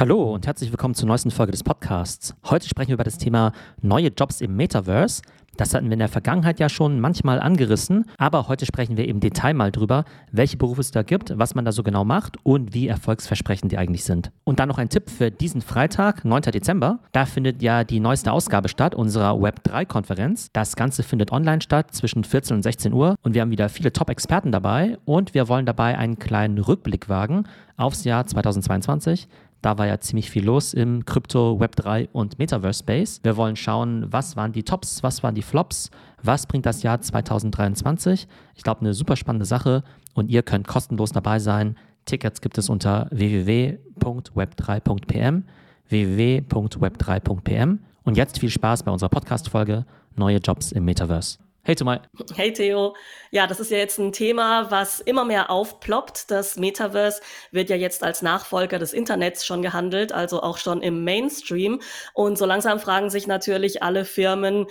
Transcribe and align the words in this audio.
Hallo 0.00 0.32
und 0.32 0.46
herzlich 0.46 0.72
willkommen 0.72 0.94
zur 0.94 1.06
neuesten 1.08 1.30
Folge 1.30 1.52
des 1.52 1.62
Podcasts. 1.62 2.34
Heute 2.46 2.66
sprechen 2.66 2.88
wir 2.88 2.94
über 2.94 3.04
das 3.04 3.18
Thema 3.18 3.52
neue 3.82 4.08
Jobs 4.08 4.40
im 4.40 4.56
Metaverse. 4.56 5.20
Das 5.58 5.74
hatten 5.74 5.88
wir 5.88 5.92
in 5.92 5.98
der 5.98 6.08
Vergangenheit 6.08 6.58
ja 6.58 6.70
schon 6.70 7.00
manchmal 7.00 7.38
angerissen, 7.38 8.06
aber 8.16 8.48
heute 8.48 8.64
sprechen 8.64 8.96
wir 8.96 9.06
im 9.06 9.20
Detail 9.20 9.52
mal 9.52 9.70
drüber, 9.70 10.06
welche 10.32 10.56
Berufe 10.56 10.80
es 10.80 10.90
da 10.90 11.02
gibt, 11.02 11.38
was 11.38 11.54
man 11.54 11.66
da 11.66 11.72
so 11.72 11.82
genau 11.82 12.06
macht 12.06 12.38
und 12.44 12.72
wie 12.72 12.88
erfolgsversprechend 12.88 13.72
die 13.72 13.76
eigentlich 13.76 14.04
sind. 14.04 14.32
Und 14.44 14.58
dann 14.58 14.70
noch 14.70 14.78
ein 14.78 14.88
Tipp 14.88 15.10
für 15.10 15.30
diesen 15.30 15.60
Freitag, 15.60 16.24
9. 16.24 16.44
Dezember. 16.44 17.00
Da 17.12 17.26
findet 17.26 17.60
ja 17.60 17.84
die 17.84 18.00
neueste 18.00 18.32
Ausgabe 18.32 18.70
statt, 18.70 18.94
unserer 18.94 19.34
Web3-Konferenz. 19.34 20.48
Das 20.54 20.76
Ganze 20.76 21.02
findet 21.02 21.30
online 21.30 21.60
statt 21.60 21.92
zwischen 21.92 22.24
14 22.24 22.56
und 22.56 22.62
16 22.62 22.94
Uhr 22.94 23.16
und 23.22 23.34
wir 23.34 23.42
haben 23.42 23.50
wieder 23.50 23.68
viele 23.68 23.92
Top-Experten 23.92 24.50
dabei 24.50 24.96
und 25.04 25.34
wir 25.34 25.48
wollen 25.48 25.66
dabei 25.66 25.98
einen 25.98 26.18
kleinen 26.18 26.56
Rückblick 26.56 27.10
wagen 27.10 27.44
aufs 27.76 28.04
Jahr 28.04 28.26
2022. 28.26 29.28
Da 29.62 29.76
war 29.76 29.86
ja 29.86 30.00
ziemlich 30.00 30.30
viel 30.30 30.44
los 30.44 30.72
im 30.72 31.04
Krypto, 31.04 31.58
Web3 31.60 32.08
und 32.12 32.38
Metaverse 32.38 32.78
Space. 32.80 33.20
Wir 33.22 33.36
wollen 33.36 33.56
schauen, 33.56 34.10
was 34.10 34.34
waren 34.36 34.52
die 34.52 34.62
Tops, 34.62 35.02
was 35.02 35.22
waren 35.22 35.34
die 35.34 35.42
Flops, 35.42 35.90
was 36.22 36.46
bringt 36.46 36.64
das 36.64 36.82
Jahr 36.82 36.98
2023. 37.00 38.26
Ich 38.54 38.62
glaube, 38.62 38.80
eine 38.80 38.94
super 38.94 39.16
spannende 39.16 39.44
Sache 39.44 39.84
und 40.14 40.30
ihr 40.30 40.42
könnt 40.42 40.66
kostenlos 40.66 41.12
dabei 41.12 41.38
sein. 41.38 41.76
Tickets 42.06 42.40
gibt 42.40 42.56
es 42.56 42.70
unter 42.70 43.08
www.web3.pm, 43.10 45.44
www.web3.pm. 45.88 47.80
Und 48.02 48.16
jetzt 48.16 48.38
viel 48.38 48.48
Spaß 48.48 48.84
bei 48.84 48.90
unserer 48.90 49.10
Podcast-Folge 49.10 49.84
Neue 50.16 50.38
Jobs 50.38 50.72
im 50.72 50.86
Metaverse. 50.86 51.49
Hey 51.62 51.74
Tomai. 51.74 52.00
Hey 52.34 52.54
Theo. 52.54 52.96
Ja, 53.30 53.46
das 53.46 53.60
ist 53.60 53.70
ja 53.70 53.76
jetzt 53.76 53.98
ein 53.98 54.12
Thema, 54.12 54.70
was 54.70 54.98
immer 55.00 55.26
mehr 55.26 55.50
aufploppt. 55.50 56.30
Das 56.30 56.56
Metaverse 56.56 57.20
wird 57.50 57.68
ja 57.68 57.76
jetzt 57.76 58.02
als 58.02 58.22
Nachfolger 58.22 58.78
des 58.78 58.94
Internets 58.94 59.44
schon 59.44 59.60
gehandelt, 59.60 60.10
also 60.10 60.42
auch 60.42 60.56
schon 60.56 60.80
im 60.80 61.04
Mainstream. 61.04 61.80
Und 62.14 62.38
so 62.38 62.46
langsam 62.46 62.80
fragen 62.80 63.10
sich 63.10 63.26
natürlich 63.26 63.82
alle 63.82 64.06
Firmen, 64.06 64.66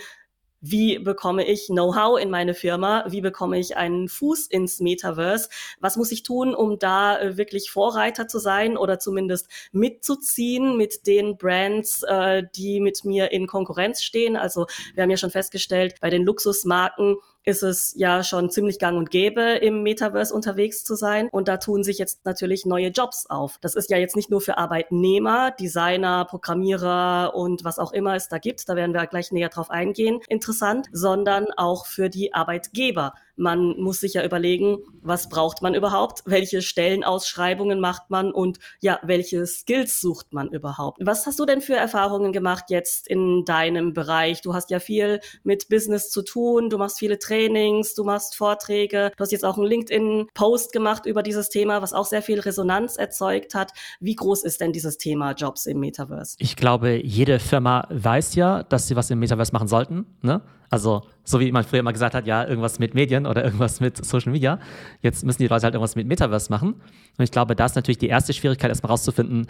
wie 0.60 0.98
bekomme 0.98 1.46
ich 1.46 1.66
Know-how 1.66 2.20
in 2.20 2.30
meine 2.30 2.54
Firma? 2.54 3.04
Wie 3.08 3.20
bekomme 3.20 3.58
ich 3.58 3.76
einen 3.76 4.08
Fuß 4.08 4.46
ins 4.46 4.80
Metaverse? 4.80 5.48
Was 5.80 5.96
muss 5.96 6.12
ich 6.12 6.22
tun, 6.22 6.54
um 6.54 6.78
da 6.78 7.18
äh, 7.18 7.36
wirklich 7.36 7.70
Vorreiter 7.70 8.28
zu 8.28 8.38
sein 8.38 8.76
oder 8.76 8.98
zumindest 8.98 9.48
mitzuziehen 9.72 10.76
mit 10.76 11.06
den 11.06 11.36
Brands, 11.36 12.02
äh, 12.02 12.42
die 12.54 12.80
mit 12.80 13.04
mir 13.04 13.32
in 13.32 13.46
Konkurrenz 13.46 14.02
stehen? 14.02 14.36
Also 14.36 14.66
wir 14.94 15.02
haben 15.02 15.10
ja 15.10 15.16
schon 15.16 15.30
festgestellt, 15.30 15.94
bei 16.00 16.10
den 16.10 16.24
Luxusmarken 16.24 17.16
ist 17.44 17.62
es 17.62 17.94
ja 17.96 18.22
schon 18.22 18.50
ziemlich 18.50 18.78
gang 18.78 18.98
und 18.98 19.10
gäbe, 19.10 19.42
im 19.42 19.82
Metaverse 19.82 20.34
unterwegs 20.34 20.84
zu 20.84 20.94
sein. 20.94 21.28
Und 21.30 21.48
da 21.48 21.56
tun 21.56 21.82
sich 21.82 21.98
jetzt 21.98 22.24
natürlich 22.24 22.66
neue 22.66 22.88
Jobs 22.88 23.26
auf. 23.26 23.58
Das 23.60 23.74
ist 23.74 23.90
ja 23.90 23.96
jetzt 23.96 24.16
nicht 24.16 24.30
nur 24.30 24.40
für 24.40 24.58
Arbeitnehmer, 24.58 25.50
Designer, 25.50 26.24
Programmierer 26.24 27.34
und 27.34 27.64
was 27.64 27.78
auch 27.78 27.92
immer 27.92 28.14
es 28.14 28.28
da 28.28 28.38
gibt, 28.38 28.68
da 28.68 28.76
werden 28.76 28.94
wir 28.94 29.06
gleich 29.06 29.32
näher 29.32 29.48
drauf 29.48 29.70
eingehen, 29.70 30.20
interessant, 30.28 30.88
sondern 30.92 31.46
auch 31.56 31.86
für 31.86 32.08
die 32.10 32.34
Arbeitgeber. 32.34 33.14
Man 33.36 33.78
muss 33.78 34.00
sich 34.00 34.14
ja 34.14 34.24
überlegen, 34.24 34.78
was 35.02 35.28
braucht 35.28 35.62
man 35.62 35.74
überhaupt? 35.74 36.22
Welche 36.26 36.62
Stellenausschreibungen 36.62 37.80
macht 37.80 38.10
man 38.10 38.32
und 38.32 38.58
ja, 38.80 38.98
welche 39.02 39.46
Skills 39.46 40.00
sucht 40.00 40.32
man 40.32 40.48
überhaupt? 40.48 40.98
Was 41.00 41.26
hast 41.26 41.38
du 41.38 41.46
denn 41.46 41.60
für 41.60 41.74
Erfahrungen 41.74 42.32
gemacht 42.32 42.64
jetzt 42.68 43.08
in 43.08 43.44
deinem 43.44 43.92
Bereich? 43.92 44.42
Du 44.42 44.54
hast 44.54 44.70
ja 44.70 44.80
viel 44.80 45.20
mit 45.42 45.68
Business 45.68 46.10
zu 46.10 46.22
tun, 46.22 46.70
du 46.70 46.78
machst 46.78 46.98
viele 46.98 47.18
Trainings, 47.18 47.94
du 47.94 48.04
machst 48.04 48.36
Vorträge, 48.36 49.12
du 49.16 49.22
hast 49.22 49.32
jetzt 49.32 49.44
auch 49.44 49.56
einen 49.56 49.66
LinkedIn-Post 49.66 50.72
gemacht 50.72 51.06
über 51.06 51.22
dieses 51.22 51.48
Thema, 51.48 51.82
was 51.82 51.92
auch 51.92 52.06
sehr 52.06 52.22
viel 52.22 52.40
Resonanz 52.40 52.96
erzeugt 52.96 53.54
hat. 53.54 53.72
Wie 54.00 54.14
groß 54.14 54.44
ist 54.44 54.60
denn 54.60 54.72
dieses 54.72 54.98
Thema 54.98 55.32
Jobs 55.32 55.66
im 55.66 55.80
Metaverse? 55.80 56.36
Ich 56.38 56.56
glaube, 56.56 57.00
jede 57.02 57.38
Firma 57.38 57.86
weiß 57.90 58.34
ja, 58.34 58.62
dass 58.62 58.88
sie 58.88 58.96
was 58.96 59.10
im 59.10 59.18
Metaverse 59.18 59.52
machen 59.52 59.68
sollten. 59.68 60.06
Ne? 60.22 60.42
Also, 60.70 61.02
so 61.24 61.40
wie 61.40 61.50
man 61.50 61.64
früher 61.64 61.80
immer 61.80 61.92
gesagt 61.92 62.14
hat, 62.14 62.26
ja, 62.26 62.46
irgendwas 62.46 62.78
mit 62.78 62.94
Medien 62.94 63.26
oder 63.26 63.44
irgendwas 63.44 63.80
mit 63.80 64.02
Social 64.04 64.32
Media. 64.32 64.60
Jetzt 65.02 65.24
müssen 65.24 65.42
die 65.42 65.48
Leute 65.48 65.64
halt 65.64 65.74
irgendwas 65.74 65.96
mit 65.96 66.06
Metaverse 66.06 66.50
machen. 66.50 66.74
Und 67.18 67.24
ich 67.24 67.32
glaube, 67.32 67.56
da 67.56 67.66
ist 67.66 67.74
natürlich 67.74 67.98
die 67.98 68.08
erste 68.08 68.32
Schwierigkeit, 68.32 68.70
erstmal 68.70 68.90
rauszufinden, 68.90 69.48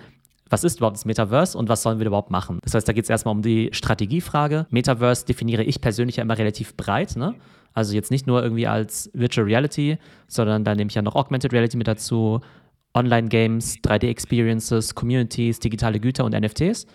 was 0.48 0.64
ist 0.64 0.78
überhaupt 0.78 0.96
das 0.96 1.04
Metaverse 1.04 1.56
und 1.56 1.68
was 1.68 1.82
sollen 1.82 2.00
wir 2.00 2.06
überhaupt 2.06 2.30
machen? 2.30 2.58
Das 2.64 2.74
heißt, 2.74 2.88
da 2.88 2.92
geht 2.92 3.04
es 3.04 3.10
erstmal 3.10 3.34
um 3.34 3.42
die 3.42 3.68
Strategiefrage. 3.72 4.66
Metaverse 4.70 5.24
definiere 5.24 5.62
ich 5.62 5.80
persönlich 5.80 6.16
ja 6.16 6.22
immer 6.24 6.36
relativ 6.36 6.74
breit. 6.76 7.16
Ne? 7.16 7.34
Also 7.72 7.94
jetzt 7.94 8.10
nicht 8.10 8.26
nur 8.26 8.42
irgendwie 8.42 8.66
als 8.66 9.10
Virtual 9.14 9.46
Reality, 9.46 9.98
sondern 10.26 10.64
da 10.64 10.74
nehme 10.74 10.88
ich 10.88 10.94
ja 10.96 11.02
noch 11.02 11.14
Augmented 11.14 11.52
Reality 11.52 11.76
mit 11.76 11.86
dazu, 11.86 12.40
Online-Games, 12.94 13.76
3D-Experiences, 13.84 14.94
Communities, 14.96 15.60
digitale 15.60 16.00
Güter 16.00 16.24
und 16.24 16.34
NFTs. 16.34 16.86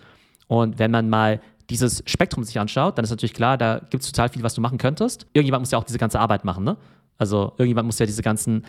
Und 0.48 0.78
wenn 0.78 0.92
man 0.92 1.10
mal 1.10 1.40
dieses 1.70 2.04
Spektrum 2.06 2.44
sich 2.44 2.60
anschaut, 2.60 2.98
dann 2.98 3.04
ist 3.04 3.12
natürlich 3.12 3.34
klar, 3.34 3.58
da 3.58 3.80
gibt 3.90 4.04
es 4.04 4.12
total 4.12 4.30
viel, 4.30 4.44
was 4.44 4.54
du 4.54 4.62
machen 4.62 4.78
könntest. 4.78 5.26
Irgendjemand 5.34 5.62
muss 5.62 5.72
ja 5.72 5.78
auch 5.78 5.84
diese 5.84 5.98
ganze 5.98 6.20
Arbeit 6.20 6.46
machen, 6.46 6.64
ne? 6.64 6.78
Also 7.18 7.54
irgendjemand 7.58 7.86
muss 7.86 8.00
ja 8.00 8.06
diese 8.06 8.22
ganzen 8.22 8.66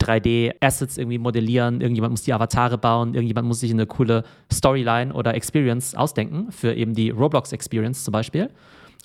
3D-Assets 0.00 0.98
irgendwie 0.98 1.18
modellieren, 1.18 1.80
irgendjemand 1.80 2.10
muss 2.10 2.22
die 2.22 2.32
Avatare 2.32 2.76
bauen, 2.76 3.14
irgendjemand 3.14 3.48
muss 3.48 3.60
sich 3.60 3.70
eine 3.70 3.86
coole 3.86 4.24
Storyline 4.52 5.12
oder 5.14 5.34
Experience 5.34 5.94
ausdenken, 5.94 6.52
für 6.52 6.74
eben 6.74 6.94
die 6.94 7.10
Roblox-Experience 7.10 8.04
zum 8.04 8.12
Beispiel. 8.12 8.50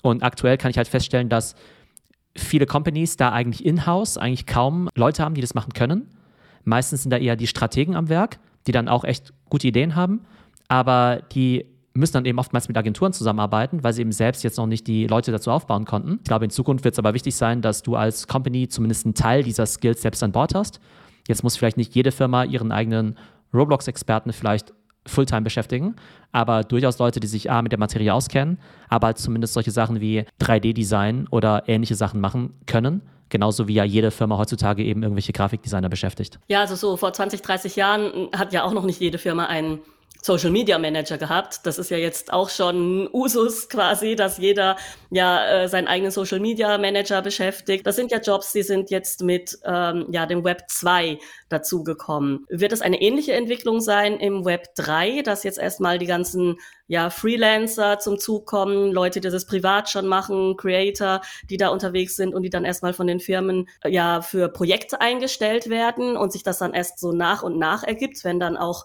Und 0.02 0.22
aktuell 0.22 0.58
kann 0.58 0.70
ich 0.70 0.76
halt 0.76 0.88
feststellen, 0.88 1.28
dass 1.28 1.54
viele 2.36 2.66
Companies 2.66 3.16
da 3.16 3.32
eigentlich 3.32 3.64
in-house 3.64 4.18
eigentlich 4.18 4.46
kaum 4.46 4.88
Leute 4.94 5.24
haben, 5.24 5.34
die 5.34 5.40
das 5.40 5.54
machen 5.54 5.72
können. 5.72 6.08
Meistens 6.64 7.02
sind 7.02 7.10
da 7.10 7.16
eher 7.16 7.36
die 7.36 7.46
Strategen 7.46 7.96
am 7.96 8.08
Werk, 8.08 8.38
die 8.66 8.72
dann 8.72 8.88
auch 8.88 9.04
echt 9.04 9.32
gute 9.48 9.68
Ideen 9.68 9.96
haben, 9.96 10.20
aber 10.68 11.22
die 11.32 11.66
müssen 11.94 12.14
dann 12.14 12.24
eben 12.24 12.38
oftmals 12.38 12.68
mit 12.68 12.76
Agenturen 12.76 13.12
zusammenarbeiten, 13.12 13.84
weil 13.84 13.92
sie 13.92 14.00
eben 14.00 14.12
selbst 14.12 14.42
jetzt 14.44 14.56
noch 14.56 14.66
nicht 14.66 14.86
die 14.86 15.06
Leute 15.06 15.30
dazu 15.32 15.50
aufbauen 15.50 15.84
konnten. 15.84 16.18
Ich 16.18 16.24
glaube, 16.24 16.44
in 16.44 16.50
Zukunft 16.50 16.84
wird 16.84 16.94
es 16.94 16.98
aber 16.98 17.14
wichtig 17.14 17.34
sein, 17.34 17.60
dass 17.62 17.82
du 17.82 17.96
als 17.96 18.26
Company 18.26 18.68
zumindest 18.68 19.04
einen 19.04 19.14
Teil 19.14 19.42
dieser 19.42 19.66
Skills 19.66 20.02
selbst 20.02 20.22
an 20.22 20.32
Bord 20.32 20.54
hast. 20.54 20.80
Jetzt 21.28 21.42
muss 21.42 21.56
vielleicht 21.56 21.76
nicht 21.76 21.94
jede 21.94 22.12
Firma 22.12 22.44
ihren 22.44 22.72
eigenen 22.72 23.16
Roblox-Experten 23.54 24.32
vielleicht 24.32 24.72
Fulltime 25.06 25.42
beschäftigen, 25.42 25.96
aber 26.30 26.62
durchaus 26.62 26.98
Leute, 26.98 27.20
die 27.20 27.26
sich 27.26 27.50
A 27.50 27.60
mit 27.60 27.72
der 27.72 27.78
Materie 27.78 28.14
auskennen, 28.14 28.58
aber 28.88 29.08
halt 29.08 29.18
zumindest 29.18 29.54
solche 29.54 29.72
Sachen 29.72 30.00
wie 30.00 30.24
3D-Design 30.40 31.26
oder 31.30 31.64
ähnliche 31.66 31.96
Sachen 31.96 32.20
machen 32.20 32.54
können. 32.66 33.02
Genauso 33.28 33.66
wie 33.66 33.74
ja 33.74 33.84
jede 33.84 34.10
Firma 34.10 34.36
heutzutage 34.36 34.84
eben 34.84 35.02
irgendwelche 35.02 35.32
Grafikdesigner 35.32 35.88
beschäftigt. 35.88 36.38
Ja, 36.48 36.60
also 36.60 36.76
so 36.76 36.96
vor 36.96 37.12
20, 37.12 37.40
30 37.42 37.76
Jahren 37.76 38.28
hat 38.36 38.52
ja 38.52 38.62
auch 38.62 38.74
noch 38.74 38.84
nicht 38.84 39.00
jede 39.00 39.18
Firma 39.18 39.46
einen 39.46 39.78
Social 40.24 40.50
Media 40.50 40.78
Manager 40.78 41.18
gehabt. 41.18 41.66
Das 41.66 41.78
ist 41.78 41.90
ja 41.90 41.96
jetzt 41.96 42.32
auch 42.32 42.48
schon 42.48 43.08
Usus 43.12 43.68
quasi, 43.68 44.14
dass 44.14 44.38
jeder 44.38 44.76
ja 45.10 45.64
äh, 45.64 45.68
seinen 45.68 45.88
eigenen 45.88 46.12
Social 46.12 46.38
Media 46.38 46.78
Manager 46.78 47.22
beschäftigt. 47.22 47.84
Das 47.86 47.96
sind 47.96 48.12
ja 48.12 48.20
Jobs, 48.20 48.52
die 48.52 48.62
sind 48.62 48.90
jetzt 48.90 49.22
mit 49.22 49.58
ähm, 49.64 50.06
ja 50.10 50.26
dem 50.26 50.44
Web 50.44 50.62
2 50.68 51.18
dazugekommen. 51.48 52.46
Wird 52.48 52.72
es 52.72 52.82
eine 52.82 53.02
ähnliche 53.02 53.32
Entwicklung 53.32 53.80
sein 53.80 54.18
im 54.18 54.44
Web 54.44 54.74
3, 54.76 55.22
dass 55.22 55.42
jetzt 55.42 55.58
erstmal 55.58 55.98
die 55.98 56.06
ganzen 56.06 56.56
ja 56.86 57.10
Freelancer 57.10 57.98
zum 57.98 58.18
Zug 58.18 58.46
kommen, 58.46 58.92
Leute, 58.92 59.20
die 59.20 59.28
das 59.28 59.46
privat 59.46 59.90
schon 59.90 60.06
machen, 60.06 60.56
Creator, 60.56 61.20
die 61.50 61.56
da 61.56 61.68
unterwegs 61.68 62.14
sind 62.14 62.32
und 62.32 62.44
die 62.44 62.50
dann 62.50 62.64
erstmal 62.64 62.92
von 62.92 63.08
den 63.08 63.18
Firmen 63.18 63.68
ja 63.84 64.22
für 64.22 64.48
Projekte 64.48 65.00
eingestellt 65.00 65.68
werden 65.68 66.16
und 66.16 66.32
sich 66.32 66.44
das 66.44 66.58
dann 66.58 66.74
erst 66.74 67.00
so 67.00 67.10
nach 67.10 67.42
und 67.42 67.58
nach 67.58 67.82
ergibt, 67.82 68.22
wenn 68.22 68.38
dann 68.38 68.56
auch 68.56 68.84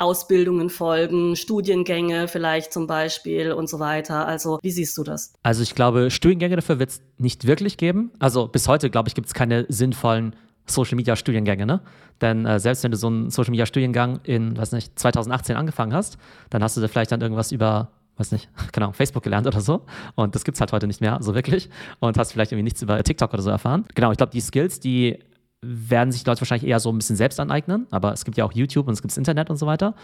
Ausbildungen 0.00 0.70
folgen, 0.70 1.36
Studiengänge 1.36 2.26
vielleicht 2.26 2.72
zum 2.72 2.86
Beispiel 2.86 3.52
und 3.52 3.68
so 3.68 3.78
weiter. 3.78 4.26
Also 4.26 4.58
wie 4.62 4.70
siehst 4.70 4.96
du 4.96 5.04
das? 5.04 5.34
Also 5.42 5.62
ich 5.62 5.74
glaube, 5.74 6.10
Studiengänge 6.10 6.56
dafür 6.56 6.78
wird 6.78 6.90
es 6.90 7.02
nicht 7.18 7.46
wirklich 7.46 7.76
geben. 7.76 8.10
Also 8.18 8.48
bis 8.48 8.66
heute, 8.66 8.88
glaube 8.88 9.08
ich, 9.08 9.14
gibt 9.14 9.26
es 9.26 9.34
keine 9.34 9.66
sinnvollen 9.68 10.34
Social 10.66 10.96
Media 10.96 11.16
Studiengänge, 11.16 11.66
ne? 11.66 11.80
Denn 12.20 12.46
äh, 12.46 12.58
selbst 12.60 12.82
wenn 12.82 12.90
du 12.90 12.96
so 12.96 13.08
einen 13.08 13.30
Social 13.30 13.50
Media 13.50 13.66
Studiengang 13.66 14.20
in, 14.24 14.56
weiß 14.56 14.72
nicht, 14.72 14.98
2018 14.98 15.56
angefangen 15.56 15.92
hast, 15.92 16.16
dann 16.48 16.62
hast 16.62 16.76
du 16.76 16.80
da 16.80 16.88
vielleicht 16.88 17.12
dann 17.12 17.20
irgendwas 17.20 17.52
über, 17.52 17.90
weiß 18.16 18.32
nicht, 18.32 18.48
genau, 18.72 18.92
Facebook 18.92 19.22
gelernt 19.22 19.46
oder 19.46 19.60
so. 19.60 19.84
Und 20.14 20.34
das 20.34 20.44
gibt 20.44 20.56
es 20.56 20.60
halt 20.60 20.72
heute 20.72 20.86
nicht 20.86 21.00
mehr, 21.00 21.18
so 21.20 21.34
wirklich. 21.34 21.68
Und 21.98 22.16
hast 22.16 22.32
vielleicht 22.32 22.52
irgendwie 22.52 22.64
nichts 22.64 22.80
über 22.82 23.02
TikTok 23.02 23.32
oder 23.34 23.42
so 23.42 23.50
erfahren. 23.50 23.84
Genau, 23.94 24.12
ich 24.12 24.18
glaube, 24.18 24.32
die 24.32 24.40
Skills, 24.40 24.80
die 24.80 25.18
werden 25.62 26.12
sich 26.12 26.24
Leute 26.24 26.40
wahrscheinlich 26.40 26.68
eher 26.68 26.80
so 26.80 26.90
ein 26.90 26.96
bisschen 26.96 27.16
selbst 27.16 27.38
aneignen, 27.38 27.86
aber 27.90 28.12
es 28.12 28.24
gibt 28.24 28.36
ja 28.36 28.44
auch 28.44 28.52
YouTube 28.52 28.86
und 28.86 28.94
es 28.94 29.02
gibt 29.02 29.12
das 29.12 29.18
Internet 29.18 29.50
und 29.50 29.56
so 29.56 29.66
weiter. 29.66 29.94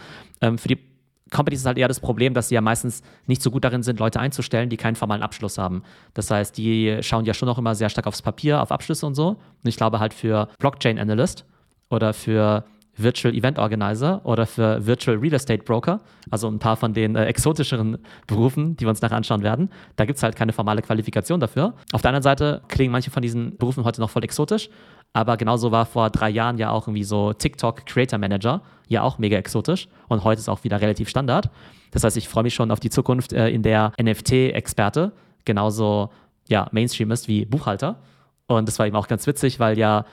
Ähm, 0.41 0.59
für 0.59 0.69
die 0.69 0.79
Companies 1.31 1.61
ist 1.61 1.67
halt 1.67 1.79
eher 1.79 1.89
das 1.89 1.99
Problem, 1.99 2.35
dass 2.35 2.49
sie 2.49 2.55
ja 2.55 2.61
meistens 2.61 3.03
nicht 3.27 3.43
so 3.43 3.51
gut 3.51 3.65
darin 3.65 3.83
sind, 3.83 3.99
Leute 3.99 4.21
einzustellen, 4.21 4.71
die 4.71 4.77
keinen 4.77 4.95
formalen 4.95 5.23
Abschluss 5.23 5.59
haben. 5.59 5.83
Das 6.15 6.31
heißt, 6.31 6.57
die 6.57 6.99
schauen 7.01 7.25
ja 7.25 7.35
schon 7.35 7.47
noch 7.47 7.59
immer 7.59 7.75
sehr 7.75 7.89
stark 7.89 8.07
aufs 8.07 8.23
Papier, 8.23 8.63
auf 8.63 8.71
Abschlüsse 8.71 9.07
und 9.07 9.15
so. 9.15 9.31
Und 9.31 9.69
ich 9.69 9.77
glaube 9.77 9.99
halt 9.99 10.15
für 10.15 10.49
Blockchain 10.59 10.99
Analyst 10.99 11.45
oder 11.91 12.15
für 12.15 12.65
Virtual 12.97 13.35
Event 13.35 13.59
Organizer 13.59 14.21
oder 14.25 14.47
für 14.47 14.87
Virtual 14.87 15.17
Real 15.17 15.35
Estate 15.35 15.63
Broker, 15.63 16.01
also 16.31 16.49
ein 16.49 16.59
paar 16.59 16.77
von 16.77 16.95
den 16.95 17.17
äh, 17.17 17.25
exotischeren 17.27 17.99
Berufen, 18.27 18.77
die 18.77 18.85
wir 18.85 18.91
uns 18.91 19.03
nachher 19.03 19.17
anschauen 19.17 19.43
werden. 19.43 19.71
Da 19.97 20.05
gibt 20.05 20.17
es 20.17 20.23
halt 20.23 20.37
keine 20.37 20.53
formale 20.53 20.83
Qualifikation 20.83 21.41
dafür. 21.41 21.75
Auf 21.93 22.03
der 22.03 22.11
anderen 22.11 22.23
Seite 22.23 22.63
klingen 22.69 22.93
manche 22.93 23.11
von 23.11 23.23
diesen 23.23 23.57
Berufen 23.57 23.85
heute 23.85 24.01
noch 24.01 24.11
voll 24.11 24.25
exotisch, 24.25 24.69
Aber 25.13 25.37
genauso 25.37 25.71
war 25.73 25.87
vor 25.87 26.11
drei 26.11 26.31
Jahren 26.31 26.59
ja 26.59 26.71
auch 26.71 26.89
irgendwie 26.89 27.05
so 27.05 27.33
TikTok 27.33 27.87
Creator 27.87 28.19
Manager, 28.19 28.63
ja 28.89 29.03
auch 29.03 29.19
mega 29.19 29.37
exotisch 29.37 29.89
und 30.09 30.25
heute 30.25 30.41
ist 30.41 30.49
auch 30.49 30.65
wieder 30.65 30.81
relativ 30.81 31.09
Standard. 31.09 31.51
Das 31.91 32.05
heißt, 32.05 32.17
ich 32.17 32.29
freue 32.29 32.43
mich 32.43 32.55
schon 32.55 32.71
auf 32.71 32.81
die 32.81 32.91
Zukunft, 32.91 33.33
äh, 33.33 33.49
in 33.49 33.63
der 33.63 33.93
NFT-Experte 34.01 35.13
genauso 35.45 36.11
ja, 36.49 36.69
Mainstream 36.73 37.11
ist 37.11 37.29
wie 37.29 37.45
Buchhalter. 37.45 37.97
Und 38.47 38.69
das 38.69 38.79
war 38.79 38.87
eben 38.87 38.97
auch 38.97 39.09
ganz 39.09 39.27
witzig, 39.27 39.59
weil 39.59 39.79
ja 39.79 40.05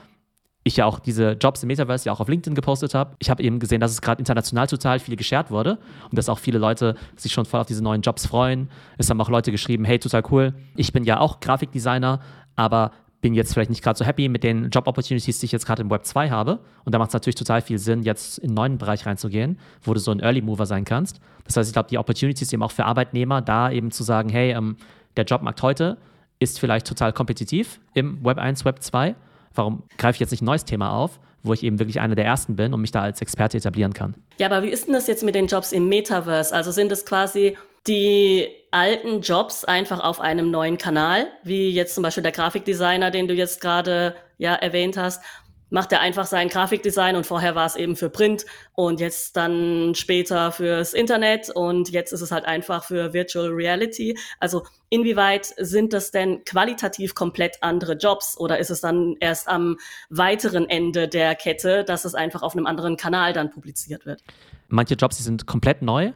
ich 0.64 0.78
ja 0.78 0.86
auch 0.86 0.98
diese 0.98 1.32
Jobs 1.32 1.62
im 1.62 1.68
Metaverse 1.68 2.06
ja 2.06 2.12
auch 2.12 2.20
auf 2.20 2.28
LinkedIn 2.28 2.54
gepostet 2.54 2.94
habe. 2.94 3.14
Ich 3.18 3.28
habe 3.28 3.42
eben 3.42 3.60
gesehen, 3.60 3.80
dass 3.80 3.92
es 3.92 4.00
gerade 4.00 4.18
international 4.18 4.66
total 4.66 4.98
viel 4.98 5.14
geshared 5.14 5.50
wurde 5.50 5.78
und 6.10 6.18
dass 6.18 6.30
auch 6.30 6.38
viele 6.38 6.58
Leute 6.58 6.96
sich 7.16 7.32
schon 7.32 7.44
voll 7.44 7.60
auf 7.60 7.66
diese 7.66 7.84
neuen 7.84 8.00
Jobs 8.00 8.26
freuen. 8.26 8.70
Es 8.96 9.10
haben 9.10 9.20
auch 9.20 9.28
Leute 9.28 9.52
geschrieben, 9.52 9.84
hey, 9.84 9.98
total 9.98 10.22
cool. 10.30 10.54
Ich 10.74 10.92
bin 10.92 11.04
ja 11.04 11.20
auch 11.20 11.40
Grafikdesigner, 11.40 12.20
aber 12.56 12.92
bin 13.20 13.34
jetzt 13.34 13.52
vielleicht 13.52 13.70
nicht 13.70 13.82
gerade 13.82 13.98
so 13.98 14.04
happy 14.04 14.28
mit 14.28 14.42
den 14.42 14.70
Job-Opportunities, 14.70 15.38
die 15.38 15.46
ich 15.46 15.52
jetzt 15.52 15.66
gerade 15.66 15.82
im 15.82 15.90
Web 15.90 16.04
2 16.04 16.30
habe. 16.30 16.60
Und 16.84 16.94
da 16.94 16.98
macht 16.98 17.08
es 17.08 17.14
natürlich 17.14 17.36
total 17.36 17.60
viel 17.60 17.78
Sinn, 17.78 18.02
jetzt 18.02 18.38
in 18.38 18.50
einen 18.50 18.54
neuen 18.54 18.78
Bereich 18.78 19.06
reinzugehen, 19.06 19.58
wo 19.82 19.94
du 19.94 20.00
so 20.00 20.10
ein 20.10 20.20
Early 20.20 20.42
Mover 20.42 20.66
sein 20.66 20.84
kannst. 20.84 21.20
Das 21.44 21.56
heißt, 21.56 21.68
ich 21.68 21.72
glaube, 21.74 21.88
die 21.88 21.98
Opportunities 21.98 22.52
eben 22.52 22.62
auch 22.62 22.70
für 22.70 22.84
Arbeitnehmer, 22.84 23.42
da 23.42 23.70
eben 23.70 23.90
zu 23.90 24.02
sagen, 24.02 24.28
hey, 24.28 24.52
ähm, 24.52 24.76
der 25.16 25.24
Jobmarkt 25.24 25.62
heute 25.62 25.98
ist 26.38 26.58
vielleicht 26.58 26.86
total 26.86 27.12
kompetitiv 27.12 27.80
im 27.94 28.22
Web 28.24 28.38
1, 28.38 28.64
Web 28.64 28.82
2 28.82 29.14
warum 29.54 29.84
greife 29.98 30.16
ich 30.16 30.20
jetzt 30.20 30.30
nicht 30.30 30.42
ein 30.42 30.46
neues 30.46 30.64
Thema 30.64 30.92
auf, 30.92 31.18
wo 31.42 31.52
ich 31.52 31.62
eben 31.62 31.78
wirklich 31.78 32.00
einer 32.00 32.14
der 32.14 32.24
Ersten 32.24 32.56
bin 32.56 32.72
und 32.72 32.80
mich 32.80 32.90
da 32.90 33.02
als 33.02 33.20
Experte 33.20 33.58
etablieren 33.58 33.92
kann. 33.92 34.14
Ja, 34.38 34.46
aber 34.46 34.62
wie 34.62 34.70
ist 34.70 34.86
denn 34.86 34.94
das 34.94 35.06
jetzt 35.06 35.22
mit 35.22 35.34
den 35.34 35.46
Jobs 35.46 35.72
im 35.72 35.88
Metaverse? 35.88 36.54
Also 36.54 36.70
sind 36.70 36.90
es 36.90 37.04
quasi 37.04 37.56
die 37.86 38.48
alten 38.70 39.20
Jobs 39.20 39.64
einfach 39.64 40.00
auf 40.00 40.20
einem 40.20 40.50
neuen 40.50 40.78
Kanal, 40.78 41.26
wie 41.44 41.70
jetzt 41.70 41.94
zum 41.94 42.02
Beispiel 42.02 42.22
der 42.22 42.32
Grafikdesigner, 42.32 43.10
den 43.10 43.28
du 43.28 43.34
jetzt 43.34 43.60
gerade 43.60 44.14
ja 44.38 44.54
erwähnt 44.54 44.96
hast, 44.96 45.22
macht 45.70 45.92
er 45.92 46.00
einfach 46.00 46.26
sein 46.26 46.48
Grafikdesign 46.48 47.16
und 47.16 47.26
vorher 47.26 47.54
war 47.54 47.66
es 47.66 47.76
eben 47.76 47.96
für 47.96 48.10
Print 48.10 48.46
und 48.74 49.00
jetzt 49.00 49.36
dann 49.36 49.94
später 49.94 50.52
fürs 50.52 50.94
Internet 50.94 51.50
und 51.50 51.90
jetzt 51.90 52.12
ist 52.12 52.20
es 52.20 52.30
halt 52.30 52.44
einfach 52.44 52.84
für 52.84 53.12
Virtual 53.12 53.48
Reality. 53.48 54.16
Also 54.40 54.62
inwieweit 54.88 55.52
sind 55.58 55.92
das 55.92 56.10
denn 56.10 56.44
qualitativ 56.44 57.14
komplett 57.14 57.56
andere 57.62 57.94
Jobs 57.94 58.38
oder 58.38 58.58
ist 58.58 58.70
es 58.70 58.80
dann 58.80 59.16
erst 59.20 59.48
am 59.48 59.76
weiteren 60.10 60.68
Ende 60.68 61.08
der 61.08 61.34
Kette, 61.34 61.84
dass 61.84 62.04
es 62.04 62.14
einfach 62.14 62.42
auf 62.42 62.54
einem 62.54 62.66
anderen 62.66 62.96
Kanal 62.96 63.32
dann 63.32 63.50
publiziert 63.50 64.06
wird? 64.06 64.22
Manche 64.68 64.94
Jobs, 64.94 65.16
die 65.16 65.22
sind 65.22 65.46
komplett 65.46 65.82
neu. 65.82 66.12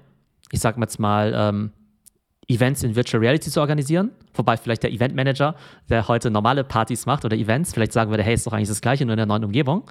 Ich 0.50 0.60
sage 0.60 0.80
jetzt 0.80 0.98
mal, 0.98 1.32
ähm, 1.34 1.72
Events 2.48 2.82
in 2.82 2.96
Virtual 2.96 3.20
Reality 3.20 3.50
zu 3.50 3.60
organisieren. 3.60 4.10
Wobei 4.34 4.56
vielleicht 4.56 4.82
der 4.82 4.90
Event 4.90 5.14
Manager, 5.14 5.54
der 5.90 6.08
heute 6.08 6.30
normale 6.30 6.64
Partys 6.64 7.04
macht 7.04 7.24
oder 7.24 7.36
Events, 7.36 7.74
vielleicht 7.74 7.92
sagen 7.92 8.10
würde, 8.10 8.22
hey, 8.22 8.34
ist 8.34 8.46
doch 8.46 8.52
eigentlich 8.52 8.68
das 8.68 8.80
Gleiche, 8.80 9.04
nur 9.04 9.12
in 9.12 9.18
der 9.18 9.26
neuen 9.26 9.44
Umgebung. 9.44 9.84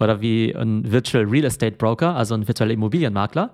Oder 0.00 0.20
wie 0.20 0.54
ein 0.54 0.90
Virtual 0.90 1.24
Real 1.24 1.44
Estate 1.44 1.76
Broker, 1.76 2.16
also 2.16 2.34
ein 2.34 2.48
virtueller 2.48 2.72
Immobilienmakler. 2.72 3.50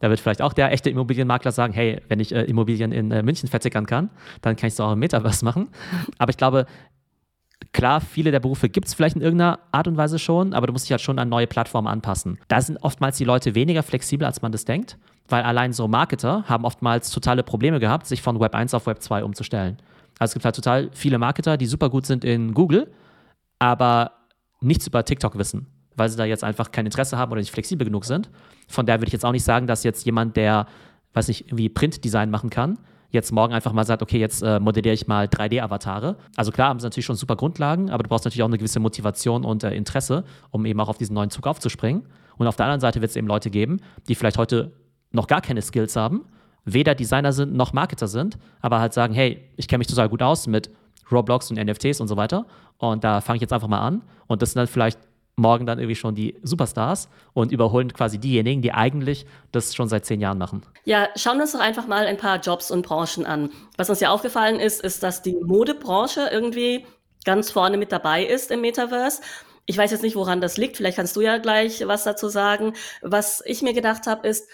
Da 0.00 0.08
wird 0.08 0.20
vielleicht 0.20 0.40
auch 0.40 0.52
der 0.52 0.72
echte 0.72 0.88
Immobilienmakler 0.90 1.52
sagen, 1.52 1.74
hey, 1.74 2.00
wenn 2.08 2.20
ich 2.20 2.32
äh, 2.32 2.44
Immobilien 2.44 2.92
in 2.92 3.10
äh, 3.10 3.22
München 3.22 3.48
vertickern 3.48 3.84
kann, 3.84 4.10
dann 4.40 4.56
kann 4.56 4.68
ich 4.68 4.74
es 4.74 4.80
auch 4.80 4.92
im 4.92 5.00
Metaverse 5.00 5.44
machen. 5.44 5.68
Aber 6.18 6.30
ich 6.30 6.36
glaube, 6.36 6.66
klar, 7.72 8.00
viele 8.00 8.30
der 8.30 8.40
Berufe 8.40 8.68
gibt 8.68 8.86
es 8.86 8.94
vielleicht 8.94 9.16
in 9.16 9.22
irgendeiner 9.22 9.58
Art 9.72 9.88
und 9.88 9.96
Weise 9.96 10.18
schon, 10.18 10.54
aber 10.54 10.68
du 10.68 10.72
musst 10.72 10.86
dich 10.86 10.92
halt 10.92 11.00
schon 11.00 11.18
an 11.18 11.28
neue 11.28 11.48
Plattformen 11.48 11.88
anpassen. 11.88 12.38
Da 12.46 12.60
sind 12.62 12.78
oftmals 12.82 13.18
die 13.18 13.24
Leute 13.24 13.54
weniger 13.54 13.82
flexibel, 13.82 14.24
als 14.24 14.40
man 14.40 14.52
das 14.52 14.64
denkt 14.64 14.96
weil 15.28 15.42
allein 15.42 15.72
so 15.72 15.88
Marketer 15.88 16.44
haben 16.48 16.64
oftmals 16.64 17.10
totale 17.10 17.42
Probleme 17.42 17.80
gehabt, 17.80 18.06
sich 18.06 18.22
von 18.22 18.40
Web 18.40 18.54
1 18.54 18.74
auf 18.74 18.86
Web 18.86 19.02
2 19.02 19.24
umzustellen. 19.24 19.78
Also 20.18 20.30
es 20.30 20.34
gibt 20.34 20.44
halt 20.44 20.56
total 20.56 20.90
viele 20.92 21.18
Marketer, 21.18 21.56
die 21.56 21.66
super 21.66 21.90
gut 21.90 22.06
sind 22.06 22.24
in 22.24 22.54
Google, 22.54 22.90
aber 23.58 24.12
nichts 24.60 24.86
über 24.86 25.04
TikTok 25.04 25.38
wissen, 25.38 25.66
weil 25.96 26.08
sie 26.08 26.16
da 26.16 26.24
jetzt 26.24 26.44
einfach 26.44 26.72
kein 26.72 26.86
Interesse 26.86 27.16
haben 27.18 27.30
oder 27.30 27.40
nicht 27.40 27.52
flexibel 27.52 27.86
genug 27.86 28.04
sind. 28.04 28.30
Von 28.66 28.86
daher 28.86 29.00
würde 29.00 29.08
ich 29.08 29.12
jetzt 29.12 29.24
auch 29.24 29.32
nicht 29.32 29.44
sagen, 29.44 29.66
dass 29.66 29.84
jetzt 29.84 30.04
jemand, 30.04 30.36
der, 30.36 30.66
weiß 31.14 31.28
nicht, 31.28 31.46
irgendwie 31.46 31.68
Printdesign 31.68 32.30
machen 32.30 32.50
kann, 32.50 32.78
jetzt 33.10 33.32
morgen 33.32 33.54
einfach 33.54 33.72
mal 33.72 33.84
sagt, 33.84 34.02
okay, 34.02 34.18
jetzt 34.18 34.42
äh, 34.42 34.60
modelliere 34.60 34.94
ich 34.94 35.06
mal 35.06 35.26
3D-Avatare. 35.26 36.16
Also 36.36 36.50
klar 36.52 36.68
haben 36.68 36.80
sie 36.80 36.86
natürlich 36.86 37.06
schon 37.06 37.16
super 37.16 37.36
Grundlagen, 37.36 37.90
aber 37.90 38.02
du 38.02 38.08
brauchst 38.08 38.24
natürlich 38.24 38.42
auch 38.42 38.48
eine 38.48 38.58
gewisse 38.58 38.80
Motivation 38.80 39.44
und 39.44 39.64
äh, 39.64 39.74
Interesse, 39.74 40.24
um 40.50 40.66
eben 40.66 40.78
auch 40.80 40.88
auf 40.88 40.98
diesen 40.98 41.14
neuen 41.14 41.30
Zug 41.30 41.46
aufzuspringen. 41.46 42.06
Und 42.36 42.46
auf 42.46 42.56
der 42.56 42.66
anderen 42.66 42.80
Seite 42.80 43.00
wird 43.00 43.10
es 43.10 43.16
eben 43.16 43.26
Leute 43.26 43.50
geben, 43.50 43.80
die 44.08 44.14
vielleicht 44.14 44.38
heute 44.38 44.72
noch 45.10 45.26
gar 45.26 45.40
keine 45.40 45.62
Skills 45.62 45.96
haben, 45.96 46.24
weder 46.64 46.94
Designer 46.94 47.32
sind 47.32 47.54
noch 47.54 47.72
Marketer 47.72 48.08
sind, 48.08 48.38
aber 48.60 48.80
halt 48.80 48.92
sagen, 48.92 49.14
hey, 49.14 49.48
ich 49.56 49.68
kenne 49.68 49.78
mich 49.78 49.86
total 49.86 50.08
gut 50.08 50.22
aus 50.22 50.46
mit 50.46 50.70
Roblox 51.10 51.50
und 51.50 51.58
NFTs 51.58 52.00
und 52.00 52.08
so 52.08 52.16
weiter 52.16 52.46
und 52.78 53.04
da 53.04 53.20
fange 53.20 53.36
ich 53.36 53.42
jetzt 53.42 53.52
einfach 53.52 53.68
mal 53.68 53.80
an 53.80 54.02
und 54.26 54.42
das 54.42 54.52
sind 54.52 54.60
dann 54.60 54.66
vielleicht 54.66 54.98
morgen 55.38 55.66
dann 55.66 55.78
irgendwie 55.78 55.94
schon 55.94 56.14
die 56.14 56.36
Superstars 56.42 57.08
und 57.32 57.52
überholen 57.52 57.92
quasi 57.92 58.18
diejenigen, 58.18 58.60
die 58.60 58.72
eigentlich 58.72 59.24
das 59.52 59.74
schon 59.74 59.88
seit 59.88 60.04
zehn 60.04 60.20
Jahren 60.20 60.36
machen. 60.36 60.62
Ja, 60.84 61.08
schauen 61.16 61.36
wir 61.36 61.42
uns 61.42 61.52
doch 61.52 61.60
einfach 61.60 61.86
mal 61.86 62.06
ein 62.06 62.16
paar 62.16 62.40
Jobs 62.40 62.70
und 62.70 62.82
Branchen 62.82 63.24
an. 63.24 63.50
Was 63.76 63.88
uns 63.88 64.00
ja 64.00 64.10
aufgefallen 64.10 64.60
ist, 64.60 64.82
ist, 64.82 65.02
dass 65.02 65.22
die 65.22 65.36
Modebranche 65.40 66.28
irgendwie 66.30 66.84
ganz 67.24 67.50
vorne 67.50 67.78
mit 67.78 67.92
dabei 67.92 68.24
ist 68.24 68.50
im 68.50 68.60
Metaverse. 68.60 69.22
Ich 69.66 69.76
weiß 69.76 69.90
jetzt 69.90 70.02
nicht, 70.02 70.16
woran 70.16 70.40
das 70.40 70.56
liegt. 70.56 70.76
Vielleicht 70.76 70.96
kannst 70.96 71.14
du 71.14 71.20
ja 71.20 71.38
gleich 71.38 71.86
was 71.86 72.04
dazu 72.04 72.28
sagen. 72.28 72.72
Was 73.02 73.42
ich 73.44 73.62
mir 73.62 73.74
gedacht 73.74 74.06
habe, 74.06 74.26
ist, 74.26 74.48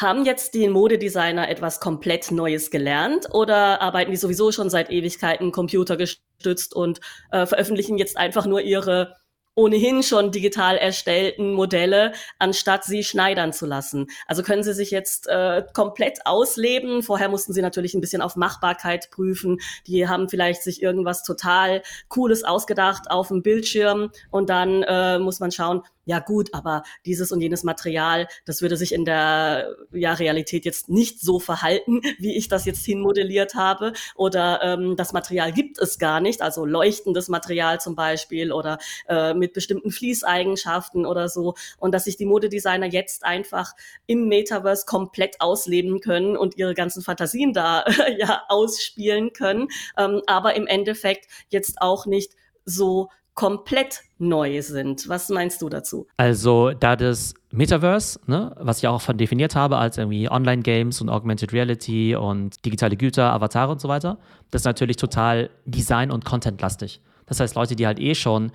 haben 0.00 0.24
jetzt 0.24 0.54
die 0.54 0.68
Modedesigner 0.68 1.48
etwas 1.48 1.80
komplett 1.80 2.30
Neues 2.30 2.70
gelernt 2.70 3.28
oder 3.32 3.80
arbeiten 3.80 4.10
die 4.10 4.16
sowieso 4.16 4.52
schon 4.52 4.70
seit 4.70 4.90
Ewigkeiten 4.90 5.52
computergestützt 5.52 6.74
und 6.74 7.00
äh, 7.30 7.46
veröffentlichen 7.46 7.98
jetzt 7.98 8.16
einfach 8.16 8.46
nur 8.46 8.60
ihre 8.62 9.16
ohnehin 9.56 10.02
schon 10.02 10.30
digital 10.30 10.76
erstellten 10.76 11.52
Modelle, 11.52 12.12
anstatt 12.38 12.84
sie 12.84 13.02
schneidern 13.04 13.52
zu 13.52 13.66
lassen. 13.66 14.06
Also 14.26 14.42
können 14.42 14.62
sie 14.62 14.72
sich 14.72 14.90
jetzt 14.90 15.26
äh, 15.28 15.64
komplett 15.74 16.20
ausleben. 16.24 17.02
Vorher 17.02 17.28
mussten 17.28 17.52
sie 17.52 17.60
natürlich 17.60 17.94
ein 17.94 18.00
bisschen 18.00 18.22
auf 18.22 18.36
Machbarkeit 18.36 19.10
prüfen. 19.10 19.58
Die 19.86 20.08
haben 20.08 20.28
vielleicht 20.28 20.62
sich 20.62 20.82
irgendwas 20.82 21.24
total 21.24 21.82
Cooles 22.08 22.44
ausgedacht 22.44 23.10
auf 23.10 23.28
dem 23.28 23.42
Bildschirm 23.42 24.10
und 24.30 24.48
dann 24.48 24.82
äh, 24.84 25.18
muss 25.18 25.40
man 25.40 25.50
schauen, 25.50 25.82
ja 26.04 26.18
gut, 26.18 26.54
aber 26.54 26.82
dieses 27.04 27.30
und 27.30 27.40
jenes 27.40 27.62
Material, 27.62 28.26
das 28.44 28.62
würde 28.62 28.76
sich 28.76 28.92
in 28.92 29.04
der 29.04 29.76
ja, 29.92 30.14
Realität 30.14 30.64
jetzt 30.64 30.88
nicht 30.88 31.20
so 31.20 31.38
verhalten, 31.38 32.00
wie 32.18 32.36
ich 32.36 32.48
das 32.48 32.64
jetzt 32.64 32.84
hinmodelliert 32.84 33.54
habe. 33.54 33.92
Oder 34.16 34.60
ähm, 34.62 34.96
das 34.96 35.12
Material 35.12 35.52
gibt 35.52 35.78
es 35.78 35.98
gar 35.98 36.20
nicht, 36.20 36.42
also 36.42 36.64
leuchtendes 36.64 37.28
Material 37.28 37.80
zum 37.80 37.94
Beispiel 37.94 38.50
oder 38.50 38.78
äh, 39.08 39.34
mit 39.34 39.52
bestimmten 39.52 39.90
Fließeigenschaften 39.90 41.04
oder 41.06 41.28
so. 41.28 41.54
Und 41.78 41.92
dass 41.92 42.04
sich 42.04 42.16
die 42.16 42.26
Modedesigner 42.26 42.86
jetzt 42.86 43.24
einfach 43.24 43.74
im 44.06 44.26
Metaverse 44.26 44.86
komplett 44.86 45.40
ausleben 45.40 46.00
können 46.00 46.36
und 46.36 46.56
ihre 46.56 46.74
ganzen 46.74 47.02
Fantasien 47.02 47.52
da 47.52 47.84
ja 48.18 48.42
ausspielen 48.48 49.32
können, 49.32 49.68
ähm, 49.98 50.22
aber 50.26 50.54
im 50.54 50.66
Endeffekt 50.66 51.28
jetzt 51.50 51.80
auch 51.82 52.06
nicht 52.06 52.32
so 52.64 53.08
komplett 53.40 54.02
neu 54.18 54.60
sind. 54.60 55.08
Was 55.08 55.30
meinst 55.30 55.62
du 55.62 55.70
dazu? 55.70 56.06
Also, 56.18 56.72
da 56.72 56.94
das 56.94 57.32
Metaverse, 57.50 58.20
ne, 58.26 58.54
was 58.60 58.78
ich 58.78 58.86
auch 58.86 59.00
von 59.00 59.16
definiert 59.16 59.56
habe, 59.56 59.78
als 59.78 59.96
irgendwie 59.96 60.30
Online-Games 60.30 61.00
und 61.00 61.08
Augmented 61.08 61.54
Reality 61.54 62.14
und 62.16 62.62
digitale 62.66 62.98
Güter, 62.98 63.32
Avatare 63.32 63.72
und 63.72 63.80
so 63.80 63.88
weiter, 63.88 64.18
das 64.50 64.60
ist 64.60 64.66
natürlich 64.66 64.98
total 64.98 65.48
Design- 65.64 66.10
und 66.10 66.26
Content-lastig. 66.26 67.00
Das 67.24 67.40
heißt, 67.40 67.54
Leute, 67.54 67.76
die 67.76 67.86
halt 67.86 67.98
eh 67.98 68.14
schon 68.14 68.52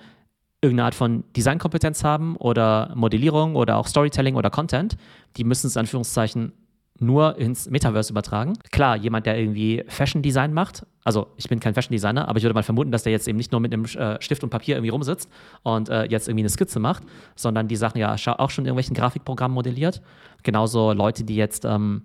irgendeine 0.60 0.84
Art 0.84 0.94
von 0.94 1.24
Designkompetenz 1.36 2.04
haben 2.04 2.36
oder 2.36 2.92
Modellierung 2.94 3.56
oder 3.56 3.78
auch 3.78 3.88
Storytelling 3.88 4.36
oder 4.36 4.50
Content, 4.50 4.96
die 5.36 5.42
müssen 5.42 5.66
es 5.66 5.74
in 5.74 5.80
Anführungszeichen 5.80 6.52
nur 6.98 7.38
ins 7.38 7.68
Metaverse 7.68 8.10
übertragen. 8.12 8.54
Klar, 8.70 8.96
jemand, 8.96 9.26
der 9.26 9.38
irgendwie 9.38 9.84
Fashion 9.88 10.22
Design 10.22 10.52
macht, 10.52 10.86
also 11.04 11.28
ich 11.36 11.48
bin 11.48 11.60
kein 11.60 11.74
Fashion 11.74 11.92
Designer, 11.92 12.28
aber 12.28 12.38
ich 12.38 12.44
würde 12.44 12.54
mal 12.54 12.62
vermuten, 12.62 12.90
dass 12.90 13.04
der 13.04 13.12
jetzt 13.12 13.28
eben 13.28 13.36
nicht 13.36 13.52
nur 13.52 13.60
mit 13.60 13.72
einem 13.72 13.84
äh, 13.84 14.20
Stift 14.20 14.42
und 14.42 14.50
Papier 14.50 14.76
irgendwie 14.76 14.90
rumsitzt 14.90 15.30
und 15.62 15.88
äh, 15.88 16.04
jetzt 16.06 16.28
irgendwie 16.28 16.42
eine 16.42 16.48
Skizze 16.48 16.80
macht, 16.80 17.04
sondern 17.36 17.68
die 17.68 17.76
Sachen 17.76 17.98
ja 17.98 18.14
auch 18.14 18.50
schon 18.50 18.64
in 18.64 18.68
irgendwelchen 18.68 18.94
Grafikprogrammen 18.94 19.54
modelliert. 19.54 20.02
Genauso 20.42 20.92
Leute, 20.92 21.24
die 21.24 21.36
jetzt 21.36 21.64
ähm, 21.64 22.02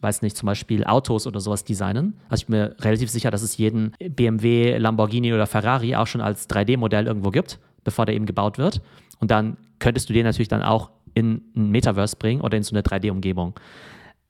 weiß 0.00 0.22
nicht, 0.22 0.36
zum 0.36 0.46
Beispiel 0.46 0.84
Autos 0.84 1.26
oder 1.26 1.40
sowas 1.40 1.64
designen. 1.64 2.14
Also 2.28 2.42
ich 2.42 2.46
bin 2.46 2.58
mir 2.58 2.76
relativ 2.80 3.10
sicher, 3.10 3.30
dass 3.30 3.42
es 3.42 3.56
jeden 3.56 3.92
BMW, 3.98 4.78
Lamborghini 4.78 5.32
oder 5.32 5.46
Ferrari 5.46 5.96
auch 5.96 6.06
schon 6.06 6.20
als 6.20 6.48
3D-Modell 6.48 7.06
irgendwo 7.06 7.30
gibt, 7.30 7.58
bevor 7.84 8.06
der 8.06 8.14
eben 8.14 8.26
gebaut 8.26 8.58
wird. 8.58 8.80
Und 9.18 9.30
dann 9.30 9.56
könntest 9.78 10.08
du 10.08 10.12
den 10.12 10.24
natürlich 10.24 10.48
dann 10.48 10.62
auch 10.62 10.90
in 11.14 11.42
ein 11.56 11.70
Metaverse 11.70 12.16
bringen 12.16 12.40
oder 12.40 12.56
in 12.56 12.62
so 12.62 12.74
eine 12.74 12.82
3D-Umgebung. 12.82 13.54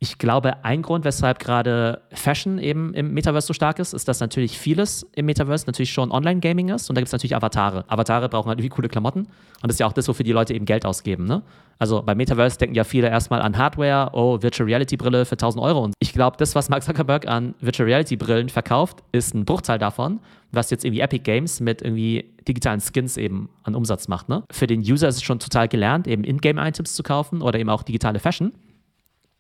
Ich 0.01 0.19
glaube, 0.19 0.65
ein 0.65 0.83
Grund, 0.83 1.05
weshalb 1.05 1.41
gerade 1.41 2.03
Fashion 2.13 2.59
eben 2.59 2.95
im 2.95 3.15
Metaverse 3.15 3.49
so 3.49 3.53
stark 3.53 3.81
ist, 3.81 3.95
ist, 3.95 4.07
dass 4.07 4.21
natürlich 4.21 4.57
vieles 4.57 5.05
im 5.17 5.27
Metaverse 5.27 5.67
natürlich 5.67 5.93
schon 5.93 6.13
Online-Gaming 6.13 6.69
ist 6.69 6.89
und 6.89 6.95
da 6.95 7.01
gibt 7.01 7.09
es 7.09 7.13
natürlich 7.13 7.35
Avatare. 7.35 7.85
Avatare 7.89 8.29
brauchen 8.29 8.49
halt 8.49 8.61
irgendwie 8.61 8.77
coole 8.77 8.89
Klamotten 8.89 9.23
und 9.23 9.29
das 9.65 9.75
ist 9.75 9.81
ja 9.81 9.87
auch 9.87 9.93
das, 9.93 10.07
wofür 10.07 10.23
die 10.23 10.31
Leute 10.31 10.55
eben 10.55 10.67
Geld 10.67 10.87
ausgeben. 10.87 11.25
Ne? 11.25 11.43
Also 11.81 12.01
bei 12.03 12.15
Metaverse 12.15 12.59
denken 12.59 12.77
ja 12.77 12.85
viele 12.85 13.09
erstmal 13.09 13.43
an 13.43 13.59
Hardware, 13.59 14.11
oh, 14.13 14.41
Virtual 14.41 14.69
Reality 14.69 14.97
Brille 14.97 15.25
für 15.25 15.33
1000 15.33 15.65
Euro. 15.65 15.83
Und 15.83 15.95
ich 15.99 16.13
glaube, 16.13 16.37
das, 16.37 16.55
was 16.55 16.69
Mark 16.69 16.85
Zuckerberg 16.85 17.27
an 17.27 17.57
Virtual 17.61 17.89
Reality 17.89 18.17
Brillen 18.17 18.51
verkauft, 18.51 19.03
ist 19.11 19.35
ein 19.35 19.45
Bruchteil 19.45 19.81
davon, 19.81 20.21
was 20.53 20.71
jetzt 20.71 20.85
irgendwie 20.85 21.01
Epic 21.01 21.25
Games 21.25 21.59
mit 21.59 21.83
irgendwie 21.83 22.25
digitalen 22.47 22.81
Skins 22.81 23.17
eben 23.17 23.49
an 23.65 23.75
Umsatz 23.75 24.07
macht. 24.07 24.29
Ne? 24.29 24.45
Für 24.53 24.69
den 24.69 24.81
User 24.81 25.09
ist 25.09 25.17
es 25.17 25.23
schon 25.23 25.41
total 25.41 25.67
gelernt, 25.67 26.07
eben 26.07 26.23
In-Game-Items 26.23 26.95
zu 26.95 27.03
kaufen 27.03 27.43
oder 27.43 27.59
eben 27.59 27.69
auch 27.69 27.83
digitale 27.83 28.21
Fashion. 28.21 28.53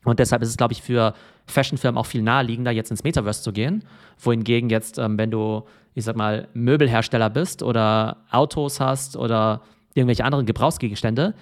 Und 0.04 0.18
deshalb 0.18 0.42
ist 0.42 0.48
es, 0.48 0.56
glaube 0.56 0.72
ich, 0.72 0.82
für 0.82 1.14
Fashionfirmen 1.46 1.98
auch 1.98 2.06
viel 2.06 2.22
naheliegender, 2.22 2.70
jetzt 2.70 2.90
ins 2.90 3.04
Metaverse 3.04 3.42
zu 3.42 3.52
gehen. 3.52 3.84
Wohingegen 4.18 4.70
jetzt, 4.70 4.98
ähm, 4.98 5.18
wenn 5.18 5.30
du, 5.30 5.64
ich 5.94 6.04
sag 6.04 6.16
mal, 6.16 6.48
Möbelhersteller 6.54 7.30
bist 7.30 7.62
oder 7.62 8.18
Autos 8.30 8.80
hast 8.80 9.16
oder 9.16 9.62
irgendwelche 9.94 10.24
anderen 10.24 10.46
Gebrauchsgegenstände, 10.46 11.34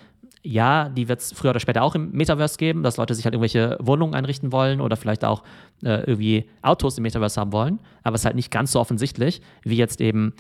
ja, 0.43 0.89
die 0.89 1.09
wird 1.09 1.21
es 1.21 1.33
früher 1.33 1.51
oder 1.51 1.61
später 1.61 1.83
auch 1.83 1.97
im 1.97 2.13
Metaverse 2.13 2.57
geben, 2.57 2.85
dass 2.85 2.97
Leute 2.99 3.15
sich 3.15 3.25
halt 3.25 3.35
irgendwelche 3.35 3.77
Wohnungen 3.81 4.15
einrichten 4.15 4.53
wollen 4.53 4.81
oder 4.81 4.97
vielleicht 4.97 5.25
auch 5.25 5.43
äh, 5.83 6.05
irgendwie 6.05 6.49
Autos 6.63 6.97
im 6.99 7.03
Metaverse 7.03 7.41
haben 7.41 7.53
wollen. 7.53 7.81
Aber 8.05 8.15
es 8.15 8.21
ist 8.21 8.27
halt 8.27 8.37
nicht 8.37 8.53
ganz 8.53 8.73
so 8.73 8.81
offensichtlich, 8.81 9.43
wie 9.65 9.77
jetzt 9.77 10.01
eben 10.01 10.35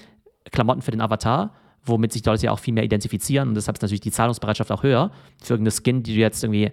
Klamotten 0.52 0.80
für 0.80 0.92
den 0.92 1.00
Avatar, 1.00 1.54
womit 1.84 2.12
sich 2.12 2.24
Leute 2.24 2.46
ja 2.46 2.52
auch 2.52 2.60
viel 2.60 2.72
mehr 2.72 2.84
identifizieren 2.84 3.48
und 3.48 3.54
deshalb 3.56 3.76
ist 3.76 3.82
natürlich 3.82 4.00
die 4.00 4.12
Zahlungsbereitschaft 4.12 4.70
auch 4.70 4.84
höher 4.84 5.10
für 5.42 5.54
irgendeine 5.54 5.72
Skin, 5.72 6.02
die 6.04 6.14
du 6.14 6.20
jetzt 6.20 6.44
irgendwie 6.44 6.70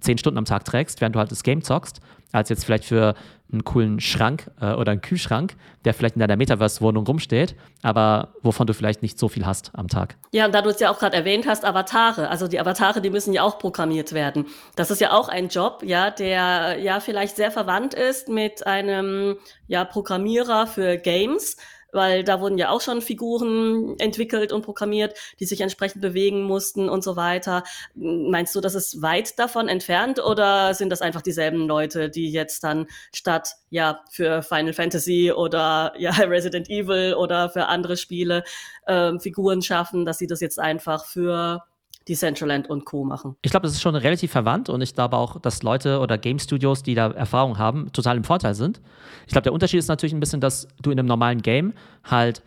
zehn 0.00 0.18
Stunden 0.18 0.38
am 0.38 0.44
Tag 0.44 0.64
trägst, 0.64 1.00
während 1.00 1.14
du 1.14 1.18
halt 1.18 1.30
das 1.30 1.42
Game 1.42 1.62
zockst, 1.62 2.00
als 2.32 2.48
jetzt 2.48 2.64
vielleicht 2.64 2.84
für 2.84 3.14
einen 3.52 3.64
coolen 3.64 4.00
Schrank 4.00 4.50
äh, 4.60 4.72
oder 4.72 4.92
einen 4.92 5.00
Kühlschrank, 5.00 5.54
der 5.84 5.94
vielleicht 5.94 6.16
in 6.16 6.20
deiner 6.20 6.36
Metaverse-Wohnung 6.36 7.06
rumsteht, 7.06 7.54
aber 7.82 8.34
wovon 8.42 8.66
du 8.66 8.74
vielleicht 8.74 9.02
nicht 9.02 9.18
so 9.18 9.28
viel 9.28 9.46
hast 9.46 9.70
am 9.74 9.86
Tag. 9.86 10.16
Ja, 10.32 10.46
und 10.46 10.54
da 10.54 10.62
du 10.62 10.70
es 10.70 10.80
ja 10.80 10.90
auch 10.90 10.98
gerade 10.98 11.16
erwähnt 11.16 11.46
hast, 11.46 11.64
Avatare. 11.64 12.28
Also 12.28 12.48
die 12.48 12.58
Avatare, 12.58 13.00
die 13.00 13.10
müssen 13.10 13.32
ja 13.32 13.42
auch 13.42 13.58
programmiert 13.58 14.12
werden. 14.12 14.46
Das 14.74 14.90
ist 14.90 15.00
ja 15.00 15.12
auch 15.12 15.28
ein 15.28 15.48
Job, 15.48 15.82
ja, 15.84 16.10
der 16.10 16.78
ja 16.80 16.98
vielleicht 16.98 17.36
sehr 17.36 17.52
verwandt 17.52 17.94
ist 17.94 18.28
mit 18.28 18.66
einem 18.66 19.36
ja, 19.68 19.84
Programmierer 19.84 20.66
für 20.66 20.96
Games 20.96 21.56
weil 21.96 22.22
da 22.22 22.40
wurden 22.40 22.58
ja 22.58 22.70
auch 22.70 22.80
schon 22.80 23.02
Figuren 23.02 23.98
entwickelt 23.98 24.52
und 24.52 24.62
programmiert, 24.62 25.18
die 25.40 25.46
sich 25.46 25.60
entsprechend 25.60 26.00
bewegen 26.00 26.44
mussten 26.44 26.88
und 26.88 27.02
so 27.02 27.16
weiter. 27.16 27.64
Meinst 27.94 28.54
du, 28.54 28.60
das 28.60 28.76
ist 28.76 29.02
weit 29.02 29.38
davon 29.40 29.66
entfernt 29.68 30.22
oder 30.22 30.74
sind 30.74 30.90
das 30.90 31.02
einfach 31.02 31.22
dieselben 31.22 31.66
Leute, 31.66 32.08
die 32.08 32.30
jetzt 32.30 32.62
dann 32.62 32.86
statt 33.12 33.56
ja 33.70 34.00
für 34.10 34.42
Final 34.42 34.72
Fantasy 34.72 35.32
oder 35.32 35.94
ja 35.98 36.10
Resident 36.20 36.70
Evil 36.70 37.14
oder 37.14 37.50
für 37.50 37.66
andere 37.66 37.96
Spiele 37.96 38.44
ähm, 38.86 39.18
Figuren 39.18 39.62
schaffen, 39.62 40.04
dass 40.04 40.18
sie 40.18 40.28
das 40.28 40.40
jetzt 40.40 40.60
einfach 40.60 41.04
für 41.06 41.64
Decentraland 42.08 42.70
und 42.70 42.84
Co. 42.84 43.04
machen. 43.04 43.36
Ich 43.42 43.50
glaube, 43.50 43.66
das 43.66 43.72
ist 43.72 43.82
schon 43.82 43.96
relativ 43.96 44.30
verwandt 44.30 44.68
und 44.68 44.80
ich 44.80 44.94
glaube 44.94 45.16
auch, 45.16 45.40
dass 45.40 45.62
Leute 45.62 45.98
oder 45.98 46.18
Game 46.18 46.38
Studios, 46.38 46.82
die 46.82 46.94
da 46.94 47.10
Erfahrung 47.10 47.58
haben, 47.58 47.92
total 47.92 48.16
im 48.16 48.24
Vorteil 48.24 48.54
sind. 48.54 48.80
Ich 49.26 49.32
glaube, 49.32 49.42
der 49.42 49.52
Unterschied 49.52 49.78
ist 49.78 49.88
natürlich 49.88 50.12
ein 50.12 50.20
bisschen, 50.20 50.40
dass 50.40 50.68
du 50.80 50.90
in 50.90 50.98
einem 50.98 51.08
normalen 51.08 51.42
Game 51.42 51.72
halt, 52.04 52.42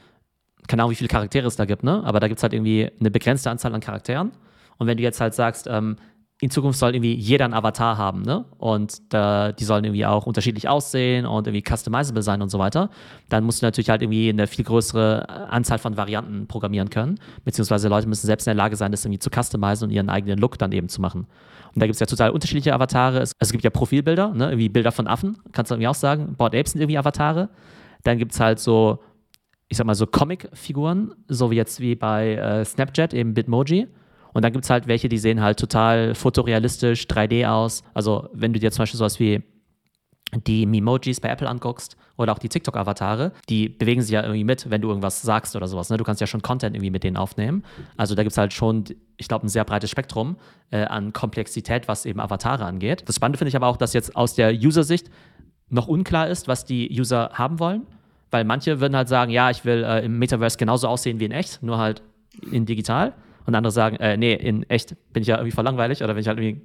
keine 0.67 0.83
Ahnung, 0.83 0.91
wie 0.91 0.95
viele 0.95 1.09
Charaktere 1.09 1.47
es 1.47 1.55
da 1.55 1.65
gibt, 1.65 1.83
ne? 1.83 2.01
Aber 2.05 2.19
da 2.19 2.27
gibt 2.27 2.39
es 2.39 2.43
halt 2.43 2.53
irgendwie 2.53 2.89
eine 2.99 3.11
begrenzte 3.11 3.49
Anzahl 3.49 3.73
an 3.73 3.81
Charakteren. 3.81 4.31
Und 4.77 4.87
wenn 4.87 4.97
du 4.97 5.03
jetzt 5.03 5.19
halt 5.19 5.33
sagst, 5.33 5.67
ähm, 5.69 5.97
in 6.41 6.49
Zukunft 6.49 6.79
soll 6.79 6.95
irgendwie 6.95 7.15
jeder 7.15 7.45
einen 7.45 7.53
Avatar 7.53 7.97
haben, 7.97 8.21
ne? 8.21 8.45
Und 8.57 8.93
äh, 9.13 9.53
die 9.53 9.65
sollen 9.65 9.83
irgendwie 9.83 10.05
auch 10.05 10.25
unterschiedlich 10.25 10.69
aussehen 10.69 11.25
und 11.25 11.47
irgendwie 11.47 11.63
customizable 11.69 12.21
sein 12.21 12.41
und 12.41 12.49
so 12.49 12.59
weiter. 12.59 12.89
Dann 13.27 13.43
musst 13.43 13.61
du 13.61 13.65
natürlich 13.65 13.89
halt 13.89 14.01
irgendwie 14.01 14.29
eine 14.29 14.47
viel 14.47 14.63
größere 14.63 15.25
äh, 15.27 15.31
Anzahl 15.31 15.79
von 15.79 15.97
Varianten 15.97 16.47
programmieren 16.47 16.89
können. 16.89 17.19
Beziehungsweise 17.43 17.89
Leute 17.89 18.07
müssen 18.07 18.25
selbst 18.25 18.47
in 18.47 18.51
der 18.51 18.55
Lage 18.55 18.77
sein, 18.77 18.91
das 18.91 19.03
irgendwie 19.03 19.19
zu 19.19 19.29
customizen 19.29 19.89
und 19.89 19.93
ihren 19.93 20.09
eigenen 20.09 20.39
Look 20.39 20.57
dann 20.57 20.71
eben 20.71 20.87
zu 20.87 21.01
machen. 21.01 21.27
Und 21.75 21.81
da 21.81 21.85
gibt 21.85 21.95
es 21.95 21.99
ja 21.99 22.05
total 22.05 22.29
unterschiedliche 22.29 22.73
Avatare. 22.73 23.19
Es, 23.19 23.33
es, 23.37 23.51
gibt 23.51 23.65
ja 23.65 23.69
Profilbilder, 23.69 24.33
ne? 24.33 24.45
Irgendwie 24.45 24.69
Bilder 24.69 24.93
von 24.93 25.07
Affen, 25.07 25.37
kannst 25.51 25.71
du 25.71 25.75
irgendwie 25.75 25.89
auch 25.89 25.95
sagen. 25.95 26.35
Board 26.37 26.55
Apes 26.55 26.71
sind 26.71 26.79
irgendwie 26.81 26.97
Avatare. 26.97 27.49
Dann 28.05 28.17
gibt 28.17 28.31
es 28.31 28.39
halt 28.39 28.59
so, 28.59 28.99
ich 29.67 29.75
sag 29.75 29.85
mal, 29.85 29.93
so 29.93 30.07
Comic-Figuren, 30.07 31.15
so 31.27 31.51
wie 31.51 31.57
jetzt 31.57 31.81
wie 31.81 31.95
bei 31.95 32.35
äh, 32.35 32.63
Snapchat, 32.63 33.13
eben 33.13 33.33
Bitmoji 33.33 33.89
und 34.33 34.43
dann 34.43 34.53
gibt 34.53 34.65
es 34.65 34.69
halt 34.69 34.87
welche, 34.87 35.09
die 35.09 35.17
sehen 35.17 35.41
halt 35.41 35.59
total 35.59 36.15
fotorealistisch, 36.15 37.05
3D 37.05 37.47
aus. 37.47 37.83
Also 37.93 38.29
wenn 38.33 38.53
du 38.53 38.59
dir 38.59 38.71
zum 38.71 38.83
Beispiel 38.83 38.97
sowas 38.97 39.19
wie 39.19 39.43
die 40.45 40.65
Memojis 40.65 41.19
bei 41.19 41.29
Apple 41.29 41.49
anguckst 41.49 41.97
oder 42.17 42.33
auch 42.33 42.39
die 42.39 42.49
TikTok-Avatare, 42.49 43.31
die 43.49 43.69
bewegen 43.69 44.01
sich 44.01 44.11
ja 44.11 44.21
irgendwie 44.21 44.43
mit, 44.43 44.69
wenn 44.69 44.81
du 44.81 44.89
irgendwas 44.89 45.21
sagst 45.21 45.55
oder 45.55 45.67
sowas. 45.67 45.89
Ne? 45.89 45.97
Du 45.97 46.03
kannst 46.03 46.21
ja 46.21 46.27
schon 46.27 46.41
Content 46.41 46.75
irgendwie 46.75 46.91
mit 46.91 47.03
denen 47.03 47.17
aufnehmen. 47.17 47.63
Also 47.97 48.13
da 48.13 48.23
gibt 48.23 48.31
es 48.31 48.37
halt 48.37 48.53
schon, 48.53 48.83
ich 49.17 49.27
glaube, 49.27 49.47
ein 49.47 49.49
sehr 49.49 49.63
breites 49.63 49.89
Spektrum 49.89 50.37
äh, 50.69 50.83
an 50.83 51.13
Komplexität, 51.13 51.87
was 51.87 52.05
eben 52.05 52.19
Avatare 52.19 52.65
angeht. 52.65 53.03
Das 53.07 53.15
Spannende 53.15 53.37
finde 53.37 53.49
ich 53.49 53.55
aber 53.55 53.67
auch, 53.67 53.77
dass 53.77 53.93
jetzt 53.93 54.15
aus 54.15 54.35
der 54.35 54.53
User-Sicht 54.53 55.09
noch 55.69 55.87
unklar 55.87 56.27
ist, 56.27 56.47
was 56.47 56.65
die 56.65 56.89
User 56.91 57.31
haben 57.33 57.59
wollen. 57.59 57.87
Weil 58.31 58.43
manche 58.43 58.79
würden 58.79 58.95
halt 58.95 59.07
sagen, 59.07 59.31
ja, 59.31 59.49
ich 59.49 59.65
will 59.65 59.83
äh, 59.83 60.05
im 60.05 60.19
Metaverse 60.19 60.57
genauso 60.57 60.87
aussehen 60.87 61.19
wie 61.19 61.25
in 61.25 61.31
echt, 61.31 61.63
nur 61.63 61.79
halt 61.79 62.03
in 62.51 62.67
digital. 62.67 63.13
Und 63.49 63.55
andere 63.55 63.71
sagen, 63.71 63.95
äh, 63.95 64.15
nee, 64.15 64.33
in 64.33 64.61
echt 64.69 64.95
bin 65.11 65.21
ich 65.21 65.27
ja 65.27 65.37
irgendwie 65.37 65.51
voll 65.51 65.63
langweilig 65.63 66.03
oder 66.03 66.13
bin 66.13 66.21
ich 66.21 66.27
halt 66.27 66.37
irgendwie 66.37 66.61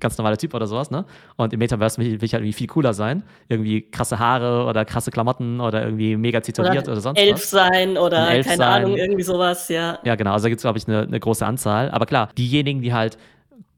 ganz 0.00 0.16
normaler 0.16 0.38
Typ 0.38 0.54
oder 0.54 0.66
sowas, 0.66 0.90
ne? 0.90 1.04
Und 1.36 1.52
im 1.52 1.58
Metaverse 1.58 1.98
will, 2.00 2.12
will 2.12 2.24
ich 2.24 2.32
halt 2.32 2.42
irgendwie 2.42 2.56
viel 2.56 2.66
cooler 2.66 2.94
sein. 2.94 3.22
Irgendwie 3.48 3.90
krasse 3.90 4.18
Haare 4.18 4.64
oder 4.66 4.86
krasse 4.86 5.10
Klamotten 5.10 5.60
oder 5.60 5.84
irgendwie 5.84 6.16
mega 6.16 6.40
tätowiert 6.40 6.84
oder, 6.84 6.92
oder 6.92 7.00
sonst 7.02 7.18
Elf 7.18 7.34
was. 7.34 7.50
sein 7.50 7.98
oder 7.98 8.30
Elf 8.30 8.46
keine 8.46 8.56
sein. 8.56 8.84
Ahnung, 8.84 8.96
irgendwie 8.96 9.22
sowas, 9.22 9.68
ja. 9.68 9.98
Ja, 10.02 10.14
genau. 10.14 10.32
Also 10.32 10.44
da 10.44 10.48
gibt 10.48 10.60
es, 10.60 10.62
glaube 10.62 10.78
ich, 10.78 10.88
eine, 10.88 11.02
eine 11.02 11.20
große 11.20 11.44
Anzahl. 11.44 11.90
Aber 11.90 12.06
klar, 12.06 12.30
diejenigen, 12.38 12.80
die 12.80 12.94
halt 12.94 13.18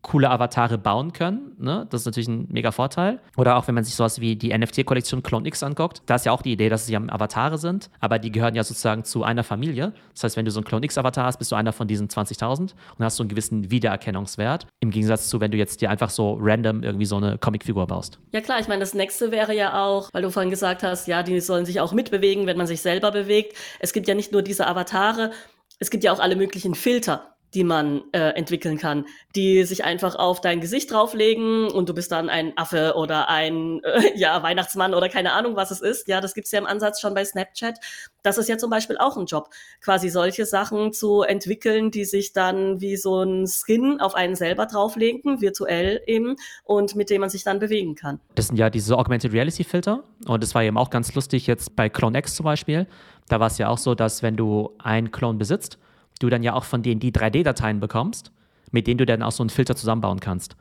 coole 0.07 0.31
Avatare 0.31 0.79
bauen 0.79 1.13
können. 1.13 1.57
Ne? 1.59 1.85
Das 1.91 2.03
ist 2.03 2.07
natürlich 2.07 2.29
ein 2.29 2.47
mega 2.49 2.71
Vorteil. 2.71 3.19
Oder 3.37 3.57
auch 3.57 3.67
wenn 3.67 3.75
man 3.75 3.83
sich 3.83 3.97
sowas 3.97 4.21
wie 4.21 4.37
die 4.37 4.57
NFT-Kollektion 4.57 5.25
Clone 5.25 5.49
X 5.49 5.65
anguckt, 5.65 6.03
da 6.07 6.15
ist 6.15 6.25
ja 6.27 6.31
auch 6.31 6.43
die 6.43 6.53
Idee, 6.53 6.69
dass 6.69 6.85
es 6.85 6.91
ja 6.91 7.01
Avatare 7.09 7.59
sind, 7.59 7.91
aber 7.99 8.21
die 8.21 8.31
gehören 8.31 8.55
ja 8.55 8.63
sozusagen 8.63 9.03
zu 9.03 9.25
einer 9.25 9.43
Familie. 9.43 9.93
Das 10.15 10.23
heißt, 10.23 10.37
wenn 10.37 10.45
du 10.45 10.53
so 10.53 10.61
einen 10.61 10.65
Clone 10.65 10.85
X-Avatar 10.85 11.25
hast, 11.25 11.39
bist 11.39 11.51
du 11.51 11.57
einer 11.57 11.73
von 11.73 11.89
diesen 11.89 12.07
20.000 12.07 12.75
und 12.97 13.05
hast 13.05 13.17
so 13.17 13.25
einen 13.25 13.29
gewissen 13.29 13.73
Wiedererkennungswert. 13.73 14.69
Im 14.79 14.91
Gegensatz 14.91 15.29
zu, 15.29 15.41
wenn 15.41 15.51
du 15.51 15.59
jetzt 15.59 15.81
dir 15.81 15.91
einfach 15.91 16.11
so 16.11 16.39
random 16.41 16.85
irgendwie 16.85 17.07
so 17.07 17.17
eine 17.17 17.37
Comicfigur 17.37 17.89
baust. 17.89 18.21
Ja 18.31 18.41
klar, 18.41 18.61
ich 18.61 18.69
meine, 18.69 18.81
das 18.81 18.95
nächste 18.95 19.33
wäre 19.33 19.57
ja 19.57 19.85
auch, 19.85 20.09
weil 20.13 20.23
du 20.23 20.31
vorhin 20.31 20.51
gesagt 20.51 20.85
hast, 20.85 21.09
ja, 21.09 21.25
die 21.25 21.41
sollen 21.41 21.67
sich 21.67 21.81
auch 21.81 21.93
mitbewegen, 21.93 22.47
wenn 22.47 22.57
man 22.57 22.69
sich 22.69 22.81
selber 22.81 23.11
bewegt. 23.11 23.57
Es 23.81 23.93
gibt 23.93 24.07
ja 24.07 24.15
nicht 24.15 24.31
nur 24.31 24.43
diese 24.43 24.69
Avatare, 24.69 25.33
es 25.79 25.91
gibt 25.91 26.05
ja 26.05 26.13
auch 26.13 26.21
alle 26.21 26.37
möglichen 26.37 26.75
Filter 26.75 27.36
die 27.57 27.65
man 27.65 28.03
äh, 28.13 28.33
entwickeln 28.35 28.77
kann, 28.77 29.07
die 29.35 29.65
sich 29.65 29.83
einfach 29.83 30.15
auf 30.15 30.43
dein 30.43 30.61
Gesicht 30.61 30.93
drauflegen 30.93 31.71
und 31.71 31.89
du 31.89 31.95
bist 31.95 32.13
dann 32.13 32.29
ein 32.29 32.53
Affe 32.57 32.93
oder 32.97 33.31
ein 33.31 33.83
äh, 33.83 34.13
ja, 34.15 34.43
Weihnachtsmann 34.43 34.93
oder 34.93 35.09
keine 35.09 35.33
Ahnung, 35.33 35.57
was 35.57 35.71
es 35.71 35.81
ist. 35.81 36.07
Ja, 36.07 36.21
das 36.21 36.35
gibt's 36.35 36.53
ja 36.53 36.59
im 36.59 36.67
Ansatz 36.67 37.01
schon 37.01 37.15
bei 37.15 37.25
Snapchat. 37.25 37.79
Das 38.23 38.37
ist 38.37 38.51
ja 38.51 38.59
zum 38.59 38.69
Beispiel 38.69 38.99
auch 38.99 39.17
ein 39.17 39.25
Job, 39.25 39.49
quasi 39.81 40.11
solche 40.11 40.45
Sachen 40.45 40.93
zu 40.93 41.23
entwickeln, 41.23 41.91
die 41.91 42.05
sich 42.05 42.35
dann 42.35 42.83
wie 42.83 42.99
so 42.99 43.23
ein 43.23 43.47
Skin 43.47 44.01
auf 44.01 44.15
einen 44.15 44.35
selber 44.35 44.67
drauflegen, 44.67 45.41
virtuell 45.41 46.03
eben, 46.07 46.37
und 46.65 46.95
mit 46.95 47.09
dem 47.09 47.23
man 47.23 47.31
sich 47.31 47.43
dann 47.43 47.59
bewegen 47.59 47.95
kann. 47.95 48.21
Das 48.35 48.49
sind 48.49 48.59
ja 48.59 48.69
diese 48.69 48.99
Augmented 48.99 49.33
Reality 49.33 49.65
Filter 49.65 50.05
und 50.27 50.43
das 50.43 50.55
war 50.55 50.63
eben 50.63 50.77
auch 50.77 50.91
ganz 50.91 51.15
lustig 51.15 51.47
jetzt 51.47 51.75
bei 51.75 51.89
Clone 51.89 52.19
X 52.19 52.35
zum 52.35 52.45
Beispiel. 52.45 52.87
Da 53.29 53.41
war 53.41 53.47
es 53.47 53.57
ja 53.57 53.69
auch 53.69 53.79
so, 53.79 53.95
dass 53.95 54.23
wenn 54.23 54.37
du 54.37 54.75
einen 54.79 55.11
Clone 55.11 55.39
besitzt, 55.39 55.79
du 56.21 56.29
dann 56.29 56.43
ja 56.43 56.55
auch 56.55 56.65
von 56.65 56.83
denen 56.83 57.01
die 57.01 57.13
3D-Dateien 57.13 57.81
bekommst, 57.81 58.33
mit 58.71 58.87
denen 58.87 58.99
du 58.99 59.07
dann 59.07 59.23
auch 59.23 59.33
so 59.33 59.43
einen 59.43 59.51
Filter 59.51 59.77
zusammenbauen 59.77 60.21
kannst. 60.21 60.57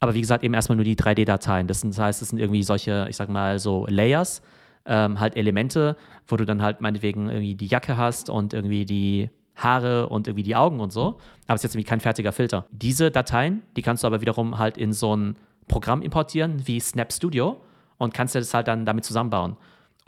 Aber 0.00 0.14
wie 0.14 0.20
gesagt, 0.20 0.42
eben 0.44 0.54
erstmal 0.54 0.76
nur 0.76 0.84
die 0.84 0.96
3D-Dateien. 0.96 1.66
Das, 1.66 1.82
das, 1.82 1.98
heißt, 1.98 2.22
es 2.22 2.30
sind 2.30 2.38
irgendwie 2.38 2.62
solche, 2.62 3.06
ich 3.10 3.16
sag 3.16 3.28
mal, 3.28 3.58
so 3.58 3.86
Layers, 3.88 4.42
ähm, 4.86 5.20
halt 5.20 5.36
Elemente, 5.36 5.96
wo 6.26 6.36
du 6.36 6.46
dann 6.46 6.62
halt 6.62 6.80
meinetwegen 6.80 7.28
irgendwie 7.28 7.54
die 7.54 7.66
Jacke 7.66 7.96
hast 7.96 8.30
und 8.30 8.54
irgendwie 8.54 8.86
die 8.86 9.28
Haare 9.56 10.08
und 10.08 10.26
irgendwie 10.26 10.42
die 10.42 10.56
Augen 10.56 10.80
und 10.80 10.90
so. 10.90 11.18
Aber 11.46 11.54
es 11.54 11.60
ist 11.60 11.64
jetzt 11.64 11.74
irgendwie 11.74 11.88
kein 11.88 12.00
fertiger 12.00 12.32
Filter. 12.32 12.66
Diese 12.70 13.10
Dateien, 13.10 13.62
die 13.76 13.82
kannst 13.82 14.02
du 14.02 14.06
aber 14.06 14.22
wiederum 14.22 14.58
halt 14.58 14.78
in 14.78 14.92
so 14.94 15.14
ein 15.14 15.36
Programm 15.68 16.00
importieren 16.00 16.66
wie 16.66 16.80
Snap 16.80 17.12
Studio 17.12 17.60
und 17.98 18.14
kannst 18.14 18.34
dir 18.34 18.40
das 18.40 18.54
halt 18.54 18.68
dann 18.68 18.86
damit 18.86 19.04
zusammenbauen. 19.04 19.56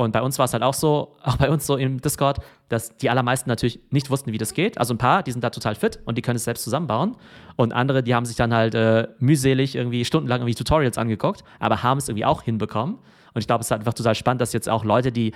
Und 0.03 0.13
bei 0.13 0.23
uns 0.23 0.39
war 0.39 0.45
es 0.45 0.53
halt 0.53 0.63
auch 0.63 0.75
so, 0.75 1.17
auch 1.23 1.37
bei 1.37 1.51
uns 1.51 1.67
so 1.67 1.77
im 1.77 2.01
Discord, 2.01 2.39
dass 2.69 2.97
die 2.97 3.11
allermeisten 3.11 3.49
natürlich 3.49 3.81
nicht 3.91 4.11
wussten, 4.11 4.33
wie 4.33 4.39
das 4.39 4.55
geht. 4.55 4.79
Also 4.79 4.95
ein 4.95 4.99
paar, 4.99 5.23
die 5.23 5.33
sind 5.33 5.43
da 5.43 5.51
total 5.51 5.75
fit 5.75 6.01
und 6.05 6.19
die 6.19 6.23
können 6.23 6.37
es 6.37 6.45
selbst 6.45 6.65
zusammenbauen. 6.65 7.17
Und 7.57 7.73
andere, 7.73 8.03
die 8.03 8.15
haben 8.15 8.25
sich 8.25 8.37
dann 8.37 8.55
halt 8.55 8.75
äh, 8.75 9.09
mühselig 9.19 9.75
irgendwie 9.75 10.05
stundenlang 10.05 10.41
irgendwie 10.41 10.55
Tutorials 10.55 10.99
angeguckt, 10.99 11.45
aber 11.59 11.83
haben 11.83 11.99
es 11.99 12.09
irgendwie 12.09 12.25
auch 12.25 12.43
hinbekommen. 12.43 12.97
Und 13.35 13.41
ich 13.41 13.47
glaube, 13.47 13.61
es 13.61 13.67
ist 13.67 13.71
halt 13.71 13.81
einfach 13.81 13.95
total 13.95 14.15
spannend, 14.15 14.41
dass 14.41 14.53
jetzt 14.53 14.69
auch 14.69 14.85
Leute, 14.85 15.13
die 15.13 15.33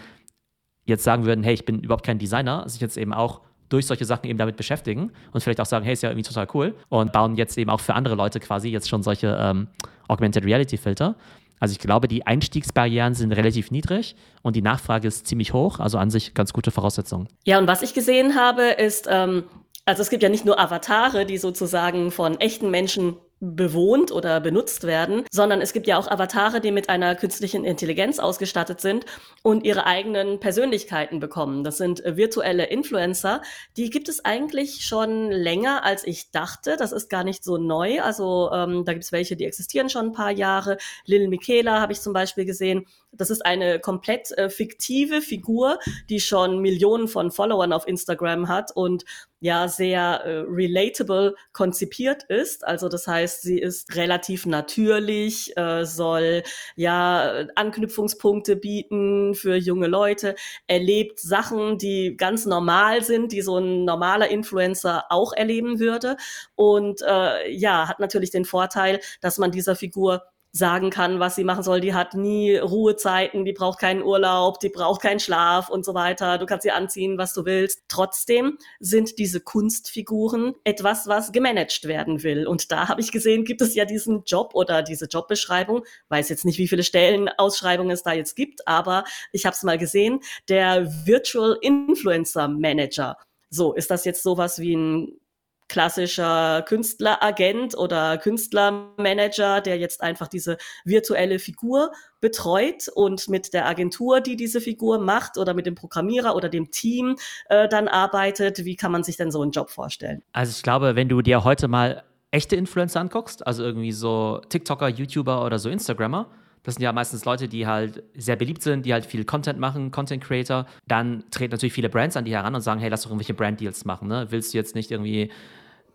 jetzt 0.84 1.04
sagen 1.04 1.24
würden, 1.24 1.42
hey, 1.42 1.54
ich 1.54 1.64
bin 1.64 1.80
überhaupt 1.80 2.04
kein 2.04 2.18
Designer, 2.18 2.68
sich 2.68 2.80
jetzt 2.80 2.96
eben 2.96 3.12
auch 3.12 3.40
durch 3.68 3.86
solche 3.86 4.04
Sachen 4.04 4.26
eben 4.26 4.38
damit 4.38 4.56
beschäftigen 4.56 5.10
und 5.32 5.42
vielleicht 5.42 5.60
auch 5.60 5.66
sagen, 5.66 5.84
hey, 5.84 5.92
ist 5.92 6.02
ja 6.02 6.10
irgendwie 6.10 6.28
total 6.28 6.46
cool 6.54 6.74
und 6.88 7.12
bauen 7.12 7.34
jetzt 7.34 7.58
eben 7.58 7.70
auch 7.70 7.80
für 7.80 7.94
andere 7.94 8.14
Leute 8.14 8.38
quasi 8.38 8.68
jetzt 8.68 8.88
schon 8.88 9.02
solche 9.02 9.36
ähm, 9.40 9.68
Augmented 10.08 10.44
Reality 10.44 10.76
Filter. 10.76 11.16
Also 11.58 11.72
ich 11.72 11.78
glaube, 11.78 12.08
die 12.08 12.26
Einstiegsbarrieren 12.26 13.14
sind 13.14 13.32
relativ 13.32 13.70
niedrig 13.70 14.16
und 14.42 14.56
die 14.56 14.62
Nachfrage 14.62 15.08
ist 15.08 15.26
ziemlich 15.26 15.52
hoch. 15.52 15.80
Also 15.80 15.98
an 15.98 16.10
sich 16.10 16.34
ganz 16.34 16.52
gute 16.52 16.70
Voraussetzungen. 16.70 17.28
Ja, 17.44 17.58
und 17.58 17.66
was 17.66 17.82
ich 17.82 17.94
gesehen 17.94 18.34
habe, 18.34 18.62
ist, 18.62 19.08
ähm, 19.10 19.44
also 19.84 20.02
es 20.02 20.10
gibt 20.10 20.22
ja 20.22 20.28
nicht 20.28 20.44
nur 20.44 20.58
Avatare, 20.58 21.26
die 21.26 21.38
sozusagen 21.38 22.10
von 22.10 22.38
echten 22.40 22.70
Menschen 22.70 23.16
bewohnt 23.40 24.12
oder 24.12 24.40
benutzt 24.40 24.84
werden, 24.84 25.24
sondern 25.30 25.60
es 25.60 25.74
gibt 25.74 25.86
ja 25.86 25.98
auch 25.98 26.10
Avatare, 26.10 26.60
die 26.60 26.72
mit 26.72 26.88
einer 26.88 27.14
künstlichen 27.14 27.64
Intelligenz 27.64 28.18
ausgestattet 28.18 28.80
sind 28.80 29.04
und 29.42 29.64
ihre 29.64 29.84
eigenen 29.84 30.40
Persönlichkeiten 30.40 31.20
bekommen. 31.20 31.62
Das 31.62 31.76
sind 31.76 32.02
virtuelle 32.04 32.64
Influencer. 32.64 33.42
Die 33.76 33.90
gibt 33.90 34.08
es 34.08 34.24
eigentlich 34.24 34.86
schon 34.86 35.30
länger, 35.30 35.84
als 35.84 36.06
ich 36.06 36.30
dachte. 36.30 36.76
Das 36.78 36.92
ist 36.92 37.10
gar 37.10 37.24
nicht 37.24 37.44
so 37.44 37.58
neu. 37.58 38.00
Also 38.00 38.50
ähm, 38.52 38.84
da 38.86 38.92
gibt 38.92 39.04
es 39.04 39.12
welche, 39.12 39.36
die 39.36 39.44
existieren 39.44 39.90
schon 39.90 40.06
ein 40.06 40.12
paar 40.12 40.30
Jahre. 40.30 40.78
Lil 41.04 41.28
Michaela 41.28 41.80
habe 41.80 41.92
ich 41.92 42.00
zum 42.00 42.14
Beispiel 42.14 42.46
gesehen. 42.46 42.86
Das 43.12 43.30
ist 43.30 43.44
eine 43.44 43.80
komplett 43.80 44.30
äh, 44.32 44.50
fiktive 44.50 45.22
Figur, 45.22 45.78
die 46.10 46.20
schon 46.20 46.60
Millionen 46.60 47.08
von 47.08 47.30
Followern 47.30 47.72
auf 47.72 47.86
Instagram 47.88 48.48
hat 48.48 48.72
und 48.74 49.04
ja 49.40 49.68
sehr 49.68 50.22
äh, 50.24 50.44
relatable 50.48 51.34
konzipiert 51.52 52.24
ist. 52.24 52.66
Also 52.66 52.88
das 52.88 53.06
heißt, 53.06 53.42
sie 53.42 53.58
ist 53.58 53.94
relativ 53.94 54.46
natürlich, 54.46 55.56
äh, 55.56 55.84
soll 55.84 56.42
ja 56.74 57.46
Anknüpfungspunkte 57.54 58.56
bieten 58.56 59.34
für 59.34 59.56
junge 59.56 59.86
Leute, 59.86 60.34
erlebt 60.66 61.20
Sachen, 61.20 61.78
die 61.78 62.16
ganz 62.16 62.46
normal 62.46 63.04
sind, 63.04 63.32
die 63.32 63.42
so 63.42 63.58
ein 63.58 63.84
normaler 63.84 64.28
Influencer 64.28 65.04
auch 65.10 65.32
erleben 65.32 65.78
würde 65.78 66.16
und 66.54 67.02
äh, 67.02 67.50
ja, 67.50 67.88
hat 67.88 68.00
natürlich 68.00 68.30
den 68.30 68.44
Vorteil, 68.44 69.00
dass 69.20 69.38
man 69.38 69.52
dieser 69.52 69.76
Figur 69.76 70.22
sagen 70.56 70.90
kann, 70.90 71.20
was 71.20 71.36
sie 71.36 71.44
machen 71.44 71.62
soll. 71.62 71.80
Die 71.80 71.94
hat 71.94 72.14
nie 72.14 72.56
Ruhezeiten, 72.56 73.44
die 73.44 73.52
braucht 73.52 73.78
keinen 73.78 74.02
Urlaub, 74.02 74.60
die 74.60 74.68
braucht 74.68 75.02
keinen 75.02 75.20
Schlaf 75.20 75.68
und 75.68 75.84
so 75.84 75.94
weiter. 75.94 76.38
Du 76.38 76.46
kannst 76.46 76.62
sie 76.62 76.70
anziehen, 76.70 77.18
was 77.18 77.34
du 77.34 77.44
willst. 77.44 77.84
Trotzdem 77.88 78.58
sind 78.80 79.18
diese 79.18 79.40
Kunstfiguren 79.40 80.54
etwas, 80.64 81.06
was 81.06 81.32
gemanagt 81.32 81.84
werden 81.84 82.22
will. 82.22 82.46
Und 82.46 82.72
da 82.72 82.88
habe 82.88 83.00
ich 83.00 83.12
gesehen, 83.12 83.44
gibt 83.44 83.60
es 83.60 83.74
ja 83.74 83.84
diesen 83.84 84.22
Job 84.24 84.54
oder 84.54 84.82
diese 84.82 85.06
Jobbeschreibung. 85.06 85.84
Weiß 86.08 86.28
jetzt 86.28 86.44
nicht, 86.44 86.58
wie 86.58 86.68
viele 86.68 86.82
Stellenausschreibungen 86.82 87.92
es 87.92 88.02
da 88.02 88.12
jetzt 88.12 88.34
gibt, 88.34 88.66
aber 88.66 89.04
ich 89.32 89.44
habe 89.44 89.54
es 89.54 89.62
mal 89.62 89.78
gesehen. 89.78 90.20
Der 90.48 91.06
Virtual 91.06 91.58
Influencer 91.60 92.48
Manager. 92.48 93.16
So, 93.50 93.74
ist 93.74 93.90
das 93.90 94.04
jetzt 94.04 94.22
sowas 94.22 94.58
wie 94.58 94.74
ein 94.74 95.20
klassischer 95.68 96.62
Künstleragent 96.62 97.76
oder 97.76 98.18
Künstlermanager, 98.18 99.60
der 99.60 99.78
jetzt 99.78 100.02
einfach 100.02 100.28
diese 100.28 100.56
virtuelle 100.84 101.38
Figur 101.38 101.92
betreut 102.20 102.88
und 102.94 103.28
mit 103.28 103.52
der 103.52 103.66
Agentur, 103.66 104.20
die 104.20 104.36
diese 104.36 104.60
Figur 104.60 104.98
macht 104.98 105.38
oder 105.38 105.54
mit 105.54 105.66
dem 105.66 105.74
Programmierer 105.74 106.34
oder 106.34 106.48
dem 106.48 106.70
Team 106.70 107.16
äh, 107.48 107.68
dann 107.68 107.88
arbeitet. 107.88 108.64
Wie 108.64 108.76
kann 108.76 108.92
man 108.92 109.02
sich 109.02 109.16
denn 109.16 109.30
so 109.30 109.42
einen 109.42 109.52
Job 109.52 109.70
vorstellen? 109.70 110.22
Also 110.32 110.50
ich 110.50 110.62
glaube, 110.62 110.96
wenn 110.96 111.08
du 111.08 111.22
dir 111.22 111.44
heute 111.44 111.68
mal 111.68 112.04
echte 112.30 112.56
Influencer 112.56 113.00
anguckst, 113.00 113.46
also 113.46 113.64
irgendwie 113.64 113.92
so 113.92 114.40
TikToker, 114.48 114.88
YouTuber 114.88 115.44
oder 115.44 115.58
so 115.58 115.68
Instagrammer, 115.68 116.30
das 116.66 116.74
sind 116.74 116.82
ja 116.82 116.92
meistens 116.92 117.24
Leute, 117.24 117.46
die 117.46 117.64
halt 117.64 118.02
sehr 118.16 118.34
beliebt 118.34 118.60
sind, 118.60 118.86
die 118.86 118.92
halt 118.92 119.06
viel 119.06 119.24
Content 119.24 119.60
machen, 119.60 119.92
Content 119.92 120.20
Creator. 120.20 120.66
Dann 120.88 121.22
treten 121.30 121.52
natürlich 121.52 121.72
viele 121.72 121.88
Brands 121.88 122.16
an 122.16 122.24
die 122.24 122.32
heran 122.32 122.56
und 122.56 122.60
sagen, 122.60 122.80
hey, 122.80 122.90
lass 122.90 123.02
doch 123.02 123.10
irgendwelche 123.10 123.34
Brand 123.34 123.60
Deals 123.60 123.84
machen. 123.84 124.08
Ne? 124.08 124.26
Willst 124.30 124.52
du 124.52 124.58
jetzt 124.58 124.74
nicht 124.74 124.90
irgendwie 124.90 125.30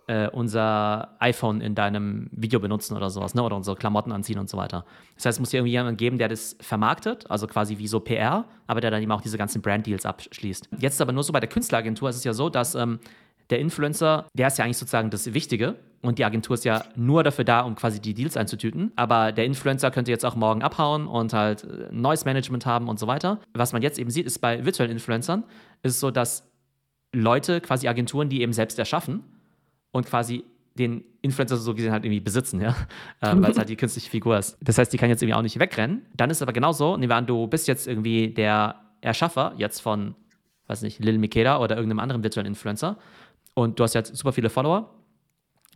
äh, 0.08 0.30
unser 0.30 1.18
iPhone 1.20 1.60
in 1.60 1.76
deinem 1.76 2.30
Video 2.32 2.62
benutzen 2.62 2.96
oder 2.96 3.10
sowas, 3.10 3.36
ne? 3.36 3.44
Oder 3.44 3.58
unsere 3.58 3.76
Klamotten 3.76 4.14
anziehen 4.14 4.40
und 4.40 4.50
so 4.50 4.56
weiter. 4.56 4.86
Das 5.16 5.26
heißt, 5.26 5.36
es 5.36 5.40
muss 5.42 5.50
dir 5.50 5.58
irgendwie 5.58 5.74
jemanden 5.74 5.98
geben, 5.98 6.18
der 6.18 6.30
das 6.30 6.56
vermarktet, 6.62 7.30
also 7.30 7.48
quasi 7.48 7.78
wie 7.78 7.88
so 7.88 8.00
PR, 8.00 8.46
aber 8.66 8.80
der 8.80 8.92
dann 8.92 9.04
eben 9.04 9.12
auch 9.12 9.22
diese 9.22 9.38
ganzen 9.38 9.62
Brand-Deals 9.62 10.06
abschließt. 10.06 10.70
Jetzt 10.80 11.02
aber 11.02 11.12
nur 11.12 11.24
so 11.24 11.34
bei 11.34 11.42
der 11.42 11.50
Künstleragentur 11.50 12.10
ist 12.10 12.16
es 12.16 12.24
ja 12.24 12.32
so, 12.32 12.50
dass 12.50 12.76
ähm, 12.76 13.00
der 13.50 13.60
Influencer, 13.60 14.26
der 14.34 14.48
ist 14.48 14.58
ja 14.58 14.64
eigentlich 14.64 14.78
sozusagen 14.78 15.10
das 15.10 15.34
Wichtige 15.34 15.76
und 16.02 16.18
die 16.18 16.26
Agentur 16.26 16.56
ist 16.56 16.66
ja 16.66 16.84
nur 16.96 17.24
dafür 17.24 17.46
da, 17.46 17.62
um 17.62 17.76
quasi 17.76 18.02
die 18.02 18.14
Deals 18.14 18.36
einzutüten. 18.36 18.92
Aber 18.96 19.32
der 19.32 19.46
Influencer 19.46 19.92
könnte 19.92 20.10
jetzt 20.10 20.26
auch 20.26 20.36
morgen 20.36 20.64
abhauen 20.64 21.06
und 21.08 21.34
halt 21.34 21.64
äh, 21.64 21.88
neues 21.92 22.26
Management 22.26 22.66
haben 22.66 22.88
und 22.88 23.00
so 23.00 23.08
weiter. 23.08 23.40
Was 23.54 23.72
man 23.72 23.82
jetzt 23.82 24.00
eben 24.00 24.10
sieht, 24.10 24.26
ist 24.26 24.40
bei 24.40 24.66
virtuellen 24.66 24.92
Influencern, 24.92 25.44
ist 25.84 25.94
es 25.94 26.00
so, 26.00 26.10
dass 26.10 26.50
Leute, 27.14 27.62
quasi 27.62 27.88
Agenturen, 27.88 28.30
die 28.30 28.42
eben 28.42 28.54
selbst 28.54 28.80
erschaffen 28.80 29.24
und 29.92 30.08
quasi 30.08 30.44
den 30.76 31.04
Influencer 31.22 31.58
so 31.58 31.76
gesehen 31.76 31.92
halt 31.92 32.06
irgendwie 32.06 32.22
besitzen, 32.22 32.62
ja, 32.62 32.76
ähm, 33.22 33.44
weil 33.44 33.52
es 33.52 33.58
halt 33.58 33.70
die 33.70 33.76
künstliche 33.76 34.10
Figur 34.10 34.38
ist. 34.38 34.58
Das 34.62 34.78
heißt, 34.78 34.92
die 34.92 34.98
kann 34.98 35.10
jetzt 35.10 35.22
irgendwie 35.22 35.36
auch 35.36 35.42
nicht 35.42 35.60
wegrennen. 35.60 36.06
Dann 36.16 36.30
ist 36.30 36.38
es 36.38 36.42
aber 36.42 36.54
genauso, 36.54 36.98
nehmen 36.98 37.12
wir 37.12 37.18
an, 37.18 37.28
du 37.28 37.46
bist 37.48 37.68
jetzt 37.68 37.88
irgendwie 37.88 38.30
der 38.30 38.76
Erschaffer 39.02 39.54
jetzt 39.58 39.82
von, 39.82 40.16
weiß 40.68 40.82
nicht, 40.82 41.00
Lil 41.00 41.18
Mikeda 41.18 41.60
oder 41.60 41.76
irgendeinem 41.76 42.00
anderen 42.00 42.24
virtuellen 42.24 42.48
Influencer 42.48 42.98
und 43.54 43.80
du 43.80 43.84
hast 43.84 43.94
jetzt 43.94 44.16
super 44.16 44.32
viele 44.32 44.50
Follower, 44.50 44.90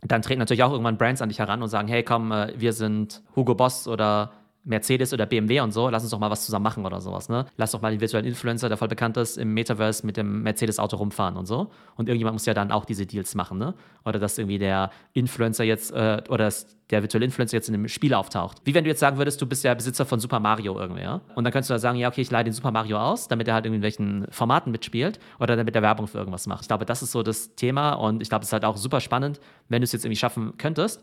dann 0.02 0.22
treten 0.22 0.38
natürlich 0.38 0.62
auch 0.62 0.72
irgendwann 0.72 0.98
Brands 0.98 1.22
an 1.22 1.28
dich 1.28 1.38
heran 1.38 1.62
und 1.62 1.68
sagen, 1.68 1.88
hey, 1.88 2.02
komm, 2.02 2.32
äh, 2.32 2.52
wir 2.56 2.72
sind 2.72 3.22
Hugo 3.34 3.54
Boss 3.54 3.88
oder 3.88 4.32
Mercedes 4.66 5.12
oder 5.12 5.26
BMW 5.26 5.60
und 5.60 5.72
so, 5.72 5.88
lass 5.88 6.02
uns 6.02 6.10
doch 6.10 6.18
mal 6.18 6.30
was 6.30 6.44
zusammen 6.44 6.64
machen 6.64 6.84
oder 6.84 7.00
sowas, 7.00 7.28
ne? 7.28 7.46
Lass 7.56 7.70
doch 7.70 7.80
mal 7.80 7.92
den 7.92 8.00
virtuellen 8.00 8.26
Influencer, 8.26 8.68
der 8.68 8.76
voll 8.76 8.88
bekannt 8.88 9.16
ist, 9.16 9.38
im 9.38 9.54
Metaverse 9.54 10.04
mit 10.04 10.16
dem 10.16 10.42
Mercedes-Auto 10.42 10.96
rumfahren 10.96 11.36
und 11.36 11.46
so. 11.46 11.70
Und 11.94 12.08
irgendjemand 12.08 12.34
muss 12.34 12.46
ja 12.46 12.54
dann 12.54 12.72
auch 12.72 12.84
diese 12.84 13.06
Deals 13.06 13.34
machen, 13.36 13.58
ne? 13.58 13.74
Oder 14.04 14.18
dass 14.18 14.36
irgendwie 14.38 14.58
der 14.58 14.90
Influencer 15.12 15.64
jetzt, 15.64 15.92
äh, 15.92 16.20
oder 16.28 16.50
der 16.90 17.02
virtuelle 17.02 17.24
Influencer 17.24 17.56
jetzt 17.56 17.68
in 17.68 17.74
einem 17.74 17.88
Spiel 17.88 18.14
auftaucht. 18.14 18.58
Wie 18.64 18.74
wenn 18.74 18.84
du 18.84 18.90
jetzt 18.90 19.00
sagen 19.00 19.18
würdest, 19.18 19.40
du 19.40 19.46
bist 19.46 19.64
ja 19.64 19.74
Besitzer 19.74 20.04
von 20.04 20.20
Super 20.20 20.40
Mario 20.40 20.78
irgendwie, 20.78 21.02
ja? 21.02 21.20
Und 21.34 21.44
dann 21.44 21.52
könntest 21.52 21.70
du 21.70 21.74
da 21.74 21.78
sagen, 21.78 21.98
ja, 21.98 22.08
okay, 22.08 22.20
ich 22.20 22.30
leihe 22.30 22.44
den 22.44 22.52
Super 22.52 22.72
Mario 22.72 22.98
aus, 22.98 23.28
damit 23.28 23.46
er 23.48 23.54
halt 23.54 23.66
in 23.66 23.72
irgendwelchen 23.72 24.26
Formaten 24.30 24.72
mitspielt 24.72 25.18
oder 25.38 25.56
damit 25.56 25.74
er 25.74 25.82
Werbung 25.82 26.08
für 26.08 26.18
irgendwas 26.18 26.46
macht. 26.46 26.62
Ich 26.62 26.68
glaube, 26.68 26.84
das 26.84 27.02
ist 27.02 27.12
so 27.12 27.22
das 27.22 27.54
Thema 27.54 27.92
und 27.92 28.20
ich 28.20 28.28
glaube, 28.28 28.42
es 28.42 28.48
ist 28.48 28.52
halt 28.52 28.64
auch 28.64 28.76
super 28.76 29.00
spannend, 29.00 29.40
wenn 29.68 29.80
du 29.80 29.84
es 29.84 29.92
jetzt 29.92 30.04
irgendwie 30.04 30.18
schaffen 30.18 30.56
könntest, 30.58 31.02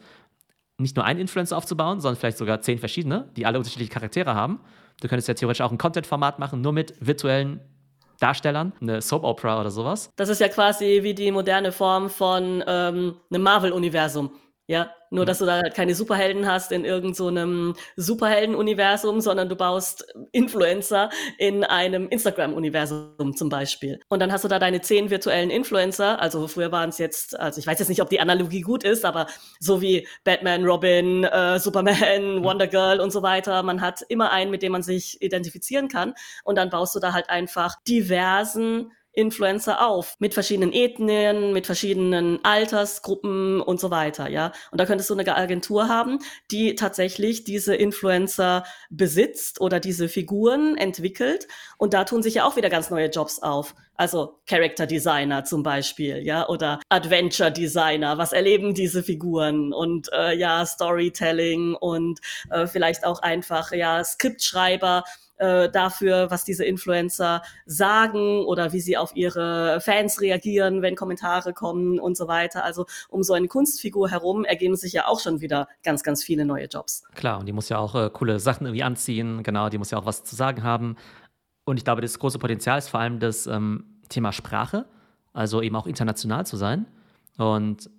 nicht 0.78 0.96
nur 0.96 1.06
einen 1.06 1.20
Influencer 1.20 1.58
aufzubauen, 1.58 2.00
sondern 2.00 2.20
vielleicht 2.20 2.38
sogar 2.38 2.62
zehn 2.62 2.80
verschiedene, 2.80 3.30
die 3.36 3.46
alle 3.46 3.58
unterschiedliche 3.58 3.92
Charaktere 3.92 4.34
haben. 4.36 4.60
Du 5.02 5.08
könntest 5.08 5.28
ja 5.28 5.34
theoretisch 5.34 5.62
auch 5.62 5.72
ein 5.72 5.78
Content-Format 5.78 6.40
machen, 6.40 6.62
nur 6.62 6.74
mit 6.74 6.94
virtuellen 7.00 7.60
Darstellern, 8.20 8.74
eine 8.80 9.02
Soap 9.02 9.24
Opera 9.24 9.60
oder 9.60 9.72
sowas. 9.72 10.10
Das 10.16 10.30
ist 10.30 10.40
ja 10.40 10.48
quasi 10.48 11.00
wie 11.04 11.14
die 11.14 11.32
moderne 11.32 11.72
Form 11.72 12.10
von 12.10 12.64
ähm, 12.66 13.16
einem 13.30 13.44
Marvel-Universum. 13.44 14.32
Ja, 14.74 14.90
nur, 15.12 15.24
dass 15.28 15.38
du 15.38 15.46
da 15.46 15.58
halt 15.58 15.76
keine 15.76 15.94
Superhelden 15.94 16.48
hast 16.48 16.72
in 16.72 16.84
irgendeinem 16.84 17.76
so 17.96 18.14
Superhelden-Universum, 18.16 19.22
sondern 19.22 19.48
du 19.48 19.56
baust 19.56 20.04
Influencer 20.32 21.12
in 21.38 21.64
einem 21.64 22.10
Instagram-Universum 22.10 23.36
zum 23.38 23.50
Beispiel. 23.50 24.00
Und 24.10 24.20
dann 24.20 24.32
hast 24.32 24.46
du 24.46 24.48
da 24.48 24.58
deine 24.58 24.82
zehn 24.82 25.12
virtuellen 25.12 25.52
Influencer. 25.52 26.20
Also 26.20 26.48
früher 26.48 26.72
waren 26.72 26.90
es 26.90 26.98
jetzt, 26.98 27.40
also 27.40 27.60
ich 27.60 27.68
weiß 27.68 27.78
jetzt 27.78 27.90
nicht, 27.90 28.02
ob 28.02 28.10
die 28.10 28.20
Analogie 28.20 28.62
gut 28.62 28.84
ist, 28.84 29.06
aber 29.06 29.28
so 29.60 29.80
wie 29.80 30.08
Batman, 30.24 30.66
Robin, 30.66 31.24
äh, 31.26 31.60
Superman. 31.60 32.44
Wonder 32.44 32.66
Girl 32.66 33.00
und 33.00 33.12
so 33.12 33.22
weiter. 33.22 33.62
Man 33.62 33.80
hat 33.80 34.02
immer 34.10 34.32
einen, 34.32 34.50
mit 34.50 34.64
dem 34.64 34.72
man 34.72 34.82
sich 34.82 35.22
identifizieren 35.22 35.88
kann. 35.88 36.16
Und 36.44 36.58
dann 36.58 36.72
baust 36.72 36.96
du 36.96 37.00
da 37.00 37.14
halt 37.14 37.30
einfach 37.30 37.76
diversen 37.88 38.92
Influencer 39.14 39.86
auf 39.88 40.16
mit 40.20 40.34
verschiedenen 40.34 40.74
Ethnien, 40.74 41.54
mit 41.54 41.66
verschiedenen 41.66 42.44
Altersgruppen 42.44 43.62
und 43.62 43.80
so 43.80 43.92
weiter, 43.92 44.28
ja. 44.30 44.52
Und 44.72 44.82
da 44.82 44.86
könntest 44.86 45.10
du 45.10 45.14
eine 45.16 45.36
Agentur 45.36 45.88
haben, 45.88 46.20
die 46.52 46.76
tatsächlich 46.76 47.44
diese 47.44 47.76
Influencer 47.76 48.64
besitzt 48.90 49.62
oder 49.62 49.80
diese 49.80 50.10
Figuren 50.10 50.76
entwickelt. 50.78 51.48
Und 51.78 51.94
da 51.94 52.04
tun 52.04 52.24
sich 52.24 52.36
ja 52.36 52.46
auch 52.46 52.56
wieder 52.56 52.70
ganz 52.70 52.90
neue 52.90 53.10
Jobs 53.10 53.40
auf. 53.40 53.76
Also 53.96 54.40
Character 54.48 54.88
Designer 54.88 55.46
zum 55.46 55.62
Beispiel, 55.62 56.18
ja, 56.26 56.48
oder 56.50 56.80
Adventure 56.90 57.52
Designer. 57.52 58.18
Was 58.18 58.34
erleben 58.34 58.74
diese 58.74 59.04
Figuren? 59.04 59.72
Und 59.72 60.10
äh, 60.12 60.36
ja, 60.36 60.66
Storytelling 60.66 61.76
und 61.76 62.20
äh, 62.50 62.66
vielleicht 62.66 63.06
auch 63.06 63.22
einfach 63.22 63.72
ja 63.72 64.04
Skriptschreiber 64.04 65.04
äh, 65.38 65.70
dafür, 65.70 66.30
was 66.30 66.46
diese 66.46 66.64
Influencer 66.64 67.42
sagen 67.66 68.46
oder 68.46 68.72
wie 68.72 68.80
sie 68.80 68.98
auf 68.98 69.16
ihre 69.16 69.82
Fans 69.82 70.22
reagieren, 70.22 70.82
wenn 70.82 70.96
Kommentare 70.96 71.54
kommen 71.54 72.00
und 72.00 72.16
so 72.16 72.28
weiter. 72.28 72.64
Also 72.64 72.86
um 73.10 73.24
so 73.24 73.34
eine 73.34 73.48
Kunstfigur 73.48 74.10
herum 74.10 74.46
ergeben 74.46 74.76
sich 74.76 74.94
ja 74.94 75.08
auch 75.08 75.20
schon 75.20 75.42
wieder 75.42 75.68
ganz, 75.84 76.04
ganz 76.04 76.24
viele 76.24 76.46
neue 76.46 76.68
Jobs. 76.68 77.04
Klar, 77.16 77.40
und 77.40 77.48
die 77.48 77.54
muss 77.54 77.70
ja 77.70 77.78
auch 77.80 77.96
äh, 77.96 78.10
coole 78.12 78.40
Sachen 78.40 78.68
irgendwie 78.68 78.84
anziehen, 78.84 79.44
genau, 79.44 79.70
die 79.70 79.78
muss 79.78 79.92
ja 79.92 79.98
auch 79.98 80.06
was 80.06 80.24
zu 80.24 80.36
sagen 80.36 80.64
haben. 80.64 80.98
Und 81.66 81.78
ich 81.78 81.84
glaube, 81.84 82.02
das 82.02 82.20
große 82.20 82.40
Potenzial 82.40 82.78
ist 82.78 82.90
vor 82.90 83.00
allem 83.00 83.20
das 83.20 83.48
ähm, 83.48 84.02
Thema 84.10 84.32
Sprache, 84.32 84.86
also 85.34 85.62
eben 85.62 85.76
auch 85.76 85.88
international 85.88 86.46
zu 86.46 86.58
sein. 86.58 86.86
Und 87.38 87.90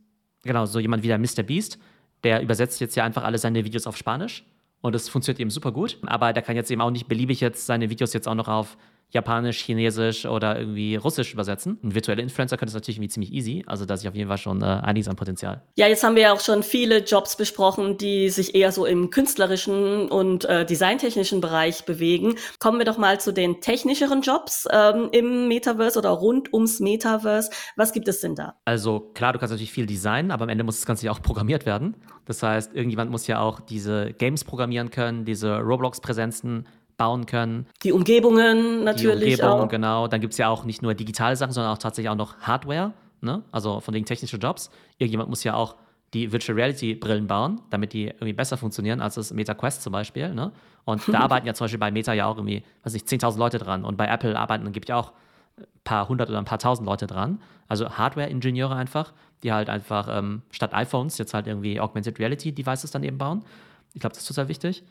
genau, 0.45 0.67
so 0.67 0.79
jemand 0.79 1.03
wie 1.03 1.09
der 1.09 1.19
Mr. 1.19 1.43
Beast, 1.43 1.79
der 2.23 2.43
übersetzt 2.43 2.81
jetzt 2.81 2.95
ja 2.95 3.05
einfach 3.05 3.25
alle 3.25 3.39
seine 3.39 3.65
Videos 3.65 3.87
auf 3.87 3.97
Spanisch 3.97 4.45
und 4.85 4.95
es 4.95 5.09
funktioniert 5.09 5.41
eben 5.41 5.49
super 5.49 5.73
gut. 5.73 5.97
Aber 6.05 6.35
der 6.35 6.43
kann 6.43 6.57
jetzt 6.57 6.71
eben 6.71 6.83
auch 6.83 6.91
nicht 6.91 7.09
beliebig 7.09 7.41
jetzt 7.41 7.65
seine 7.65 7.89
Videos 7.89 8.13
jetzt 8.13 8.29
auch 8.29 8.35
noch 8.35 8.49
auf 8.49 8.77
Japanisch, 9.15 9.61
Chinesisch 9.65 10.27
oder 10.27 10.59
irgendwie 10.59 10.97
Russisch 10.97 11.33
übersetzen. 11.33 11.79
Ein 11.83 11.95
virtueller 11.95 12.23
Influencer 12.23 12.57
könnte 12.57 12.71
es 12.71 12.75
natürlich 12.75 12.99
irgendwie 12.99 13.11
ziemlich 13.11 13.33
easy. 13.33 13.65
Also 13.67 13.87
da 13.87 13.95
ist 13.95 14.07
auf 14.07 14.15
jeden 14.15 14.29
Fall 14.29 14.39
schon 14.39 14.61
äh, 14.61 14.67
einiges 14.67 15.09
an 15.09 15.15
Potenzial. 15.15 15.63
Ja, 15.77 15.87
jetzt 15.87 16.03
haben 16.03 16.17
wir 16.17 16.23
ja 16.23 16.33
auch 16.33 16.41
schon 16.41 16.65
viele 16.65 16.99
Jobs 16.99 17.37
besprochen, 17.37 17.97
die 17.97 18.29
sich 18.29 18.57
eher 18.57 18.73
so 18.73 18.85
im 18.87 19.11
künstlerischen 19.11 20.09
und 20.11 20.45
äh, 20.47 20.67
designtechnischen 20.67 21.41
Bereich 21.41 21.85
bewegen. 21.85 22.35
Kommen 22.59 22.79
wir 22.79 22.85
doch 22.85 22.99
mal 22.99 23.21
zu 23.21 23.33
den 23.33 23.61
technischeren 23.61 24.23
Jobs 24.23 24.67
ähm, 24.73 25.09
im 25.13 25.47
Metaverse 25.47 25.99
oder 25.99 26.11
rund 26.11 26.53
ums 26.53 26.81
Metaverse. 26.81 27.51
Was 27.77 27.93
gibt 27.93 28.09
es 28.09 28.21
denn 28.21 28.35
da? 28.35 28.57
Also 28.65 28.99
klar, 29.15 29.33
du 29.33 29.39
kannst 29.39 29.53
natürlich 29.53 29.73
viel 29.73 29.87
designen, 29.87 30.33
aber 30.33 30.43
am 30.43 30.49
Ende 30.49 30.65
muss 30.65 30.79
das 30.79 30.87
Ganze 30.87 31.07
ja 31.07 31.13
auch 31.13 31.23
programmiert 31.23 31.67
werden. 31.67 31.97
Das 32.25 32.43
heißt, 32.43 32.75
irgendjemand 32.75 33.13
muss 33.13 33.29
ja 33.29 33.41
auch 33.41 33.61
diese 33.61 34.13
Games 34.13 34.43
programmieren 34.43 34.91
können, 34.91 35.25
diese 35.25 35.59
Roblox-Präsenzen 35.59 36.67
bauen 36.97 37.27
können. 37.27 37.67
Die 37.83 37.93
Umgebungen 37.93 38.85
natürlich. 38.85 39.37
Die 39.37 39.43
Umgebung, 39.43 39.67
auch. 39.67 39.69
genau. 39.69 40.09
Dann 40.09 40.21
gibt 40.21 40.33
es 40.33 40.39
ja 40.39 40.49
auch 40.49 40.65
nicht 40.65 40.83
nur 40.83 40.95
digitale 40.95 41.37
Sachen, 41.37 41.53
sondern 41.53 41.73
auch 41.73 41.79
tatsächlich 41.79 42.11
auch 42.11 42.17
noch 42.17 42.39
Hardware, 42.41 42.93
ne? 43.21 43.43
also 43.53 43.81
von 43.81 43.95
den 43.95 44.05
technischen 44.05 44.41
Jobs. 44.41 44.71
Irgendjemand 44.99 45.31
muss 45.31 45.45
ja 45.45 45.55
auch 45.55 45.77
die 46.15 46.31
Virtual 46.31 46.57
Reality 46.57 46.95
Brillen 46.95 47.27
bauen, 47.27 47.61
damit 47.71 47.93
die 47.93 48.07
irgendwie 48.07 48.33
besser 48.33 48.57
funktionieren 48.57 49.01
als 49.01 49.17
das 49.17 49.33
Meta 49.33 49.55
Quest 49.55 49.83
zum 49.83 49.93
Beispiel. 49.93 50.33
Ne? 50.33 50.53
Und 50.85 51.03
da 51.09 51.19
arbeiten 51.21 51.47
ja 51.47 51.55
zum 51.55 51.65
Beispiel 51.65 51.81
bei 51.81 51.91
Meta 51.91 52.13
ja 52.13 52.27
auch 52.27 52.37
irgendwie, 52.37 52.63
weiß 52.85 52.93
nicht, 52.93 53.07
10.000 53.07 53.39
Leute 53.39 53.59
dran. 53.59 53.85
Und 53.85 53.97
bei 53.97 54.07
Apple 54.07 54.39
arbeiten, 54.39 54.71
gibt 54.73 54.89
ja 54.89 54.97
auch 54.97 55.13
ein 55.59 55.67
paar 55.83 56.09
hundert 56.09 56.29
oder 56.29 56.39
ein 56.39 56.45
paar 56.45 56.59
tausend 56.59 56.87
Leute 56.87 57.07
dran. 57.07 57.41
Also 57.67 57.91
Hardware-Ingenieure 57.91 58.77
einfach, 58.77 59.13
die 59.43 59.53
halt 59.53 59.69
einfach 59.69 60.09
ähm, 60.11 60.43
statt 60.51 60.73
iPhones 60.73 61.19
jetzt 61.19 61.35
halt 61.35 61.47
irgendwie 61.47 61.81
Augmented 61.81 62.19
Reality 62.19 62.53
Devices 62.53 62.93
dann 62.93 63.03
eben 63.03 63.19
bauen. 63.19 63.45
Ich 63.93 64.01
glaube, 64.01 64.15
das 64.15 64.23
ist 64.23 64.29
total 64.29 64.49
wichtig. 64.49 64.85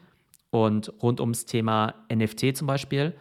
Und 0.53 0.93
rund 1.01 1.19
ums 1.19 1.47
Thema 1.47 1.95
NFT 2.13 2.55
zum 2.55 2.67
Beispiel 2.67 3.15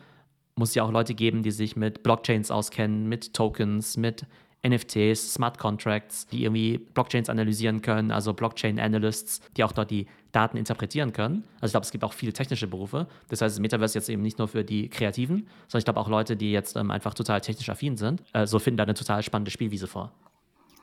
muss 0.55 0.69
es 0.69 0.75
ja 0.75 0.83
auch 0.83 0.93
Leute 0.93 1.15
geben, 1.15 1.43
die 1.43 1.51
sich 1.51 1.77
mit 1.77 2.03
Blockchains 2.03 2.51
auskennen, 2.51 3.09
mit 3.09 3.33
Tokens, 3.33 3.97
mit 3.97 4.27
NFTs, 4.63 5.33
Smart 5.33 5.57
Contracts, 5.57 6.27
die 6.27 6.45
irgendwie 6.45 6.77
Blockchains 6.77 7.31
analysieren 7.31 7.81
können, 7.81 8.11
also 8.11 8.35
Blockchain 8.35 8.79
Analysts, 8.79 9.41
die 9.57 9.65
auch 9.65 9.73
dort 9.73 9.91
die 9.91 10.09
Daten 10.33 10.59
interpretieren 10.59 11.15
können. 11.15 11.45
Also 11.63 11.69
ich 11.69 11.73
glaube, 11.73 11.85
es 11.87 11.91
gibt 11.91 12.05
auch 12.05 12.13
viele 12.13 12.35
technische 12.35 12.67
Berufe. 12.67 13.07
Das 13.31 13.41
heißt, 13.41 13.57
das 13.57 13.61
Metaverse 13.61 13.99
jetzt 13.99 14.11
eben 14.11 14.21
nicht 14.21 14.39
nur 14.39 14.47
für 14.47 14.63
die 14.63 14.91
Kreativen, 14.91 15.49
sondern 15.69 15.79
ich 15.79 15.85
glaube 15.87 16.01
auch 16.01 16.09
Leute, 16.09 16.37
die 16.37 16.53
jetzt 16.53 16.77
ähm, 16.77 16.91
einfach 16.91 17.15
total 17.15 17.41
technisch 17.41 17.71
affin 17.71 17.97
sind, 17.97 18.23
äh, 18.35 18.47
so 18.47 18.59
finden 18.59 18.77
da 18.77 18.83
eine 18.83 18.93
total 18.93 19.23
spannende 19.23 19.51
Spielwiese 19.51 19.87
vor. 19.87 20.13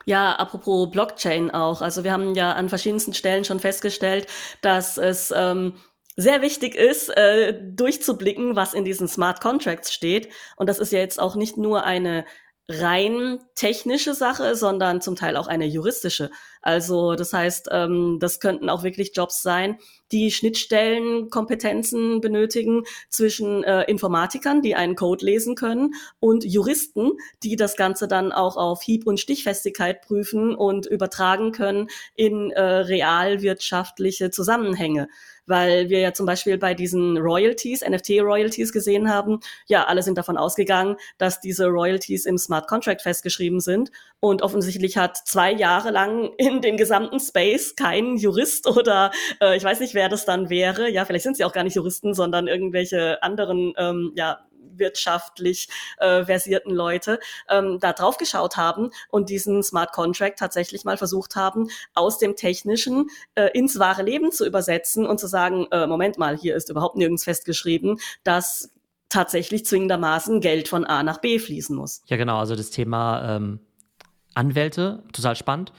Ja, 0.05 0.33
apropos 0.37 0.89
Blockchain 0.89 1.51
auch. 1.51 1.83
Also 1.83 2.03
wir 2.03 2.11
haben 2.11 2.33
ja 2.33 2.53
an 2.53 2.69
verschiedensten 2.69 3.13
Stellen 3.13 3.45
schon 3.45 3.59
festgestellt, 3.59 4.25
dass 4.61 4.97
es 4.97 5.31
ähm, 5.35 5.73
sehr 6.19 6.41
wichtig 6.41 6.75
ist, 6.75 7.15
äh, 7.15 7.57
durchzublicken, 7.61 8.57
was 8.57 8.73
in 8.73 8.83
diesen 8.83 9.07
Smart 9.07 9.39
Contracts 9.39 9.93
steht. 9.93 10.27
Und 10.57 10.67
das 10.67 10.79
ist 10.79 10.91
ja 10.91 10.99
jetzt 10.99 11.19
auch 11.19 11.35
nicht 11.35 11.55
nur 11.55 11.85
eine 11.85 12.25
rein 12.67 13.39
technische 13.55 14.13
Sache, 14.13 14.55
sondern 14.55 15.01
zum 15.01 15.15
Teil 15.15 15.37
auch 15.37 15.47
eine 15.47 15.65
juristische. 15.65 16.29
Also 16.61 17.15
das 17.15 17.31
heißt, 17.31 17.69
ähm, 17.71 18.17
das 18.19 18.39
könnten 18.41 18.69
auch 18.69 18.83
wirklich 18.83 19.13
Jobs 19.15 19.41
sein, 19.41 19.77
die 20.11 20.29
Schnittstellenkompetenzen 20.29 22.19
benötigen 22.21 22.83
zwischen 23.09 23.63
äh, 23.63 23.83
Informatikern, 23.85 24.61
die 24.61 24.75
einen 24.75 24.95
Code 24.95 25.25
lesen 25.25 25.55
können, 25.55 25.95
und 26.19 26.43
Juristen, 26.43 27.13
die 27.43 27.55
das 27.55 27.75
Ganze 27.75 28.07
dann 28.07 28.31
auch 28.31 28.57
auf 28.57 28.83
Hieb- 28.83 29.07
und 29.07 29.19
Stichfestigkeit 29.19 30.01
prüfen 30.01 30.53
und 30.53 30.85
übertragen 30.85 31.53
können 31.53 31.87
in 32.15 32.51
äh, 32.51 32.61
realwirtschaftliche 32.61 34.31
Zusammenhänge 34.31 35.07
weil 35.49 35.89
wir 35.89 35.99
ja 35.99 36.13
zum 36.13 36.25
Beispiel 36.25 36.57
bei 36.57 36.73
diesen 36.73 37.17
Royalties, 37.17 37.81
NFT-Royalties 37.81 38.71
gesehen 38.71 39.09
haben, 39.09 39.39
ja, 39.67 39.85
alle 39.85 40.03
sind 40.03 40.17
davon 40.17 40.37
ausgegangen, 40.37 40.95
dass 41.17 41.41
diese 41.41 41.65
Royalties 41.67 42.25
im 42.25 42.37
Smart 42.37 42.67
Contract 42.67 43.01
festgeschrieben 43.01 43.59
sind. 43.59 43.91
Und 44.21 44.41
offensichtlich 44.41 44.97
hat 44.97 45.17
zwei 45.17 45.51
Jahre 45.51 45.91
lang 45.91 46.31
in 46.37 46.61
dem 46.61 46.77
gesamten 46.77 47.19
Space 47.19 47.75
kein 47.75 48.17
Jurist 48.17 48.67
oder 48.67 49.11
äh, 49.41 49.57
ich 49.57 49.63
weiß 49.63 49.79
nicht, 49.79 49.93
wer 49.93 50.09
das 50.09 50.25
dann 50.25 50.49
wäre. 50.49 50.89
Ja, 50.89 51.05
vielleicht 51.05 51.23
sind 51.23 51.37
sie 51.37 51.43
auch 51.43 51.53
gar 51.53 51.63
nicht 51.63 51.75
Juristen, 51.75 52.13
sondern 52.13 52.47
irgendwelche 52.47 53.21
anderen 53.23 53.73
ähm, 53.77 54.11
ja, 54.15 54.45
wirtschaftlich 54.79 55.69
äh, 55.97 56.25
versierten 56.25 56.73
Leute 56.73 57.19
ähm, 57.49 57.79
da 57.79 57.93
drauf 57.93 58.17
geschaut 58.17 58.57
haben 58.57 58.91
und 59.09 59.29
diesen 59.29 59.63
Smart 59.63 59.91
Contract 59.91 60.39
tatsächlich 60.39 60.85
mal 60.85 60.97
versucht 60.97 61.35
haben, 61.35 61.69
aus 61.93 62.17
dem 62.17 62.35
Technischen 62.35 63.09
äh, 63.35 63.49
ins 63.53 63.79
wahre 63.79 64.03
Leben 64.03 64.31
zu 64.31 64.45
übersetzen 64.45 65.05
und 65.05 65.19
zu 65.19 65.27
sagen, 65.27 65.67
äh, 65.71 65.87
Moment 65.87 66.17
mal, 66.17 66.37
hier 66.37 66.55
ist 66.55 66.69
überhaupt 66.69 66.95
nirgends 66.95 67.23
festgeschrieben, 67.23 67.99
dass 68.23 68.71
tatsächlich 69.09 69.65
zwingendermaßen 69.65 70.39
Geld 70.39 70.67
von 70.67 70.85
A 70.85 71.03
nach 71.03 71.17
B 71.17 71.39
fließen 71.39 71.75
muss. 71.75 72.01
Ja, 72.05 72.17
genau, 72.17 72.37
also 72.37 72.55
das 72.55 72.69
Thema 72.69 73.35
ähm, 73.35 73.59
Anwälte, 74.35 75.03
total 75.11 75.35
spannend. 75.35 75.73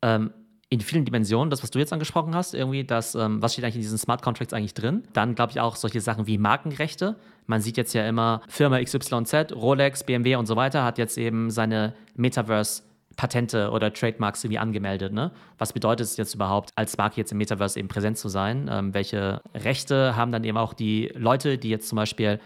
Ähm, 0.00 0.32
in 0.70 0.80
vielen 0.80 1.04
Dimensionen, 1.04 1.50
das, 1.50 1.62
was 1.62 1.70
du 1.70 1.78
jetzt 1.78 1.92
angesprochen 1.92 2.34
hast, 2.34 2.54
irgendwie, 2.54 2.84
das, 2.84 3.14
ähm, 3.14 3.40
was 3.40 3.54
steht 3.54 3.64
eigentlich 3.64 3.76
in 3.76 3.82
diesen 3.82 3.98
Smart 3.98 4.20
Contracts 4.20 4.52
eigentlich 4.52 4.74
drin? 4.74 5.02
Dann 5.14 5.34
glaube 5.34 5.52
ich 5.52 5.60
auch 5.60 5.76
solche 5.76 6.00
Sachen 6.00 6.26
wie 6.26 6.36
Markenrechte. 6.36 7.16
Man 7.46 7.62
sieht 7.62 7.78
jetzt 7.78 7.94
ja 7.94 8.06
immer, 8.06 8.42
Firma 8.48 8.82
XYZ, 8.82 9.52
Rolex, 9.54 10.04
BMW 10.04 10.36
und 10.36 10.46
so 10.46 10.56
weiter 10.56 10.84
hat 10.84 10.98
jetzt 10.98 11.16
eben 11.16 11.50
seine 11.50 11.94
Metaverse 12.16 12.82
Patente 13.16 13.70
oder 13.70 13.92
Trademarks 13.92 14.44
irgendwie 14.44 14.58
angemeldet. 14.58 15.12
Ne? 15.12 15.32
Was 15.58 15.72
bedeutet 15.72 16.06
es 16.06 16.16
jetzt 16.16 16.34
überhaupt, 16.34 16.70
als 16.76 16.96
Marke 16.96 17.16
jetzt 17.16 17.32
im 17.32 17.38
Metaverse 17.38 17.78
eben 17.78 17.88
präsent 17.88 18.16
zu 18.16 18.28
sein? 18.28 18.70
Ähm, 18.70 18.94
welche 18.94 19.42
Rechte 19.54 20.16
haben 20.16 20.30
dann 20.30 20.44
eben 20.44 20.56
auch 20.56 20.72
die 20.72 21.10
Leute, 21.14 21.58
die 21.58 21.68
jetzt 21.68 21.88
zum 21.88 21.96
Beispiel 21.96 22.38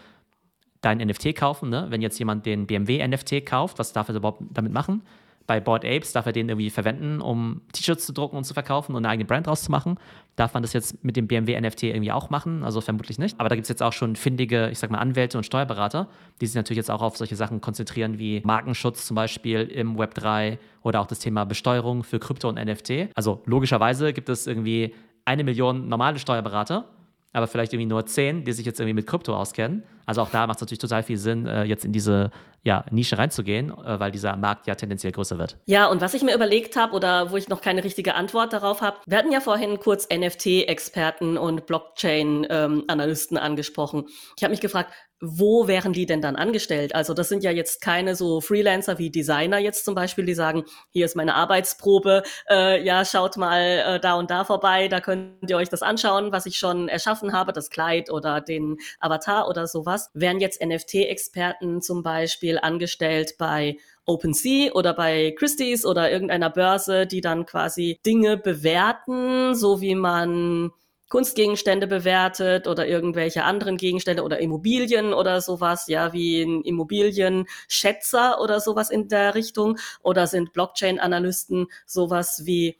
dein 0.81 0.97
NFT 0.97 1.35
kaufen? 1.35 1.69
Ne? 1.69 1.85
Wenn 1.89 2.01
jetzt 2.01 2.17
jemand 2.17 2.45
den 2.45 2.65
BMW 2.65 3.07
NFT 3.07 3.45
kauft, 3.45 3.77
was 3.79 3.93
darf 3.93 4.09
er 4.09 4.15
überhaupt 4.15 4.41
damit 4.51 4.73
machen? 4.73 5.03
Bei 5.45 5.59
Board 5.59 5.83
Apes 5.83 6.13
darf 6.13 6.25
er 6.25 6.31
den 6.31 6.49
irgendwie 6.49 6.69
verwenden, 6.69 7.21
um 7.21 7.61
T-Shirts 7.73 8.05
zu 8.05 8.13
drucken 8.13 8.37
und 8.37 8.43
zu 8.45 8.53
verkaufen 8.53 8.95
und 8.95 9.05
eine 9.05 9.09
eigene 9.09 9.25
Brand 9.25 9.47
draus 9.47 9.63
zu 9.63 9.71
machen. 9.71 9.97
Darf 10.35 10.53
man 10.53 10.63
das 10.63 10.73
jetzt 10.73 11.03
mit 11.03 11.15
dem 11.17 11.27
BMW 11.27 11.59
NFT 11.59 11.83
irgendwie 11.83 12.11
auch 12.11 12.29
machen? 12.29 12.63
Also 12.63 12.81
vermutlich 12.81 13.19
nicht. 13.19 13.39
Aber 13.39 13.49
da 13.49 13.55
gibt 13.55 13.65
es 13.65 13.69
jetzt 13.69 13.83
auch 13.83 13.93
schon 13.93 14.15
findige, 14.15 14.69
ich 14.69 14.79
sag 14.79 14.89
mal, 14.89 14.99
Anwälte 14.99 15.37
und 15.37 15.43
Steuerberater, 15.43 16.07
die 16.39 16.47
sich 16.47 16.55
natürlich 16.55 16.77
jetzt 16.77 16.91
auch 16.91 17.01
auf 17.01 17.17
solche 17.17 17.35
Sachen 17.35 17.61
konzentrieren 17.61 18.19
wie 18.19 18.41
Markenschutz 18.43 19.05
zum 19.05 19.15
Beispiel 19.15 19.61
im 19.61 19.97
Web 19.97 20.13
3 20.15 20.59
oder 20.81 21.01
auch 21.01 21.07
das 21.07 21.19
Thema 21.19 21.45
Besteuerung 21.45 22.03
für 22.03 22.19
Krypto 22.19 22.49
und 22.49 22.55
NFT. 22.55 23.09
Also 23.15 23.41
logischerweise 23.45 24.13
gibt 24.13 24.29
es 24.29 24.47
irgendwie 24.47 24.95
eine 25.25 25.43
Million 25.43 25.87
normale 25.87 26.19
Steuerberater 26.19 26.87
aber 27.33 27.47
vielleicht 27.47 27.73
irgendwie 27.73 27.89
nur 27.89 28.05
zehn, 28.05 28.43
die 28.45 28.53
sich 28.53 28.65
jetzt 28.65 28.79
irgendwie 28.79 28.93
mit 28.93 29.07
Krypto 29.07 29.35
auskennen. 29.35 29.83
Also 30.05 30.21
auch 30.21 30.29
da 30.29 30.47
macht 30.47 30.57
es 30.57 30.61
natürlich 30.61 30.79
total 30.79 31.03
viel 31.03 31.17
Sinn, 31.17 31.45
äh, 31.47 31.63
jetzt 31.63 31.85
in 31.85 31.91
diese 31.91 32.31
ja, 32.63 32.85
Nische 32.91 33.17
reinzugehen, 33.17 33.71
äh, 33.71 33.99
weil 33.99 34.11
dieser 34.11 34.35
Markt 34.37 34.67
ja 34.67 34.75
tendenziell 34.75 35.11
größer 35.11 35.37
wird. 35.37 35.57
Ja, 35.65 35.87
und 35.87 36.01
was 36.01 36.13
ich 36.13 36.23
mir 36.23 36.33
überlegt 36.33 36.75
habe 36.75 36.93
oder 36.93 37.31
wo 37.31 37.37
ich 37.37 37.49
noch 37.49 37.61
keine 37.61 37.83
richtige 37.83 38.15
Antwort 38.15 38.53
darauf 38.53 38.81
habe, 38.81 38.97
wir 39.05 39.17
hatten 39.17 39.31
ja 39.31 39.41
vorhin 39.41 39.79
kurz 39.79 40.07
NFT-Experten 40.09 41.37
und 41.37 41.65
Blockchain-Analysten 41.65 43.37
angesprochen. 43.37 44.05
Ich 44.37 44.43
habe 44.43 44.51
mich 44.51 44.61
gefragt, 44.61 44.93
wo 45.25 45.69
wären 45.69 45.93
die 45.93 46.05
denn 46.05 46.21
dann 46.21 46.35
angestellt? 46.35 46.93
Also 46.93 47.13
das 47.13 47.29
sind 47.29 47.43
ja 47.43 47.51
jetzt 47.51 47.81
keine 47.81 48.13
so 48.15 48.41
Freelancer 48.41 48.99
wie 48.99 49.09
Designer 49.09 49.57
jetzt 49.57 49.85
zum 49.85 49.95
Beispiel, 49.95 50.25
die 50.25 50.33
sagen, 50.33 50.65
hier 50.89 51.05
ist 51.05 51.15
meine 51.15 51.35
Arbeitsprobe, 51.35 52.23
äh, 52.49 52.83
ja, 52.83 53.05
schaut 53.05 53.37
mal 53.37 53.61
äh, 53.61 53.99
da 54.01 54.15
und 54.15 54.29
da 54.29 54.43
vorbei, 54.43 54.89
da 54.89 54.99
könnt 54.99 55.49
ihr 55.49 55.55
euch 55.55 55.69
das 55.69 55.81
anschauen, 55.81 56.33
was 56.33 56.45
ich 56.45 56.57
schon 56.57 56.89
erschaffen 56.89 57.31
habe, 57.31 57.53
das 57.53 57.69
Kleid 57.69 58.11
oder 58.11 58.41
den 58.41 58.77
Avatar 58.99 59.47
oder 59.47 59.65
sowas. 59.65 59.92
Wären 60.13 60.39
jetzt 60.39 60.63
NFT-Experten 60.63 61.81
zum 61.81 62.03
Beispiel 62.03 62.59
angestellt 62.59 63.35
bei 63.37 63.77
OpenSea 64.05 64.71
oder 64.73 64.93
bei 64.93 65.33
Christie's 65.37 65.85
oder 65.85 66.11
irgendeiner 66.11 66.49
Börse, 66.49 67.07
die 67.07 67.21
dann 67.21 67.45
quasi 67.45 67.99
Dinge 68.05 68.37
bewerten, 68.37 69.55
so 69.55 69.81
wie 69.81 69.95
man 69.95 70.71
Kunstgegenstände 71.13 71.85
bewertet 71.85 72.67
oder 72.67 72.87
irgendwelche 72.87 73.43
anderen 73.43 73.77
Gegenstände 73.77 74.23
oder 74.23 74.39
Immobilien 74.39 75.13
oder 75.13 75.41
sowas, 75.41 75.87
ja, 75.87 76.11
wie 76.11 76.41
ein 76.41 76.63
Immobilienschätzer 76.63 78.41
oder 78.41 78.59
sowas 78.59 78.89
in 78.89 79.09
der 79.09 79.35
Richtung? 79.35 79.77
Oder 80.01 80.25
sind 80.25 80.53
Blockchain-Analysten 80.53 81.67
sowas 81.85 82.45
wie 82.45 82.79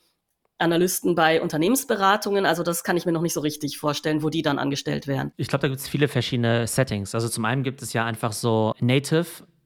Analysten 0.63 1.15
bei 1.15 1.41
Unternehmensberatungen. 1.41 2.45
Also 2.45 2.63
das 2.63 2.83
kann 2.83 2.97
ich 2.97 3.05
mir 3.05 3.11
noch 3.11 3.21
nicht 3.21 3.33
so 3.33 3.41
richtig 3.41 3.77
vorstellen, 3.77 4.23
wo 4.23 4.29
die 4.29 4.41
dann 4.41 4.59
angestellt 4.59 5.07
werden. 5.07 5.31
Ich 5.37 5.47
glaube, 5.47 5.61
da 5.61 5.67
gibt 5.67 5.79
es 5.79 5.87
viele 5.87 6.07
verschiedene 6.07 6.65
Settings. 6.67 7.13
Also 7.13 7.29
zum 7.29 7.45
einen 7.45 7.63
gibt 7.63 7.81
es 7.81 7.93
ja 7.93 8.05
einfach 8.05 8.33
so 8.33 8.73
Native 8.79 9.25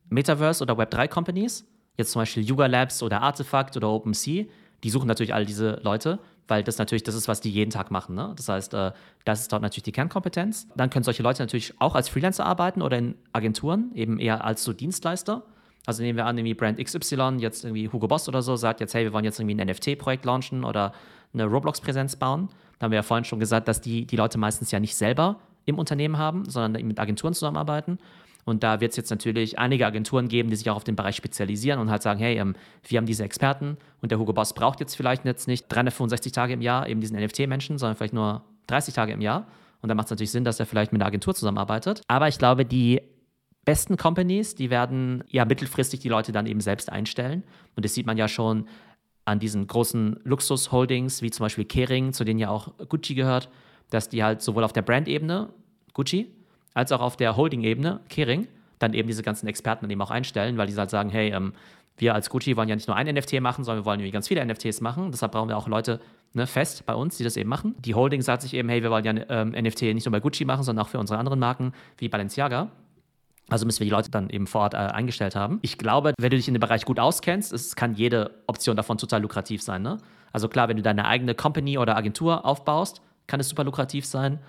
Metaverse 0.09 0.63
oder 0.63 0.73
Web3 0.75 1.07
Companies. 1.07 1.65
Jetzt 1.95 2.11
zum 2.11 2.21
Beispiel 2.21 2.43
Yuga 2.43 2.65
Labs 2.65 3.01
oder 3.01 3.21
Artifact 3.21 3.77
oder 3.77 3.89
OpenSea. 3.89 4.45
Die 4.83 4.89
suchen 4.89 5.07
natürlich 5.07 5.33
all 5.33 5.45
diese 5.45 5.79
Leute 5.83 6.19
weil 6.47 6.63
das 6.63 6.77
natürlich 6.77 7.03
das 7.03 7.15
ist, 7.15 7.27
was 7.27 7.41
die 7.41 7.51
jeden 7.51 7.71
Tag 7.71 7.91
machen. 7.91 8.15
Ne? 8.15 8.33
Das 8.35 8.49
heißt, 8.49 8.73
äh, 8.73 8.91
das 9.25 9.41
ist 9.41 9.51
dort 9.51 9.61
natürlich 9.61 9.83
die 9.83 9.91
Kernkompetenz. 9.91 10.67
Dann 10.75 10.89
können 10.89 11.03
solche 11.03 11.23
Leute 11.23 11.43
natürlich 11.43 11.73
auch 11.79 11.95
als 11.95 12.09
Freelancer 12.09 12.45
arbeiten 12.45 12.81
oder 12.81 12.97
in 12.97 13.15
Agenturen, 13.33 13.91
eben 13.93 14.19
eher 14.19 14.43
als 14.43 14.63
so 14.63 14.73
Dienstleister. 14.73 15.43
Also 15.87 16.03
nehmen 16.03 16.17
wir 16.17 16.25
an, 16.25 16.37
irgendwie 16.37 16.53
Brand 16.53 16.83
XY, 16.83 17.37
jetzt 17.39 17.63
irgendwie 17.63 17.89
Hugo 17.89 18.09
Boss 18.09 18.27
oder 18.27 18.41
so, 18.41 18.57
sagt 18.57 18.81
jetzt, 18.81 18.93
hey, 18.93 19.05
wir 19.05 19.13
wollen 19.13 19.23
jetzt 19.23 19.39
irgendwie 19.39 19.55
ein 19.55 19.67
NFT-Projekt 19.67 20.25
launchen 20.25 20.65
oder 20.65 20.91
eine 21.33 21.45
Roblox-Präsenz 21.45 22.17
bauen. 22.17 22.49
Da 22.77 22.83
haben 22.83 22.91
wir 22.91 22.97
ja 22.97 23.03
vorhin 23.03 23.23
schon 23.23 23.39
gesagt, 23.39 23.69
dass 23.69 23.79
die, 23.79 24.05
die 24.05 24.17
Leute 24.17 24.37
meistens 24.37 24.69
ja 24.69 24.81
nicht 24.81 24.97
selber 24.97 25.37
im 25.63 25.79
Unternehmen 25.79 26.17
haben, 26.17 26.43
sondern 26.43 26.85
mit 26.85 26.99
Agenturen 26.99 27.33
zusammenarbeiten. 27.33 27.99
Und 28.43 28.63
da 28.63 28.81
wird 28.81 28.91
es 28.91 28.97
jetzt 28.97 29.09
natürlich 29.11 29.59
einige 29.59 29.85
Agenturen 29.85 30.27
geben, 30.27 30.49
die 30.49 30.57
sich 30.57 30.69
auch 30.69 30.75
auf 30.75 30.83
den 30.83 30.97
Bereich 30.97 31.15
spezialisieren 31.15 31.79
und 31.79 31.89
halt 31.89 32.01
sagen, 32.01 32.19
hey, 32.19 32.37
ähm, 32.37 32.55
wir 32.85 32.97
haben 32.97 33.05
diese 33.05 33.23
Experten 33.23 33.77
und 34.01 34.11
der 34.11 34.19
Hugo 34.19 34.33
Boss 34.33 34.53
braucht 34.53 34.81
jetzt 34.81 34.95
vielleicht 34.95 35.23
jetzt 35.23 35.47
nicht 35.47 35.67
365 35.69 36.33
Tage 36.33 36.51
im 36.51 36.61
Jahr 36.61 36.89
eben 36.89 36.99
diesen 36.99 37.17
NFT-Menschen, 37.17 37.77
sondern 37.77 37.95
vielleicht 37.95 38.13
nur 38.13 38.43
30 38.67 38.93
Tage 38.93 39.13
im 39.13 39.21
Jahr. 39.21 39.47
Und 39.81 39.87
da 39.87 39.95
macht 39.95 40.07
es 40.07 40.11
natürlich 40.11 40.31
Sinn, 40.31 40.43
dass 40.43 40.59
er 40.59 40.65
vielleicht 40.65 40.91
mit 40.91 41.01
einer 41.01 41.07
Agentur 41.07 41.33
zusammenarbeitet. 41.33 42.01
Aber 42.09 42.27
ich 42.27 42.37
glaube, 42.37 42.65
die 42.65 43.01
besten 43.67 43.97
Companies, 43.97 44.55
die 44.55 44.69
werden 44.69 45.25
ja 45.27 45.43
mittelfristig 45.43 45.99
die 45.99 46.07
Leute 46.07 46.31
dann 46.31 46.45
eben 46.45 46.61
selbst 46.61 46.89
einstellen. 46.89 47.43
Und 47.75 47.83
das 47.83 47.93
sieht 47.93 48.05
man 48.05 48.15
ja 48.15 48.29
schon 48.29 48.65
an 49.25 49.39
diesen 49.39 49.67
großen 49.67 50.21
Luxus-Holdings, 50.23 51.21
wie 51.21 51.31
zum 51.31 51.43
Beispiel 51.43 51.65
Kering, 51.65 52.13
zu 52.13 52.23
denen 52.23 52.39
ja 52.39 52.49
auch 52.49 52.71
Gucci 52.87 53.13
gehört, 53.13 53.49
dass 53.89 54.07
die 54.07 54.23
halt 54.23 54.41
sowohl 54.41 54.63
auf 54.63 54.71
der 54.71 54.83
Brand-Ebene, 54.83 55.49
Gucci, 55.93 56.31
als 56.73 56.93
auch 56.93 57.01
auf 57.01 57.17
der 57.17 57.35
Holding-Ebene, 57.35 57.99
Kering, 58.07 58.47
dann 58.79 58.93
eben 58.93 59.09
diese 59.09 59.21
ganzen 59.21 59.47
Experten 59.47 59.83
dann 59.83 59.91
eben 59.91 60.01
auch 60.01 60.11
einstellen, 60.11 60.57
weil 60.57 60.67
die 60.67 60.75
halt 60.75 60.89
sagen, 60.89 61.09
hey, 61.09 61.33
ähm, 61.33 61.51
wir 61.97 62.15
als 62.15 62.29
Gucci 62.29 62.55
wollen 62.55 62.69
ja 62.69 62.75
nicht 62.75 62.87
nur 62.87 62.95
ein 62.95 63.13
NFT 63.13 63.41
machen, 63.41 63.65
sondern 63.65 63.83
wir 63.83 63.85
wollen 63.85 63.99
irgendwie 63.99 64.13
ganz 64.13 64.29
viele 64.29 64.45
NFTs 64.45 64.79
machen. 64.79 65.11
Deshalb 65.11 65.33
brauchen 65.33 65.49
wir 65.49 65.57
auch 65.57 65.67
Leute 65.67 65.99
ne, 66.31 66.47
fest 66.47 66.85
bei 66.85 66.95
uns, 66.95 67.17
die 67.17 67.25
das 67.25 67.35
eben 67.35 67.49
machen. 67.49 67.75
Die 67.79 67.95
Holding 67.95 68.21
sagt 68.21 68.43
sich 68.43 68.53
eben, 68.53 68.69
hey, 68.69 68.81
wir 68.81 68.91
wollen 68.91 69.03
ja 69.03 69.13
ähm, 69.27 69.49
NFT 69.49 69.81
nicht 69.93 70.05
nur 70.05 70.13
bei 70.13 70.21
Gucci 70.21 70.45
machen, 70.45 70.63
sondern 70.63 70.85
auch 70.85 70.89
für 70.89 70.99
unsere 70.99 71.19
anderen 71.19 71.39
Marken 71.39 71.73
wie 71.97 72.07
Balenciaga. 72.07 72.71
Also 73.49 73.65
müssen 73.65 73.79
wir 73.79 73.85
die 73.85 73.91
Leute 73.91 74.11
dann 74.11 74.29
eben 74.29 74.47
vor 74.47 74.61
Ort 74.61 74.73
äh, 74.73 74.77
eingestellt 74.77 75.35
haben. 75.35 75.59
Ich 75.61 75.77
glaube, 75.77 76.13
wenn 76.19 76.29
du 76.29 76.37
dich 76.37 76.47
in 76.47 76.53
dem 76.53 76.59
Bereich 76.59 76.85
gut 76.85 76.99
auskennst, 76.99 77.53
es 77.53 77.75
kann 77.75 77.93
jede 77.93 78.31
Option 78.47 78.75
davon 78.75 78.97
total 78.97 79.21
lukrativ 79.21 79.61
sein. 79.61 79.81
Ne? 79.81 79.97
Also 80.33 80.49
klar, 80.49 80.67
wenn 80.67 80.77
du 80.77 80.83
deine 80.83 81.05
eigene 81.05 81.33
Company 81.33 81.77
oder 81.77 81.95
Agentur 81.95 82.45
aufbaust, 82.45 83.01
kann 83.27 83.39
es 83.39 83.49
super 83.49 83.63
lukrativ 83.63 84.05
sein. 84.05 84.39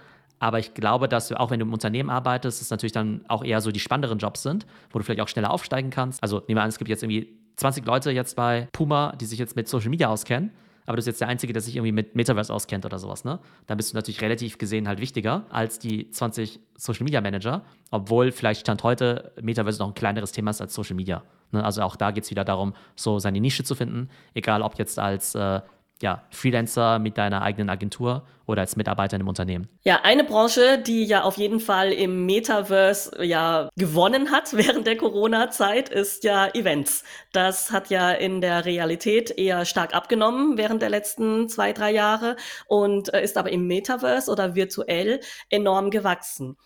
Aber 0.41 0.59
ich 0.59 0.75
glaube, 0.75 1.09
dass 1.09 1.33
auch 1.33 1.51
wenn 1.51 1.61
du 1.61 1.67
im 1.67 1.73
Unternehmen 1.73 2.11
arbeitest, 2.11 2.63
es 2.63 2.71
natürlich 2.71 2.93
dann 2.93 3.25
auch 3.29 3.45
eher 3.45 3.61
so 3.61 3.71
die 3.73 3.81
spannenderen 3.81 4.19
Jobs 4.19 4.43
sind, 4.43 4.67
wo 4.91 4.99
du 4.99 5.05
vielleicht 5.05 5.21
auch 5.21 5.29
schneller 5.29 5.51
aufsteigen 5.51 5.91
kannst. 5.91 6.23
Also 6.23 6.39
nehmen 6.47 6.59
wir 6.59 6.63
an, 6.63 6.69
es 6.69 6.79
gibt 6.79 6.89
jetzt 6.89 7.03
irgendwie 7.03 7.37
20 7.57 7.85
Leute 7.87 8.11
jetzt 8.13 8.37
bei 8.37 8.69
Puma, 8.73 9.15
die 9.21 9.27
sich 9.27 9.39
jetzt 9.39 9.57
mit 9.57 9.69
Social 9.69 9.91
Media 9.91 10.09
auskennen 10.09 10.53
aber 10.89 10.97
du 10.97 11.01
bist 11.01 11.07
jetzt 11.07 11.21
der 11.21 11.29
Einzige, 11.29 11.53
der 11.53 11.61
sich 11.61 11.77
irgendwie 11.77 11.93
mit 11.93 12.17
Metaverse 12.17 12.53
auskennt 12.53 12.87
oder 12.87 12.99
sowas, 12.99 13.23
ne? 13.23 13.41
Dann 13.67 13.77
bist 13.77 13.93
du 13.93 13.95
natürlich 13.95 14.23
relativ 14.23 14.57
gesehen 14.57 14.89
halt 14.89 15.01
wichtiger 15.01 15.45
als 15.51 15.79
die 15.79 16.11
20 16.11 16.61
Social 16.79 17.05
Media 17.05 17.21
Manager, 17.21 17.63
obwohl 17.91 18.33
vielleicht 18.33 18.63
Stand 18.63 18.83
heute 18.85 19.33
Metaverse 19.43 19.79
noch 19.81 19.89
ein 19.89 19.95
kleineres 19.95 20.33
Thema 20.33 20.51
ist 20.51 20.63
als 20.63 20.73
Social 20.73 20.97
Media. 20.97 21.23
Ne? 21.53 21.63
Also 21.63 21.83
auch 21.83 21.95
da 21.95 22.11
geht 22.11 22.25
es 22.25 22.31
wieder 22.31 22.43
darum, 22.43 22.73
so 22.97 23.19
seine 23.19 23.39
Nische 23.39 23.65
zu 23.65 23.75
finden, 23.75 24.09
egal 24.33 24.63
ob 24.63 24.79
jetzt 24.79 24.99
als 24.99 25.35
äh, 25.35 25.61
ja, 26.03 26.23
Freelancer 26.31 26.99
mit 26.99 27.19
deiner 27.19 27.43
eigenen 27.43 27.71
Agentur 27.71 28.25
oder 28.47 28.63
als 28.63 28.77
Mitarbeiter 28.77 29.17
in 29.17 29.23
einem 29.23 29.29
Unternehmen? 29.29 29.69
Ja, 29.83 30.01
eine 30.03 30.25
Branche, 30.25 30.79
die 30.79 31.05
ja 31.05 31.23
auf 31.23 31.37
jeden 31.37 31.61
Fall 31.61 31.93
im 31.93 32.25
Metaverse 32.25 33.25
ja 33.25 33.69
gewonnen 33.77 34.31
hat 34.31 34.53
während 34.57 34.87
der 34.87 34.97
Corona-Zeit, 34.97 35.89
ist 35.89 36.25
ja 36.25 36.49
Events. 36.55 37.05
Das 37.33 37.71
hat 37.71 37.91
ja 37.91 38.11
in 38.13 38.41
der 38.41 38.65
Realität 38.65 39.31
eher 39.31 39.65
stark 39.65 39.95
abgenommen 39.95 40.57
während 40.57 40.83
der 40.83 40.91
letzten 40.91 41.49
zwei, 41.49 41.73
drei 41.73 41.93
Jahre 41.93 42.37
und 42.67 43.13
äh, 43.13 43.23
ist 43.23 43.37
aber 43.37 43.51
im 43.51 43.67
Metaverse 43.67 44.31
oder 44.31 44.55
virtuell 44.55 45.21
enorm 45.51 45.91
gewachsen. 45.91 46.57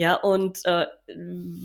Ja, 0.00 0.14
und 0.14 0.64
äh, 0.64 0.86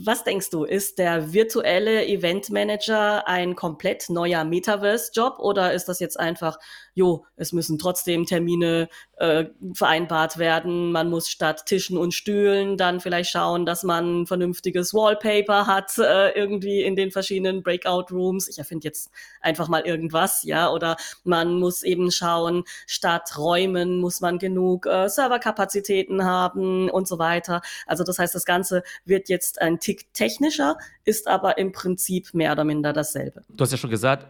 was 0.04 0.22
denkst 0.22 0.50
du, 0.50 0.64
ist 0.64 0.98
der 0.98 1.32
virtuelle 1.32 2.06
Eventmanager 2.06 3.26
ein 3.26 3.56
komplett 3.56 4.10
neuer 4.10 4.44
Metaverse-Job 4.44 5.38
oder 5.38 5.72
ist 5.72 5.86
das 5.86 6.00
jetzt 6.00 6.20
einfach, 6.20 6.58
jo, 6.96 7.26
es 7.36 7.52
müssen 7.52 7.78
trotzdem 7.78 8.24
Termine 8.24 8.88
äh, 9.18 9.44
vereinbart 9.74 10.38
werden, 10.38 10.92
man 10.92 11.10
muss 11.10 11.28
statt 11.28 11.66
Tischen 11.66 11.98
und 11.98 12.14
Stühlen 12.14 12.78
dann 12.78 13.00
vielleicht 13.00 13.30
schauen, 13.30 13.66
dass 13.66 13.82
man 13.82 14.26
vernünftiges 14.26 14.94
Wallpaper 14.94 15.66
hat, 15.66 15.98
äh, 15.98 16.30
irgendwie 16.30 16.82
in 16.82 16.96
den 16.96 17.10
verschiedenen 17.10 17.62
Breakout-Rooms. 17.62 18.48
Ich 18.48 18.58
erfinde 18.58 18.86
jetzt 18.86 19.10
einfach 19.42 19.68
mal 19.68 19.82
irgendwas, 19.82 20.42
ja, 20.42 20.70
oder 20.70 20.96
man 21.22 21.60
muss 21.60 21.82
eben 21.82 22.10
schauen, 22.10 22.64
statt 22.86 23.36
Räumen 23.36 23.98
muss 24.00 24.22
man 24.22 24.38
genug 24.38 24.86
äh, 24.86 25.08
Serverkapazitäten 25.08 26.24
haben 26.24 26.88
und 26.88 27.06
so 27.06 27.18
weiter. 27.18 27.60
Also 27.86 28.04
das 28.04 28.18
heißt, 28.18 28.34
das 28.34 28.46
Ganze 28.46 28.82
wird 29.04 29.28
jetzt 29.28 29.60
ein 29.60 29.80
Tick 29.80 30.14
technischer, 30.14 30.78
ist 31.04 31.28
aber 31.28 31.58
im 31.58 31.72
Prinzip 31.72 32.32
mehr 32.32 32.52
oder 32.52 32.64
minder 32.64 32.94
dasselbe. 32.94 33.42
Du 33.50 33.62
hast 33.62 33.72
ja 33.72 33.76
schon 33.76 33.90
gesagt, 33.90 34.26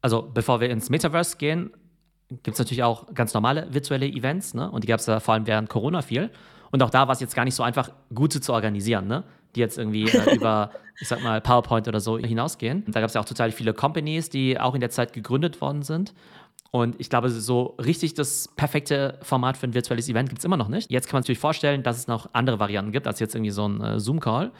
also 0.00 0.22
bevor 0.22 0.60
wir 0.60 0.70
ins 0.70 0.90
Metaverse 0.90 1.38
gehen, 1.38 1.72
gibt 2.42 2.54
es 2.54 2.58
natürlich 2.58 2.82
auch 2.82 3.14
ganz 3.14 3.34
normale 3.34 3.66
virtuelle 3.72 4.06
Events, 4.06 4.54
ne? 4.54 4.70
Und 4.70 4.84
die 4.84 4.88
gab 4.88 5.00
es 5.00 5.06
ja 5.06 5.20
vor 5.20 5.34
allem 5.34 5.46
während 5.46 5.68
Corona 5.68 6.02
viel. 6.02 6.30
Und 6.70 6.82
auch 6.82 6.90
da 6.90 7.06
war 7.06 7.12
es 7.12 7.20
jetzt 7.20 7.36
gar 7.36 7.44
nicht 7.44 7.54
so 7.54 7.62
einfach, 7.62 7.90
gute 8.14 8.40
zu 8.40 8.52
organisieren, 8.52 9.06
ne? 9.06 9.24
Die 9.54 9.60
jetzt 9.60 9.78
irgendwie 9.78 10.08
äh, 10.08 10.34
über, 10.36 10.70
ich 11.00 11.08
sag 11.08 11.22
mal, 11.22 11.40
PowerPoint 11.40 11.86
oder 11.88 12.00
so 12.00 12.18
hinausgehen. 12.18 12.82
Und 12.84 12.94
da 12.94 13.00
gab 13.00 13.08
es 13.08 13.14
ja 13.14 13.20
auch 13.20 13.24
total 13.24 13.52
viele 13.52 13.74
Companies, 13.74 14.28
die 14.30 14.58
auch 14.58 14.74
in 14.74 14.80
der 14.80 14.90
Zeit 14.90 15.12
gegründet 15.12 15.60
worden 15.60 15.82
sind. 15.82 16.14
Und 16.70 16.96
ich 16.98 17.08
glaube, 17.08 17.30
so 17.30 17.76
richtig 17.78 18.14
das 18.14 18.48
perfekte 18.56 19.18
Format 19.22 19.56
für 19.56 19.68
ein 19.68 19.74
virtuelles 19.74 20.08
Event 20.08 20.28
gibt 20.28 20.40
es 20.40 20.44
immer 20.44 20.56
noch 20.56 20.66
nicht. 20.66 20.90
Jetzt 20.90 21.06
kann 21.06 21.16
man 21.16 21.22
sich 21.22 21.28
natürlich 21.28 21.38
vorstellen, 21.38 21.84
dass 21.84 21.98
es 21.98 22.08
noch 22.08 22.30
andere 22.32 22.58
Varianten 22.58 22.90
gibt, 22.90 23.06
als 23.06 23.20
jetzt 23.20 23.36
irgendwie 23.36 23.52
so 23.52 23.68
ein 23.68 23.80
äh, 23.80 24.00
Zoom-Call. 24.00 24.50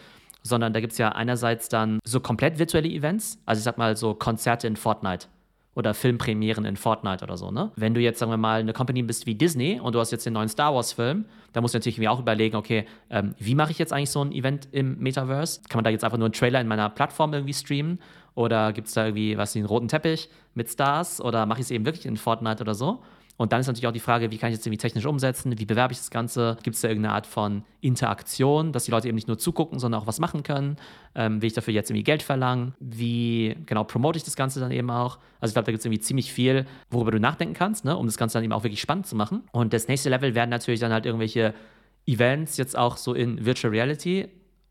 Sondern 0.44 0.72
da 0.72 0.80
gibt 0.80 0.92
es 0.92 0.98
ja 0.98 1.08
einerseits 1.08 1.68
dann 1.68 1.98
so 2.04 2.20
komplett 2.20 2.58
virtuelle 2.58 2.88
Events, 2.88 3.38
also 3.46 3.58
ich 3.58 3.64
sag 3.64 3.78
mal 3.78 3.96
so 3.96 4.14
Konzerte 4.14 4.66
in 4.66 4.76
Fortnite 4.76 5.26
oder 5.74 5.94
Filmpremieren 5.94 6.64
in 6.64 6.76
Fortnite 6.76 7.24
oder 7.24 7.36
so, 7.36 7.50
ne? 7.50 7.72
Wenn 7.76 7.94
du 7.94 8.00
jetzt, 8.00 8.18
sagen 8.18 8.30
wir 8.30 8.36
mal, 8.36 8.60
eine 8.60 8.72
Company 8.72 9.02
bist 9.02 9.26
wie 9.26 9.34
Disney 9.34 9.80
und 9.80 9.94
du 9.94 10.00
hast 10.00 10.12
jetzt 10.12 10.24
den 10.24 10.32
neuen 10.32 10.48
Star 10.48 10.74
Wars-Film, 10.74 11.24
da 11.52 11.60
musst 11.60 11.74
du 11.74 11.78
natürlich 11.78 11.98
mir 11.98 12.12
auch 12.12 12.20
überlegen, 12.20 12.56
okay, 12.56 12.86
ähm, 13.10 13.34
wie 13.38 13.54
mache 13.54 13.72
ich 13.72 13.78
jetzt 13.78 13.92
eigentlich 13.92 14.10
so 14.10 14.22
ein 14.22 14.32
Event 14.32 14.68
im 14.72 14.98
Metaverse? 14.98 15.62
Kann 15.68 15.78
man 15.78 15.84
da 15.84 15.90
jetzt 15.90 16.04
einfach 16.04 16.18
nur 16.18 16.26
einen 16.26 16.34
Trailer 16.34 16.60
in 16.60 16.68
meiner 16.68 16.88
Plattform 16.90 17.32
irgendwie 17.32 17.54
streamen? 17.54 17.98
Oder 18.34 18.72
gibt 18.72 18.88
es 18.88 18.94
da 18.94 19.06
irgendwie 19.06 19.36
was 19.36 19.54
einen 19.54 19.66
roten 19.66 19.88
Teppich 19.88 20.28
mit 20.54 20.68
Stars? 20.68 21.20
Oder 21.20 21.46
mache 21.46 21.60
ich 21.60 21.66
es 21.66 21.70
eben 21.70 21.84
wirklich 21.84 22.06
in 22.06 22.16
Fortnite 22.16 22.62
oder 22.62 22.74
so? 22.74 23.02
Und 23.36 23.52
dann 23.52 23.60
ist 23.60 23.66
natürlich 23.66 23.88
auch 23.88 23.92
die 23.92 24.00
Frage, 24.00 24.30
wie 24.30 24.38
kann 24.38 24.50
ich 24.50 24.58
das 24.58 24.66
irgendwie 24.66 24.78
technisch 24.78 25.06
umsetzen? 25.06 25.58
Wie 25.58 25.64
bewerbe 25.64 25.92
ich 25.92 25.98
das 25.98 26.10
Ganze? 26.10 26.56
Gibt 26.62 26.76
es 26.76 26.82
da 26.82 26.88
irgendeine 26.88 27.14
Art 27.14 27.26
von 27.26 27.64
Interaktion, 27.80 28.70
dass 28.70 28.84
die 28.84 28.92
Leute 28.92 29.08
eben 29.08 29.16
nicht 29.16 29.26
nur 29.26 29.38
zugucken, 29.38 29.80
sondern 29.80 30.00
auch 30.00 30.06
was 30.06 30.20
machen 30.20 30.44
können? 30.44 30.76
Ähm, 31.16 31.42
will 31.42 31.48
ich 31.48 31.52
dafür 31.52 31.74
jetzt 31.74 31.90
irgendwie 31.90 32.04
Geld 32.04 32.22
verlangen? 32.22 32.74
Wie 32.78 33.56
genau 33.66 33.82
promote 33.82 34.16
ich 34.18 34.24
das 34.24 34.36
Ganze 34.36 34.60
dann 34.60 34.70
eben 34.70 34.88
auch? 34.88 35.18
Also 35.40 35.50
ich 35.50 35.54
glaube, 35.54 35.66
da 35.66 35.72
gibt 35.72 35.80
es 35.80 35.84
irgendwie 35.84 36.00
ziemlich 36.00 36.32
viel, 36.32 36.64
worüber 36.90 37.10
du 37.10 37.18
nachdenken 37.18 37.54
kannst, 37.54 37.84
ne? 37.84 37.96
um 37.96 38.06
das 38.06 38.16
Ganze 38.16 38.38
dann 38.38 38.44
eben 38.44 38.52
auch 38.52 38.62
wirklich 38.62 38.80
spannend 38.80 39.06
zu 39.06 39.16
machen. 39.16 39.42
Und 39.50 39.72
das 39.72 39.88
nächste 39.88 40.10
Level 40.10 40.36
werden 40.36 40.50
natürlich 40.50 40.80
dann 40.80 40.92
halt 40.92 41.04
irgendwelche 41.04 41.54
Events 42.06 42.56
jetzt 42.56 42.78
auch 42.78 42.96
so 42.96 43.14
in 43.14 43.44
Virtual 43.44 43.72
Reality 43.72 44.28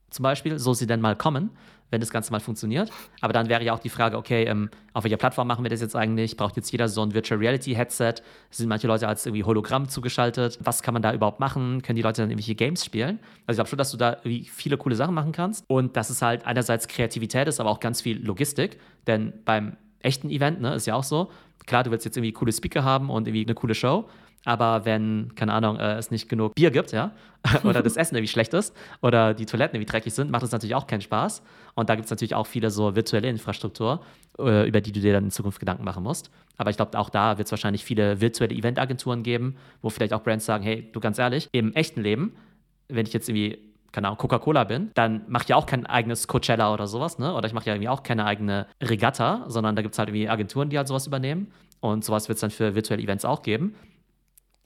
zum 0.10 0.24
Beispiel, 0.24 0.58
so 0.58 0.74
sie 0.74 0.88
denn 0.88 1.02
mal 1.02 1.18
kommen 1.18 1.50
wenn 1.94 2.02
das 2.02 2.10
Ganze 2.10 2.32
mal 2.32 2.40
funktioniert. 2.40 2.92
Aber 3.22 3.32
dann 3.32 3.48
wäre 3.48 3.64
ja 3.64 3.74
auch 3.74 3.80
die 3.80 3.90
Frage, 3.90 4.18
okay, 4.18 4.44
ähm, 4.44 4.70
auf 4.92 5.06
welcher 5.06 5.18
Plattform 5.18 5.48
machen 5.48 5.64
wir 5.64 5.70
das 5.70 5.80
jetzt 5.80 5.96
eigentlich? 5.96 6.36
Braucht 6.36 6.58
jetzt 6.58 6.72
jeder 6.72 6.90
so 6.90 7.02
ein 7.02 7.14
Virtual 7.14 7.40
Reality 7.40 7.76
Headset? 7.76 8.16
Sind 8.50 8.68
manche 8.68 8.88
Leute 8.88 9.08
als 9.08 9.26
irgendwie 9.26 9.44
Hologramm 9.44 9.88
zugeschaltet? 9.88 10.60
Was 10.62 10.84
kann 10.84 10.94
man 10.94 11.02
da 11.02 11.14
überhaupt 11.14 11.40
machen? 11.40 11.82
Können 11.82 11.96
die 11.96 12.02
Leute 12.02 12.22
dann 12.22 12.30
irgendwelche 12.32 12.56
Games 12.56 12.84
spielen? 12.84 13.20
Also 13.48 13.54
ich 13.54 13.56
glaube 13.58 13.70
schon, 13.70 13.78
dass 13.78 13.92
du 13.92 13.98
da 13.98 14.18
viele 14.52 14.78
coole 14.78 14.96
Sachen 14.96 15.16
machen 15.16 15.32
kannst 15.32 15.64
und 15.68 15.96
dass 15.96 16.10
es 16.10 16.22
halt 16.22 16.46
einerseits 16.46 16.88
Kreativität 16.88 17.48
ist, 17.48 17.60
aber 17.60 17.70
auch 17.70 17.80
ganz 17.80 18.02
viel 18.02 18.24
Logistik. 18.26 18.80
Denn 19.08 19.34
beim 19.46 19.78
echten 20.00 20.30
Event, 20.30 20.62
ne, 20.62 20.76
ist 20.76 20.86
ja 20.86 20.96
auch 20.96 21.04
so, 21.04 21.32
klar, 21.66 21.84
du 21.84 21.92
willst 21.92 22.06
jetzt 22.06 22.18
irgendwie 22.18 22.34
coole 22.34 22.52
Speaker 22.52 22.84
haben 22.84 23.10
und 23.10 23.28
irgendwie 23.28 23.46
eine 23.46 23.56
coole 23.56 23.76
Show, 23.76 24.10
aber 24.46 24.86
wenn, 24.86 25.34
keine 25.36 25.54
Ahnung, 25.54 25.78
äh, 25.78 25.96
es 25.96 26.12
nicht 26.12 26.28
genug 26.28 26.56
Bier 26.56 26.72
gibt, 26.72 26.92
ja, 26.92 27.12
oder 27.64 27.82
das 27.82 27.98
Essen 27.98 28.16
irgendwie 28.16 28.32
schlecht 28.32 28.54
ist 28.54 28.76
oder 29.02 29.34
die 29.34 29.46
Toiletten 29.46 29.76
irgendwie 29.76 29.92
dreckig 29.92 30.14
sind, 30.14 30.32
macht 30.32 30.44
das 30.44 30.52
natürlich 30.52 30.76
auch 30.76 30.88
keinen 30.88 31.02
Spaß. 31.02 31.42
Und 31.76 31.90
da 31.90 31.96
gibt 31.96 32.06
es 32.06 32.12
natürlich 32.12 32.36
auch 32.36 32.48
viele 32.48 32.70
so 32.70 32.96
virtuelle 32.96 33.30
Infrastruktur, 33.30 34.02
äh, 34.40 34.68
über 34.68 34.82
die 34.82 34.92
du 34.92 35.00
dir 35.00 35.14
dann 35.14 35.26
in 35.26 35.32
Zukunft 35.32 35.60
Gedanken 35.60 35.84
machen 35.84 36.04
musst. 36.04 36.30
Aber 36.58 36.70
ich 36.70 36.76
glaube, 36.76 36.98
auch 36.98 37.10
da 37.10 37.38
wird 37.38 37.48
es 37.48 37.52
wahrscheinlich 37.52 37.84
viele 37.84 38.22
virtuelle 38.22 38.54
Eventagenturen 38.54 39.24
geben, 39.24 39.56
wo 39.82 39.90
vielleicht 39.90 40.14
auch 40.14 40.24
Brands 40.24 40.46
sagen, 40.46 40.64
hey, 40.64 40.90
du 40.92 41.00
ganz 41.00 41.18
ehrlich, 41.20 41.50
im 41.52 41.74
echten 41.74 42.02
Leben, 42.02 42.36
wenn 42.90 43.06
ich 43.06 43.14
jetzt 43.14 43.30
irgendwie 43.30 43.60
keine 43.92 44.08
Ahnung, 44.08 44.18
Coca-Cola 44.18 44.64
bin, 44.64 44.90
dann 44.96 45.22
mache 45.28 45.44
ich 45.44 45.50
ja 45.50 45.56
auch 45.56 45.68
kein 45.68 45.86
eigenes 45.86 46.28
Coachella 46.28 46.74
oder 46.74 46.88
sowas, 46.88 47.20
ne? 47.20 47.32
Oder 47.36 47.46
ich 47.46 47.54
mache 47.54 47.68
ja 47.68 47.76
irgendwie 47.76 47.90
auch 47.90 48.02
keine 48.02 48.26
eigene 48.26 48.66
Regatta, 48.82 49.46
sondern 49.48 49.76
da 49.76 49.84
gibt 49.84 49.94
es 49.94 50.00
halt 50.00 50.10
irgendwie 50.10 50.28
Agenturen, 50.28 50.72
die 50.72 50.80
halt 50.80 50.88
sowas 50.88 51.06
übernehmen. 51.06 51.52
Und 51.80 52.04
sowas 52.04 52.28
wird 52.28 52.38
es 52.38 52.42
dann 52.42 52.50
für 52.50 52.74
virtuelle 52.74 53.04
Events 53.04 53.24
auch 53.24 53.44
geben 53.44 53.76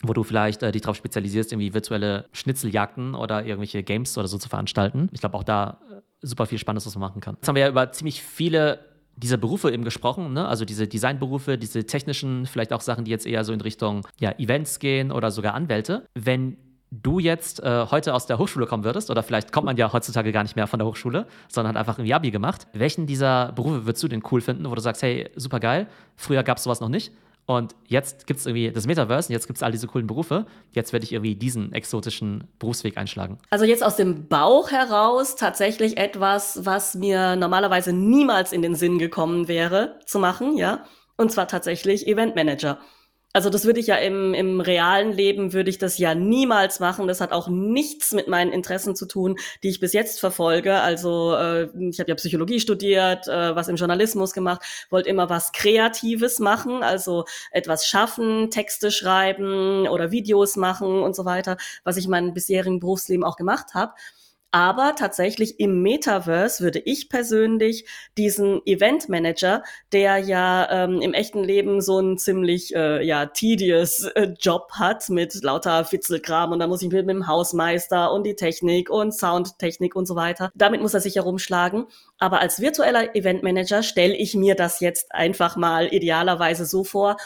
wo 0.03 0.13
du 0.13 0.23
vielleicht 0.23 0.63
äh, 0.63 0.71
dich 0.71 0.81
darauf 0.81 0.95
spezialisierst, 0.95 1.51
irgendwie 1.51 1.73
virtuelle 1.73 2.25
Schnitzeljagden 2.31 3.15
oder 3.15 3.45
irgendwelche 3.45 3.83
Games 3.83 4.17
oder 4.17 4.27
so 4.27 4.37
zu 4.37 4.49
veranstalten. 4.49 5.09
Ich 5.11 5.21
glaube 5.21 5.37
auch 5.37 5.43
da 5.43 5.79
äh, 5.91 6.01
super 6.21 6.45
viel 6.45 6.57
Spannendes, 6.57 6.85
was 6.85 6.95
man 6.95 7.09
machen 7.09 7.21
kann. 7.21 7.35
Jetzt 7.35 7.47
haben 7.47 7.55
wir 7.55 7.63
ja 7.63 7.69
über 7.69 7.91
ziemlich 7.91 8.21
viele 8.21 8.79
dieser 9.15 9.37
Berufe 9.37 9.71
eben 9.71 9.83
gesprochen, 9.83 10.33
ne? 10.33 10.47
also 10.47 10.63
diese 10.63 10.87
Designberufe, 10.87 11.57
diese 11.57 11.85
technischen, 11.85 12.45
vielleicht 12.45 12.71
auch 12.71 12.81
Sachen, 12.81 13.03
die 13.03 13.09
jetzt 13.09 13.25
eher 13.25 13.43
so 13.43 13.51
in 13.51 13.61
Richtung 13.61 14.05
ja, 14.19 14.31
Events 14.37 14.77
gehen 14.77 15.11
oder 15.11 15.31
sogar 15.31 15.55
Anwälte. 15.55 16.05
Wenn 16.13 16.57
du 16.91 17.17
jetzt 17.17 17.61
äh, 17.63 17.87
heute 17.89 18.13
aus 18.13 18.27
der 18.27 18.37
Hochschule 18.37 18.67
kommen 18.67 18.83
würdest, 18.83 19.09
oder 19.09 19.23
vielleicht 19.23 19.51
kommt 19.51 19.65
man 19.65 19.75
ja 19.75 19.91
heutzutage 19.91 20.31
gar 20.31 20.43
nicht 20.43 20.55
mehr 20.55 20.67
von 20.67 20.77
der 20.77 20.87
Hochschule, 20.87 21.25
sondern 21.49 21.75
hat 21.75 21.79
einfach 21.79 21.97
ein 21.97 22.11
Abi 22.11 22.29
gemacht, 22.29 22.67
welchen 22.73 23.07
dieser 23.07 23.51
Berufe 23.53 23.87
würdest 23.87 24.03
du 24.03 24.07
denn 24.07 24.21
cool 24.31 24.39
finden, 24.39 24.69
wo 24.69 24.75
du 24.75 24.81
sagst, 24.81 25.01
hey, 25.01 25.31
super 25.35 25.59
geil, 25.59 25.87
früher 26.15 26.43
gab 26.43 26.57
es 26.57 26.63
sowas 26.63 26.79
noch 26.79 26.89
nicht 26.89 27.11
Und 27.47 27.75
jetzt 27.87 28.27
gibt 28.27 28.41
es 28.41 28.45
irgendwie 28.45 28.71
das 28.71 28.85
Metaverse 28.87 29.29
und 29.29 29.33
jetzt 29.33 29.47
gibt 29.47 29.55
es 29.55 29.63
all 29.63 29.71
diese 29.71 29.87
coolen 29.87 30.05
Berufe. 30.05 30.45
Jetzt 30.73 30.91
werde 30.91 31.05
ich 31.05 31.13
irgendwie 31.13 31.33
diesen 31.33 31.71
exotischen 31.71 32.43
Berufsweg 32.59 32.97
einschlagen. 32.97 33.39
Also 33.49 33.63
jetzt 33.63 33.85
aus 33.85 33.95
dem 33.95 34.27
Bauch 34.27 34.69
heraus 34.69 35.37
tatsächlich 35.37 35.97
etwas, 35.97 36.65
was 36.65 36.95
mir 36.95 37.37
normalerweise 37.37 37.93
niemals 37.93 38.51
in 38.51 38.61
den 38.61 38.75
Sinn 38.75 38.99
gekommen 38.99 39.47
wäre 39.47 39.97
zu 40.05 40.19
machen, 40.19 40.57
ja. 40.57 40.83
Und 41.15 41.31
zwar 41.31 41.47
tatsächlich 41.47 42.05
Eventmanager. 42.05 42.79
Also 43.37 43.51
das 43.51 43.65
würde 43.65 43.79
ich 43.79 43.85
ja 43.85 43.97
im, 43.97 44.33
im 44.33 44.61
realen 44.61 45.11
Leben, 45.11 45.53
würde 45.53 45.69
ich 45.69 45.77
das 45.77 45.99
ja 45.99 46.15
niemals 46.15 46.79
machen. 46.79 47.07
Das 47.07 47.21
hat 47.21 47.31
auch 47.31 47.47
nichts 47.49 48.11
mit 48.11 48.27
meinen 48.27 48.51
Interessen 48.51 48.95
zu 48.95 49.05
tun, 49.05 49.35
die 49.61 49.69
ich 49.69 49.79
bis 49.79 49.93
jetzt 49.93 50.19
verfolge. 50.19 50.79
Also 50.79 51.35
äh, 51.35 51.65
ich 51.87 51.99
habe 51.99 52.09
ja 52.09 52.15
Psychologie 52.15 52.59
studiert, 52.59 53.27
äh, 53.27 53.55
was 53.55 53.67
im 53.67 53.75
Journalismus 53.75 54.33
gemacht, 54.33 54.63
wollte 54.89 55.09
immer 55.09 55.29
was 55.29 55.51
Kreatives 55.51 56.39
machen, 56.39 56.81
also 56.81 57.25
etwas 57.51 57.85
schaffen, 57.85 58.49
Texte 58.49 58.89
schreiben 58.89 59.87
oder 59.87 60.09
Videos 60.09 60.55
machen 60.55 61.03
und 61.03 61.15
so 61.15 61.23
weiter, 61.23 61.57
was 61.83 61.95
ich 61.97 62.05
in 62.05 62.11
meinem 62.11 62.33
bisherigen 62.33 62.79
Berufsleben 62.79 63.23
auch 63.23 63.35
gemacht 63.35 63.75
habe. 63.75 63.93
Aber 64.51 64.95
tatsächlich 64.95 65.59
im 65.59 65.81
Metaverse 65.81 66.63
würde 66.63 66.79
ich 66.79 67.09
persönlich 67.09 67.85
diesen 68.17 68.65
Event 68.65 69.09
Manager, 69.09 69.61
der 69.91 70.19
ja 70.19 70.69
ähm, 70.71 71.01
im 71.01 71.13
echten 71.13 71.43
Leben 71.43 71.81
so 71.81 71.99
ein 71.99 72.17
ziemlich 72.17 72.73
äh, 72.73 73.05
ja 73.05 73.25
tedious 73.25 74.03
äh, 74.15 74.33
Job 74.39 74.71
hat 74.73 75.09
mit 75.09 75.43
lauter 75.43 75.83
Fitzelkram 75.83 76.53
und 76.53 76.59
da 76.59 76.67
muss 76.67 76.81
ich 76.81 76.89
mit, 76.89 77.05
mit 77.05 77.15
dem 77.15 77.27
Hausmeister 77.27 78.13
und 78.13 78.23
die 78.23 78.35
Technik 78.35 78.89
und 78.89 79.13
Soundtechnik 79.13 79.95
und 79.95 80.05
so 80.05 80.15
weiter. 80.15 80.49
Damit 80.55 80.81
muss 80.81 80.93
er 80.93 81.01
sich 81.01 81.15
herumschlagen. 81.15 81.85
Aber 82.17 82.39
als 82.39 82.61
virtueller 82.61 83.15
Event 83.15 83.43
Manager 83.43 83.83
stelle 83.83 84.15
ich 84.15 84.33
mir 84.33 84.55
das 84.55 84.79
jetzt 84.79 85.13
einfach 85.13 85.57
mal 85.57 85.87
idealerweise 85.93 86.65
so 86.65 86.85
vor, 86.85 87.17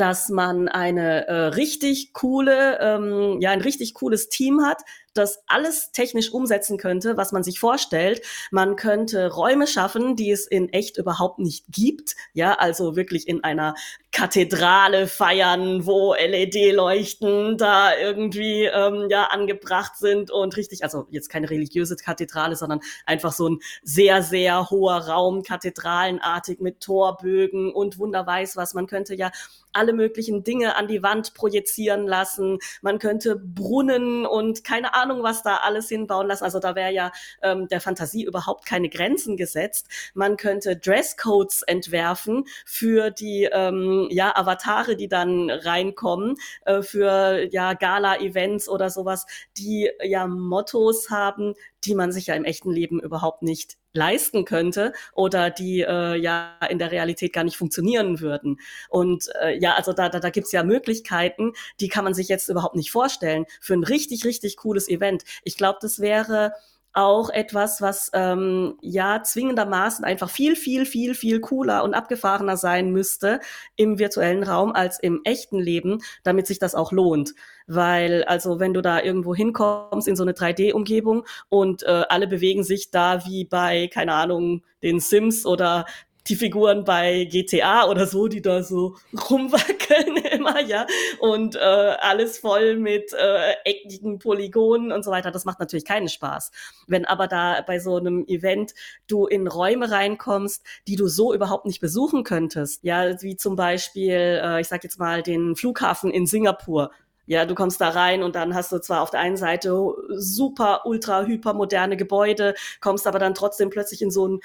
dass 0.00 0.30
man 0.30 0.68
eine 0.68 1.28
äh, 1.28 1.32
richtig 1.48 2.14
coole, 2.14 2.78
ähm, 2.80 3.38
ja, 3.40 3.50
ein 3.50 3.60
richtig 3.60 3.92
cooles 3.92 4.30
Team 4.30 4.64
hat, 4.64 4.82
das 5.14 5.42
alles 5.46 5.92
technisch 5.92 6.32
umsetzen 6.32 6.78
könnte, 6.78 7.16
was 7.16 7.32
man 7.32 7.42
sich 7.42 7.58
vorstellt. 7.58 8.22
Man 8.50 8.76
könnte 8.76 9.32
Räume 9.32 9.66
schaffen, 9.66 10.16
die 10.16 10.30
es 10.30 10.46
in 10.46 10.68
echt 10.72 10.96
überhaupt 10.98 11.38
nicht 11.38 11.64
gibt. 11.68 12.14
Ja, 12.32 12.54
also 12.54 12.96
wirklich 12.96 13.26
in 13.26 13.42
einer 13.42 13.74
Kathedrale 14.12 15.06
feiern, 15.06 15.86
wo 15.86 16.14
LED-Leuchten 16.14 17.56
da 17.56 17.96
irgendwie 17.96 18.64
ähm, 18.64 19.06
ja 19.08 19.26
angebracht 19.26 19.96
sind 19.96 20.30
und 20.30 20.56
richtig, 20.56 20.82
also 20.82 21.06
jetzt 21.10 21.28
keine 21.28 21.50
religiöse 21.50 21.96
Kathedrale, 21.96 22.56
sondern 22.56 22.80
einfach 23.06 23.32
so 23.32 23.48
ein 23.48 23.58
sehr, 23.82 24.22
sehr 24.22 24.70
hoher 24.70 25.06
Raum, 25.06 25.42
kathedralenartig 25.42 26.60
mit 26.60 26.80
Torbögen 26.80 27.72
und 27.72 27.98
Wunder 27.98 28.26
weiß 28.26 28.56
was. 28.56 28.74
Man 28.74 28.86
könnte 28.86 29.14
ja 29.14 29.30
alle 29.72 29.92
möglichen 29.92 30.42
Dinge 30.42 30.76
an 30.76 30.88
die 30.88 31.02
Wand 31.02 31.34
projizieren 31.34 32.06
lassen. 32.06 32.58
Man 32.82 32.98
könnte 32.98 33.36
Brunnen 33.36 34.26
und 34.26 34.64
keine 34.64 34.94
Ahnung, 34.94 34.99
was 35.08 35.42
da 35.42 35.58
alles 35.58 35.88
hinbauen 35.88 36.26
lassen. 36.26 36.44
Also 36.44 36.58
da 36.58 36.74
wäre 36.74 36.92
ja 36.92 37.12
ähm, 37.42 37.68
der 37.68 37.80
Fantasie 37.80 38.24
überhaupt 38.24 38.66
keine 38.66 38.88
Grenzen 38.88 39.36
gesetzt. 39.36 39.88
Man 40.14 40.36
könnte 40.36 40.76
Dresscodes 40.76 41.62
entwerfen 41.62 42.44
für 42.64 43.10
die 43.10 43.48
ähm, 43.50 44.08
ja 44.10 44.36
Avatare, 44.36 44.96
die 44.96 45.08
dann 45.08 45.50
reinkommen, 45.50 46.36
äh, 46.64 46.82
für 46.82 47.48
ja 47.50 47.74
Gala-Events 47.74 48.68
oder 48.68 48.90
sowas, 48.90 49.26
die 49.56 49.90
ja 50.02 50.26
Mottos 50.26 51.10
haben, 51.10 51.54
die 51.84 51.94
man 51.94 52.12
sich 52.12 52.26
ja 52.26 52.34
im 52.34 52.44
echten 52.44 52.70
Leben 52.70 53.00
überhaupt 53.00 53.42
nicht 53.42 53.79
leisten 53.92 54.44
könnte 54.44 54.92
oder 55.12 55.50
die 55.50 55.80
äh, 55.80 56.16
ja 56.16 56.56
in 56.68 56.78
der 56.78 56.92
Realität 56.92 57.32
gar 57.32 57.44
nicht 57.44 57.56
funktionieren 57.56 58.20
würden. 58.20 58.60
Und 58.88 59.28
äh, 59.42 59.58
ja, 59.58 59.74
also 59.74 59.92
da, 59.92 60.08
da, 60.08 60.20
da 60.20 60.30
gibt 60.30 60.52
ja 60.52 60.62
Möglichkeiten, 60.62 61.52
die 61.80 61.88
kann 61.88 62.04
man 62.04 62.14
sich 62.14 62.28
jetzt 62.28 62.48
überhaupt 62.48 62.76
nicht 62.76 62.90
vorstellen 62.90 63.46
für 63.60 63.74
ein 63.74 63.84
richtig, 63.84 64.24
richtig 64.24 64.56
cooles 64.56 64.88
Event. 64.88 65.24
Ich 65.44 65.56
glaube, 65.56 65.78
das 65.80 66.00
wäre 66.00 66.52
auch 66.92 67.30
etwas, 67.30 67.80
was 67.80 68.10
ähm, 68.14 68.76
ja 68.80 69.22
zwingendermaßen 69.22 70.04
einfach 70.04 70.28
viel, 70.28 70.56
viel, 70.56 70.84
viel, 70.86 71.14
viel 71.14 71.40
cooler 71.40 71.84
und 71.84 71.94
abgefahrener 71.94 72.56
sein 72.56 72.90
müsste 72.90 73.40
im 73.76 73.98
virtuellen 73.98 74.42
Raum 74.42 74.72
als 74.72 74.98
im 74.98 75.20
echten 75.24 75.58
Leben, 75.58 76.02
damit 76.24 76.46
sich 76.46 76.58
das 76.58 76.74
auch 76.74 76.90
lohnt. 76.90 77.34
Weil, 77.72 78.24
also 78.24 78.58
wenn 78.58 78.74
du 78.74 78.82
da 78.82 79.00
irgendwo 79.00 79.32
hinkommst 79.32 80.08
in 80.08 80.16
so 80.16 80.24
eine 80.24 80.32
3D-Umgebung 80.32 81.24
und 81.48 81.84
äh, 81.84 82.02
alle 82.08 82.26
bewegen 82.26 82.64
sich 82.64 82.90
da 82.90 83.24
wie 83.26 83.44
bei, 83.44 83.86
keine 83.86 84.14
Ahnung, 84.14 84.64
den 84.82 84.98
Sims 84.98 85.46
oder 85.46 85.86
die 86.28 86.36
Figuren 86.36 86.84
bei 86.84 87.24
GTA 87.24 87.88
oder 87.88 88.06
so, 88.06 88.28
die 88.28 88.42
da 88.42 88.62
so 88.62 88.96
rumwackeln 89.30 90.16
immer, 90.32 90.60
ja, 90.60 90.86
und 91.20 91.56
äh, 91.56 91.58
alles 91.58 92.38
voll 92.38 92.76
mit 92.76 93.12
äh, 93.12 93.52
eckigen 93.64 94.18
Polygonen 94.18 94.92
und 94.92 95.04
so 95.04 95.10
weiter. 95.10 95.30
Das 95.30 95.44
macht 95.44 95.60
natürlich 95.60 95.84
keinen 95.84 96.08
Spaß. 96.08 96.50
Wenn 96.86 97.04
aber 97.04 97.26
da 97.26 97.62
bei 97.62 97.78
so 97.78 97.96
einem 97.96 98.24
Event 98.26 98.74
du 99.06 99.26
in 99.26 99.46
Räume 99.46 99.90
reinkommst, 99.90 100.64
die 100.86 100.96
du 100.96 101.08
so 101.08 101.32
überhaupt 101.32 101.66
nicht 101.66 101.80
besuchen 101.80 102.24
könntest, 102.24 102.84
ja, 102.84 103.20
wie 103.22 103.36
zum 103.36 103.56
Beispiel, 103.56 104.40
äh, 104.42 104.60
ich 104.60 104.68
sag 104.68 104.84
jetzt 104.84 104.98
mal, 104.98 105.22
den 105.22 105.56
Flughafen 105.56 106.10
in 106.10 106.26
Singapur. 106.26 106.90
Ja, 107.30 107.46
du 107.46 107.54
kommst 107.54 107.80
da 107.80 107.90
rein 107.90 108.24
und 108.24 108.34
dann 108.34 108.56
hast 108.56 108.72
du 108.72 108.80
zwar 108.80 109.02
auf 109.02 109.10
der 109.10 109.20
einen 109.20 109.36
Seite 109.36 109.72
super, 110.08 110.84
ultra, 110.84 111.22
hyper 111.22 111.54
moderne 111.54 111.96
Gebäude, 111.96 112.54
kommst 112.80 113.06
aber 113.06 113.20
dann 113.20 113.34
trotzdem 113.34 113.70
plötzlich 113.70 114.02
in 114.02 114.10
so 114.10 114.26
ein 114.26 114.40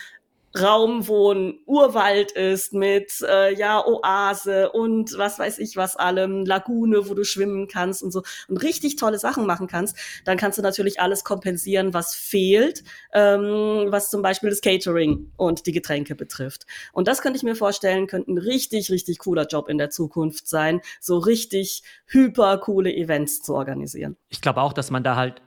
Raum, 0.61 1.07
wo 1.07 1.33
ein 1.33 1.59
Urwald 1.65 2.31
ist 2.31 2.73
mit 2.73 3.21
äh, 3.27 3.53
ja 3.55 3.85
Oase 3.85 4.71
und 4.71 5.17
was 5.17 5.39
weiß 5.39 5.59
ich 5.59 5.75
was 5.75 5.95
allem, 5.95 6.45
Lagune, 6.45 7.09
wo 7.09 7.13
du 7.13 7.23
schwimmen 7.23 7.67
kannst 7.67 8.03
und 8.03 8.11
so 8.11 8.23
und 8.47 8.57
richtig 8.57 8.95
tolle 8.95 9.19
Sachen 9.19 9.45
machen 9.45 9.67
kannst, 9.67 9.97
dann 10.23 10.37
kannst 10.37 10.57
du 10.57 10.61
natürlich 10.61 10.99
alles 10.99 11.23
kompensieren, 11.23 11.93
was 11.93 12.15
fehlt, 12.15 12.83
ähm, 13.13 13.87
was 13.89 14.09
zum 14.09 14.21
Beispiel 14.21 14.49
das 14.49 14.61
Catering 14.61 15.31
und 15.37 15.65
die 15.65 15.71
Getränke 15.71 16.15
betrifft. 16.15 16.65
Und 16.93 17.07
das 17.07 17.21
könnte 17.21 17.37
ich 17.37 17.43
mir 17.43 17.55
vorstellen, 17.55 18.07
könnte 18.07 18.31
ein 18.31 18.37
richtig, 18.37 18.89
richtig 18.91 19.19
cooler 19.19 19.47
Job 19.47 19.69
in 19.69 19.77
der 19.77 19.89
Zukunft 19.89 20.47
sein, 20.47 20.81
so 20.99 21.17
richtig 21.17 21.83
hyper 22.07 22.57
coole 22.59 22.93
Events 22.93 23.41
zu 23.41 23.55
organisieren. 23.55 24.15
Ich 24.29 24.41
glaube 24.41 24.61
auch, 24.61 24.73
dass 24.73 24.91
man 24.91 25.03
da 25.03 25.15
halt 25.15 25.41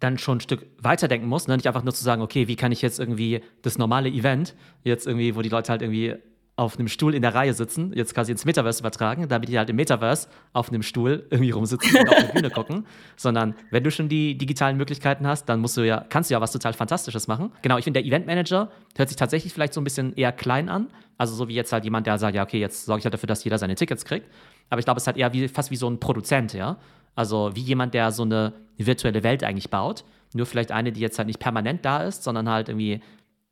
dann 0.00 0.18
schon 0.18 0.38
ein 0.38 0.40
Stück 0.40 0.66
weiterdenken 0.80 1.28
muss. 1.28 1.48
Ne? 1.48 1.56
Nicht 1.56 1.66
einfach 1.66 1.84
nur 1.84 1.94
zu 1.94 2.04
sagen, 2.04 2.22
okay, 2.22 2.48
wie 2.48 2.56
kann 2.56 2.72
ich 2.72 2.82
jetzt 2.82 2.98
irgendwie 3.00 3.40
das 3.62 3.78
normale 3.78 4.08
Event, 4.08 4.54
jetzt 4.84 5.06
irgendwie, 5.06 5.34
wo 5.34 5.42
die 5.42 5.48
Leute 5.48 5.70
halt 5.70 5.82
irgendwie 5.82 6.14
auf 6.58 6.76
einem 6.76 6.88
Stuhl 6.88 7.14
in 7.14 7.22
der 7.22 7.34
Reihe 7.34 7.54
sitzen, 7.54 7.92
jetzt 7.94 8.14
quasi 8.14 8.32
ins 8.32 8.44
Metaverse 8.44 8.80
übertragen, 8.80 9.28
damit 9.28 9.48
die 9.48 9.56
halt 9.56 9.70
im 9.70 9.76
Metaverse 9.76 10.26
auf 10.52 10.70
einem 10.70 10.82
Stuhl 10.82 11.24
irgendwie 11.30 11.52
rumsitzen 11.52 12.00
und 12.00 12.08
auf 12.08 12.16
eine 12.16 12.32
Bühne 12.32 12.50
gucken, 12.50 12.84
sondern 13.16 13.54
wenn 13.70 13.84
du 13.84 13.92
schon 13.92 14.08
die 14.08 14.36
digitalen 14.36 14.76
Möglichkeiten 14.76 15.24
hast, 15.24 15.48
dann 15.48 15.60
musst 15.60 15.76
du 15.76 15.86
ja, 15.86 16.04
kannst 16.08 16.30
du 16.30 16.34
ja 16.34 16.40
was 16.40 16.50
total 16.50 16.72
Fantastisches 16.72 17.28
machen. 17.28 17.52
Genau, 17.62 17.78
ich 17.78 17.84
finde, 17.84 18.02
der 18.02 18.08
Eventmanager 18.08 18.72
hört 18.96 19.08
sich 19.08 19.14
tatsächlich 19.14 19.52
vielleicht 19.52 19.72
so 19.72 19.80
ein 19.80 19.84
bisschen 19.84 20.14
eher 20.14 20.32
klein 20.32 20.68
an, 20.68 20.88
also 21.16 21.32
so 21.36 21.46
wie 21.46 21.54
jetzt 21.54 21.72
halt 21.72 21.84
jemand, 21.84 22.08
der 22.08 22.18
sagt, 22.18 22.34
ja, 22.34 22.42
okay, 22.42 22.58
jetzt 22.58 22.86
sorge 22.86 22.98
ich 22.98 23.04
halt 23.04 23.14
dafür, 23.14 23.28
dass 23.28 23.44
jeder 23.44 23.58
seine 23.58 23.76
Tickets 23.76 24.04
kriegt, 24.04 24.26
aber 24.68 24.80
ich 24.80 24.84
glaube, 24.84 24.98
es 24.98 25.04
ist 25.04 25.06
halt 25.06 25.16
eher 25.16 25.32
wie, 25.32 25.46
fast 25.46 25.70
wie 25.70 25.76
so 25.76 25.88
ein 25.88 26.00
Produzent, 26.00 26.54
ja, 26.54 26.76
also 27.18 27.50
wie 27.54 27.62
jemand, 27.62 27.94
der 27.94 28.12
so 28.12 28.22
eine 28.22 28.52
virtuelle 28.76 29.24
Welt 29.24 29.42
eigentlich 29.42 29.70
baut. 29.70 30.04
Nur 30.34 30.46
vielleicht 30.46 30.70
eine, 30.70 30.92
die 30.92 31.00
jetzt 31.00 31.18
halt 31.18 31.26
nicht 31.26 31.40
permanent 31.40 31.84
da 31.84 32.04
ist, 32.04 32.22
sondern 32.22 32.48
halt 32.48 32.68
irgendwie 32.68 33.00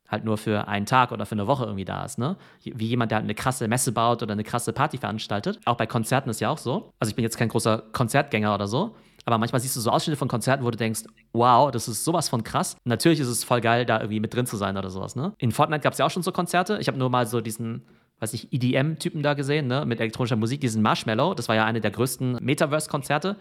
halt 0.07 0.23
nur 0.23 0.37
für 0.37 0.69
einen 0.69 0.85
Tag 0.85 1.11
oder 1.11 1.25
für 1.25 1.33
eine 1.33 1.47
Woche 1.47 1.65
irgendwie 1.65 1.83
da 1.83 2.05
ist, 2.05 2.17
ne? 2.17 2.37
Wie 2.63 2.85
jemand, 2.85 3.11
der 3.11 3.17
halt 3.17 3.25
eine 3.25 3.35
krasse 3.35 3.67
Messe 3.67 3.91
baut 3.91 4.23
oder 4.23 4.31
eine 4.31 4.45
krasse 4.45 4.71
Party 4.71 4.97
veranstaltet. 4.97 5.59
Auch 5.65 5.75
bei 5.75 5.85
Konzerten 5.85 6.29
ist 6.29 6.39
ja 6.39 6.49
auch 6.49 6.57
so. 6.57 6.93
Also 6.97 7.09
ich 7.09 7.15
bin 7.17 7.23
jetzt 7.23 7.37
kein 7.37 7.49
großer 7.49 7.83
Konzertgänger 7.91 8.55
oder 8.55 8.67
so, 8.67 8.95
aber 9.25 9.37
manchmal 9.37 9.59
siehst 9.59 9.75
du 9.75 9.81
so 9.81 9.91
Ausschnitte 9.91 10.17
von 10.17 10.29
Konzerten, 10.29 10.63
wo 10.63 10.71
du 10.71 10.77
denkst, 10.77 11.01
wow, 11.33 11.69
das 11.69 11.89
ist 11.89 12.05
sowas 12.05 12.29
von 12.29 12.45
krass. 12.45 12.77
Natürlich 12.85 13.19
ist 13.19 13.27
es 13.27 13.43
voll 13.43 13.59
geil, 13.59 13.85
da 13.85 13.99
irgendwie 13.99 14.21
mit 14.21 14.33
drin 14.33 14.45
zu 14.45 14.55
sein 14.55 14.77
oder 14.77 14.89
sowas, 14.89 15.17
ne? 15.17 15.33
In 15.39 15.51
Fortnite 15.51 15.81
gab 15.81 15.91
es 15.91 15.99
ja 15.99 16.05
auch 16.05 16.11
schon 16.11 16.23
so 16.23 16.31
Konzerte. 16.31 16.77
Ich 16.79 16.87
habe 16.87 16.97
nur 16.97 17.09
mal 17.09 17.27
so 17.27 17.41
diesen 17.41 17.85
weiß 18.19 18.33
ich, 18.33 18.51
EDM-Typen 18.51 19.21
da 19.21 19.33
gesehen, 19.33 19.67
ne, 19.67 19.85
mit 19.85 19.99
elektronischer 19.99 20.35
Musik, 20.35 20.61
diesen 20.61 20.81
Marshmallow. 20.81 21.33
Das 21.33 21.47
war 21.47 21.55
ja 21.55 21.65
eine 21.65 21.81
der 21.81 21.91
größten 21.91 22.37
Metaverse-Konzerte 22.41 23.37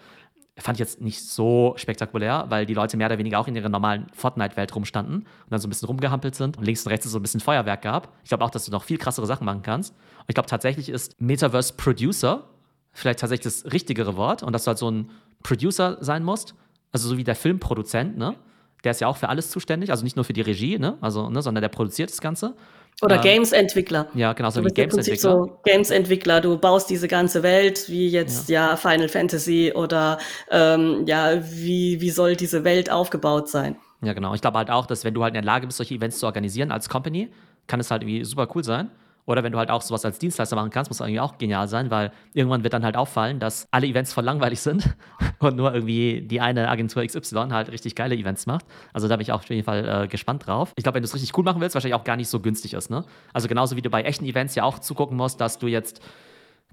fand 0.58 0.76
ich 0.76 0.80
jetzt 0.80 1.00
nicht 1.00 1.22
so 1.22 1.74
spektakulär, 1.76 2.46
weil 2.48 2.64
die 2.64 2.74
Leute 2.74 2.96
mehr 2.96 3.08
oder 3.08 3.18
weniger 3.18 3.38
auch 3.38 3.46
in 3.46 3.54
ihrer 3.54 3.68
normalen 3.68 4.06
Fortnite-Welt 4.14 4.74
rumstanden 4.74 5.16
und 5.16 5.26
dann 5.50 5.60
so 5.60 5.66
ein 5.66 5.70
bisschen 5.70 5.86
rumgehampelt 5.86 6.34
sind 6.34 6.56
und 6.56 6.64
links 6.64 6.84
und 6.86 6.92
rechts 6.92 7.10
so 7.10 7.18
ein 7.18 7.22
bisschen 7.22 7.40
Feuerwerk 7.40 7.82
gab. 7.82 8.14
Ich 8.22 8.30
glaube 8.30 8.44
auch, 8.44 8.50
dass 8.50 8.64
du 8.64 8.70
noch 8.70 8.84
viel 8.84 8.96
krassere 8.96 9.26
Sachen 9.26 9.44
machen 9.44 9.62
kannst. 9.62 9.92
Und 9.92 10.24
ich 10.28 10.34
glaube 10.34 10.48
tatsächlich 10.48 10.88
ist 10.88 11.20
Metaverse 11.20 11.74
Producer 11.76 12.44
vielleicht 12.92 13.20
tatsächlich 13.20 13.44
das 13.44 13.72
richtigere 13.72 14.16
Wort 14.16 14.42
und 14.42 14.54
dass 14.54 14.64
du 14.64 14.68
halt 14.68 14.78
so 14.78 14.90
ein 14.90 15.10
Producer 15.42 15.98
sein 16.00 16.24
musst, 16.24 16.54
also 16.92 17.08
so 17.08 17.18
wie 17.18 17.24
der 17.24 17.36
Filmproduzent, 17.36 18.16
ne? 18.16 18.34
Der 18.84 18.92
ist 18.92 19.00
ja 19.00 19.08
auch 19.08 19.16
für 19.16 19.28
alles 19.28 19.50
zuständig, 19.50 19.90
also 19.90 20.04
nicht 20.04 20.16
nur 20.16 20.24
für 20.24 20.32
die 20.32 20.40
Regie, 20.40 20.78
ne? 20.78 20.96
Also, 21.00 21.28
ne, 21.28 21.42
sondern 21.42 21.60
der 21.60 21.68
produziert 21.68 22.10
das 22.10 22.20
Ganze. 22.20 22.56
Oder 23.02 23.16
ähm, 23.16 23.22
Games-Entwickler. 23.22 24.09
Ja, 24.14 24.32
genau, 24.32 24.50
so 24.50 24.64
wie 24.64 24.68
Games-Entwickler. 24.68 25.18
So 25.18 25.59
Games-Entwickler, 25.64 26.40
du 26.40 26.56
baust 26.56 26.88
diese 26.88 27.09
ganze 27.09 27.42
Welt, 27.42 27.88
wie 27.88 28.09
jetzt 28.09 28.48
ja, 28.48 28.70
ja 28.70 28.76
Final 28.76 29.09
Fantasy 29.09 29.72
oder 29.74 30.18
ähm, 30.50 31.04
ja, 31.06 31.42
wie, 31.42 32.00
wie 32.00 32.11
soll 32.11 32.37
diese 32.37 32.64
Welt 32.64 32.90
aufgebaut 32.90 33.48
sein? 33.48 33.76
Ja, 34.02 34.14
genau. 34.14 34.35
Ich 34.35 34.40
glaube 34.40 34.59
halt 34.59 34.70
auch, 34.70 34.87
dass 34.87 35.04
wenn 35.04 35.14
du 35.14 35.22
halt 35.22 35.32
in 35.32 35.42
der 35.42 35.44
Lage 35.44 35.66
bist, 35.66 35.76
solche 35.76 35.94
Events 35.94 36.18
zu 36.18 36.26
organisieren 36.26 36.72
als 36.72 36.88
Company, 36.88 37.28
kann 37.66 37.80
es 37.80 37.90
halt 37.90 38.02
irgendwie 38.02 38.24
super 38.24 38.48
cool 38.54 38.64
sein. 38.64 38.90
Oder 39.26 39.42
wenn 39.42 39.52
du 39.52 39.58
halt 39.58 39.70
auch 39.70 39.82
sowas 39.82 40.04
als 40.04 40.18
Dienstleister 40.18 40.56
machen 40.56 40.70
kannst, 40.70 40.90
muss 40.90 41.00
eigentlich 41.00 41.20
auch 41.20 41.37
genial 41.37 41.68
sein, 41.68 41.90
weil 41.90 42.12
irgendwann 42.33 42.62
wird 42.62 42.72
dann 42.72 42.85
halt 42.85 42.96
auffallen, 42.96 43.40
dass 43.40 43.66
alle 43.72 43.87
Events 43.87 44.12
voll 44.12 44.24
langweilig 44.24 44.60
sind 44.60 44.96
und 45.40 45.56
nur 45.56 45.74
irgendwie 45.74 46.22
die 46.22 46.40
eine 46.40 46.68
Agentur 46.68 47.04
XY 47.04 47.48
halt 47.50 47.70
richtig 47.70 47.94
geile 47.96 48.14
Events 48.14 48.46
macht. 48.46 48.64
Also 48.92 49.08
da 49.08 49.16
bin 49.16 49.22
ich 49.22 49.33
auch 49.33 49.40
auf 49.40 49.48
jeden 49.48 49.64
Fall 49.64 50.04
äh, 50.04 50.08
gespannt 50.08 50.46
drauf. 50.46 50.72
Ich 50.77 50.85
glaube, 50.85 50.96
wenn 50.96 51.02
du 51.02 51.06
es 51.06 51.14
richtig 51.14 51.37
cool 51.37 51.44
machen 51.44 51.60
willst, 51.60 51.74
wahrscheinlich 51.74 51.98
auch 51.98 52.04
gar 52.04 52.16
nicht 52.16 52.29
so 52.29 52.40
günstig 52.40 52.74
ist. 52.74 52.88
Ne? 52.88 53.04
Also 53.33 53.48
genauso 53.48 53.77
wie 53.77 53.83
du 53.83 53.90
bei 53.90 54.02
echten 54.02 54.24
Events 54.24 54.54
ja 54.54 54.62
auch 54.62 54.79
zugucken 54.79 55.16
musst, 55.16 55.40
dass 55.40 55.58
du 55.58 55.66
jetzt 55.66 56.00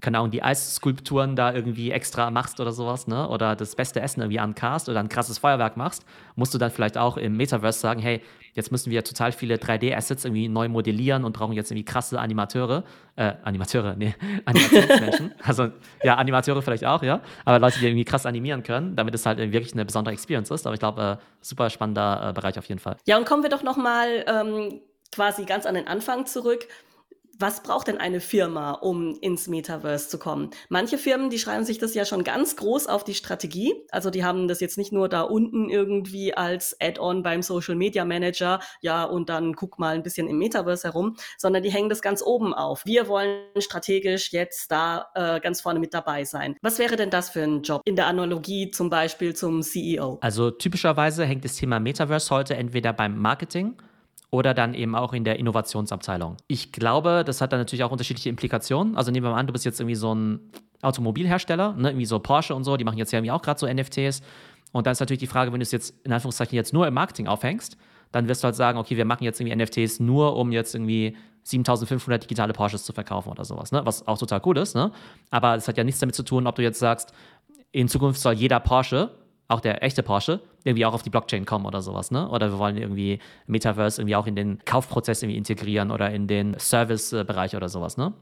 keine 0.00 0.18
Ahnung, 0.18 0.30
die 0.30 0.42
Eisskulpturen 0.42 1.34
da 1.34 1.54
irgendwie 1.54 1.90
extra 1.90 2.30
machst 2.30 2.60
oder 2.60 2.72
sowas, 2.72 3.06
ne? 3.06 3.26
Oder 3.28 3.56
das 3.56 3.74
beste 3.74 4.02
Essen 4.02 4.20
irgendwie 4.20 4.38
ancast 4.38 4.90
oder 4.90 5.00
ein 5.00 5.08
krasses 5.08 5.38
Feuerwerk 5.38 5.78
machst, 5.78 6.04
musst 6.36 6.52
du 6.52 6.58
dann 6.58 6.70
vielleicht 6.70 6.98
auch 6.98 7.16
im 7.16 7.38
Metaverse 7.38 7.78
sagen, 7.78 8.00
hey, 8.00 8.20
jetzt 8.54 8.72
müssen 8.72 8.90
wir 8.90 9.04
total 9.04 9.32
viele 9.32 9.56
3D-Assets 9.56 10.24
irgendwie 10.24 10.48
neu 10.48 10.68
modellieren 10.68 11.24
und 11.24 11.32
brauchen 11.32 11.52
jetzt 11.52 11.70
irgendwie 11.70 11.84
krasse 11.84 12.18
Animateure, 12.18 12.84
äh, 13.16 13.32
Animateure, 13.42 13.94
nee, 13.96 14.14
Animationsmenschen. 14.44 15.34
also 15.42 15.68
ja, 16.02 16.14
Animateure 16.14 16.62
vielleicht 16.62 16.84
auch, 16.84 17.02
ja, 17.02 17.20
aber 17.44 17.58
Leute, 17.58 17.78
die 17.80 17.86
irgendwie 17.86 18.04
krass 18.04 18.26
animieren 18.26 18.62
können, 18.62 18.96
damit 18.96 19.14
es 19.14 19.26
halt 19.26 19.38
wirklich 19.38 19.74
eine 19.74 19.84
besondere 19.84 20.14
Experience 20.14 20.50
ist. 20.50 20.66
Aber 20.66 20.74
ich 20.74 20.80
glaube, 20.80 21.18
äh, 21.20 21.24
super 21.40 21.68
spannender 21.70 22.30
äh, 22.30 22.32
Bereich 22.32 22.58
auf 22.58 22.66
jeden 22.66 22.80
Fall. 22.80 22.96
Ja, 23.06 23.18
und 23.18 23.26
kommen 23.26 23.42
wir 23.42 23.50
doch 23.50 23.62
nochmal 23.62 24.24
ähm, 24.26 24.80
quasi 25.12 25.44
ganz 25.44 25.66
an 25.66 25.74
den 25.74 25.86
Anfang 25.86 26.26
zurück 26.26 26.66
was 27.38 27.62
braucht 27.62 27.88
denn 27.88 27.98
eine 27.98 28.20
Firma, 28.20 28.72
um 28.72 29.16
ins 29.20 29.48
Metaverse 29.48 30.08
zu 30.08 30.18
kommen? 30.18 30.50
Manche 30.68 30.98
Firmen, 30.98 31.30
die 31.30 31.38
schreiben 31.38 31.64
sich 31.64 31.78
das 31.78 31.94
ja 31.94 32.04
schon 32.04 32.24
ganz 32.24 32.56
groß 32.56 32.86
auf 32.86 33.04
die 33.04 33.14
Strategie. 33.14 33.74
Also 33.90 34.10
die 34.10 34.24
haben 34.24 34.48
das 34.48 34.60
jetzt 34.60 34.78
nicht 34.78 34.92
nur 34.92 35.08
da 35.08 35.22
unten 35.22 35.68
irgendwie 35.70 36.34
als 36.34 36.76
Add-on 36.80 37.22
beim 37.22 37.42
Social 37.42 37.74
Media 37.74 38.04
Manager, 38.04 38.60
ja, 38.80 39.04
und 39.04 39.28
dann 39.28 39.54
guck 39.54 39.78
mal 39.78 39.94
ein 39.94 40.02
bisschen 40.02 40.28
im 40.28 40.38
Metaverse 40.38 40.88
herum, 40.88 41.16
sondern 41.38 41.62
die 41.62 41.70
hängen 41.70 41.88
das 41.88 42.02
ganz 42.02 42.22
oben 42.22 42.54
auf. 42.54 42.84
Wir 42.84 43.08
wollen 43.08 43.40
strategisch 43.58 44.32
jetzt 44.32 44.70
da 44.70 45.06
äh, 45.14 45.40
ganz 45.40 45.60
vorne 45.60 45.80
mit 45.80 45.94
dabei 45.94 46.24
sein. 46.24 46.56
Was 46.62 46.78
wäre 46.78 46.96
denn 46.96 47.10
das 47.10 47.30
für 47.30 47.42
ein 47.42 47.62
Job 47.62 47.82
in 47.84 47.96
der 47.96 48.06
Analogie 48.06 48.70
zum 48.70 48.90
Beispiel 48.90 49.34
zum 49.34 49.62
CEO? 49.62 50.18
Also 50.20 50.50
typischerweise 50.50 51.24
hängt 51.24 51.44
das 51.44 51.56
Thema 51.56 51.80
Metaverse 51.80 52.30
heute 52.30 52.56
entweder 52.56 52.92
beim 52.92 53.18
Marketing 53.18 53.76
oder 54.34 54.52
dann 54.52 54.74
eben 54.74 54.96
auch 54.96 55.12
in 55.12 55.22
der 55.22 55.38
Innovationsabteilung. 55.38 56.38
Ich 56.48 56.72
glaube, 56.72 57.22
das 57.24 57.40
hat 57.40 57.52
dann 57.52 57.60
natürlich 57.60 57.84
auch 57.84 57.92
unterschiedliche 57.92 58.28
Implikationen. 58.28 58.96
Also 58.96 59.12
nehmen 59.12 59.24
wir 59.24 59.30
mal 59.30 59.38
an, 59.38 59.46
du 59.46 59.52
bist 59.52 59.64
jetzt 59.64 59.78
irgendwie 59.78 59.94
so 59.94 60.12
ein 60.12 60.40
Automobilhersteller, 60.82 61.74
ne? 61.74 61.90
irgendwie 61.90 62.04
so 62.04 62.18
Porsche 62.18 62.52
und 62.52 62.64
so, 62.64 62.76
die 62.76 62.82
machen 62.82 62.98
jetzt 62.98 63.12
ja 63.12 63.20
irgendwie 63.20 63.30
auch 63.30 63.42
gerade 63.42 63.60
so 63.60 63.72
NFTs. 63.72 64.22
Und 64.72 64.88
dann 64.88 64.92
ist 64.92 64.98
natürlich 64.98 65.20
die 65.20 65.28
Frage, 65.28 65.52
wenn 65.52 65.60
du 65.60 65.62
es 65.62 65.70
jetzt 65.70 65.94
in 66.04 66.12
Anführungszeichen 66.12 66.56
jetzt 66.56 66.72
nur 66.72 66.84
im 66.88 66.94
Marketing 66.94 67.28
aufhängst, 67.28 67.76
dann 68.10 68.26
wirst 68.26 68.42
du 68.42 68.46
halt 68.46 68.56
sagen, 68.56 68.76
okay, 68.76 68.96
wir 68.96 69.04
machen 69.04 69.22
jetzt 69.22 69.40
irgendwie 69.40 69.54
NFTs 69.54 70.00
nur, 70.00 70.34
um 70.34 70.50
jetzt 70.50 70.74
irgendwie 70.74 71.16
7500 71.44 72.24
digitale 72.24 72.52
Porsches 72.54 72.82
zu 72.82 72.92
verkaufen 72.92 73.28
oder 73.28 73.44
sowas, 73.44 73.70
ne? 73.70 73.82
was 73.84 74.04
auch 74.08 74.18
total 74.18 74.42
cool 74.46 74.58
ist. 74.58 74.74
Ne? 74.74 74.90
Aber 75.30 75.54
es 75.54 75.68
hat 75.68 75.78
ja 75.78 75.84
nichts 75.84 76.00
damit 76.00 76.16
zu 76.16 76.24
tun, 76.24 76.48
ob 76.48 76.56
du 76.56 76.62
jetzt 76.62 76.80
sagst, 76.80 77.12
in 77.70 77.86
Zukunft 77.86 78.20
soll 78.20 78.32
jeder 78.32 78.58
Porsche 78.58 79.10
auch 79.46 79.60
der 79.60 79.84
echte 79.84 80.02
Porsche, 80.02 80.40
irgendwie 80.64 80.86
auch 80.86 80.94
auf 80.94 81.02
die 81.02 81.10
Blockchain 81.10 81.44
kommen 81.44 81.66
oder 81.66 81.82
sowas, 81.82 82.10
ne? 82.10 82.28
Oder 82.28 82.50
wir 82.50 82.58
wollen 82.58 82.76
irgendwie 82.76 83.20
Metaverse 83.46 84.00
irgendwie 84.00 84.16
auch 84.16 84.26
in 84.26 84.34
den 84.34 84.64
Kaufprozess 84.64 85.22
irgendwie 85.22 85.38
integrieren 85.38 85.90
oder 85.90 86.10
in 86.10 86.26
den 86.26 86.58
Service-Bereich 86.58 87.54
oder 87.54 87.68
sowas, 87.68 87.96
ne? 87.96 88.12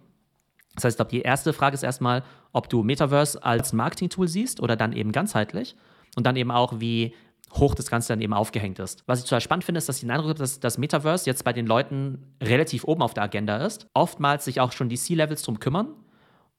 Das 0.74 0.84
heißt, 0.84 0.94
ich 0.94 0.98
glaube, 0.98 1.10
die 1.10 1.20
erste 1.20 1.52
Frage 1.52 1.74
ist 1.74 1.82
erstmal, 1.82 2.24
ob 2.52 2.68
du 2.68 2.82
Metaverse 2.82 3.42
als 3.42 3.72
Marketing-Tool 3.72 4.26
siehst 4.26 4.60
oder 4.60 4.74
dann 4.74 4.92
eben 4.92 5.12
ganzheitlich 5.12 5.76
und 6.16 6.26
dann 6.26 6.36
eben 6.36 6.50
auch, 6.50 6.80
wie 6.80 7.14
hoch 7.54 7.74
das 7.74 7.90
Ganze 7.90 8.08
dann 8.08 8.20
eben 8.20 8.32
aufgehängt 8.32 8.78
ist. 8.78 9.04
Was 9.06 9.18
ich 9.18 9.24
total 9.26 9.42
spannend 9.42 9.64
finde, 9.64 9.78
ist, 9.78 9.88
dass 9.88 9.96
ich 9.96 10.02
den 10.02 10.10
Eindruck 10.10 10.30
habe, 10.30 10.38
dass 10.38 10.58
das 10.60 10.78
Metaverse 10.78 11.26
jetzt 11.26 11.44
bei 11.44 11.52
den 11.52 11.66
Leuten 11.66 12.34
relativ 12.42 12.84
oben 12.84 13.02
auf 13.02 13.14
der 13.14 13.24
Agenda 13.24 13.58
ist, 13.58 13.86
oftmals 13.94 14.46
sich 14.46 14.60
auch 14.60 14.72
schon 14.72 14.88
die 14.88 14.96
C-Levels 14.96 15.42
drum 15.42 15.60
kümmern 15.60 15.88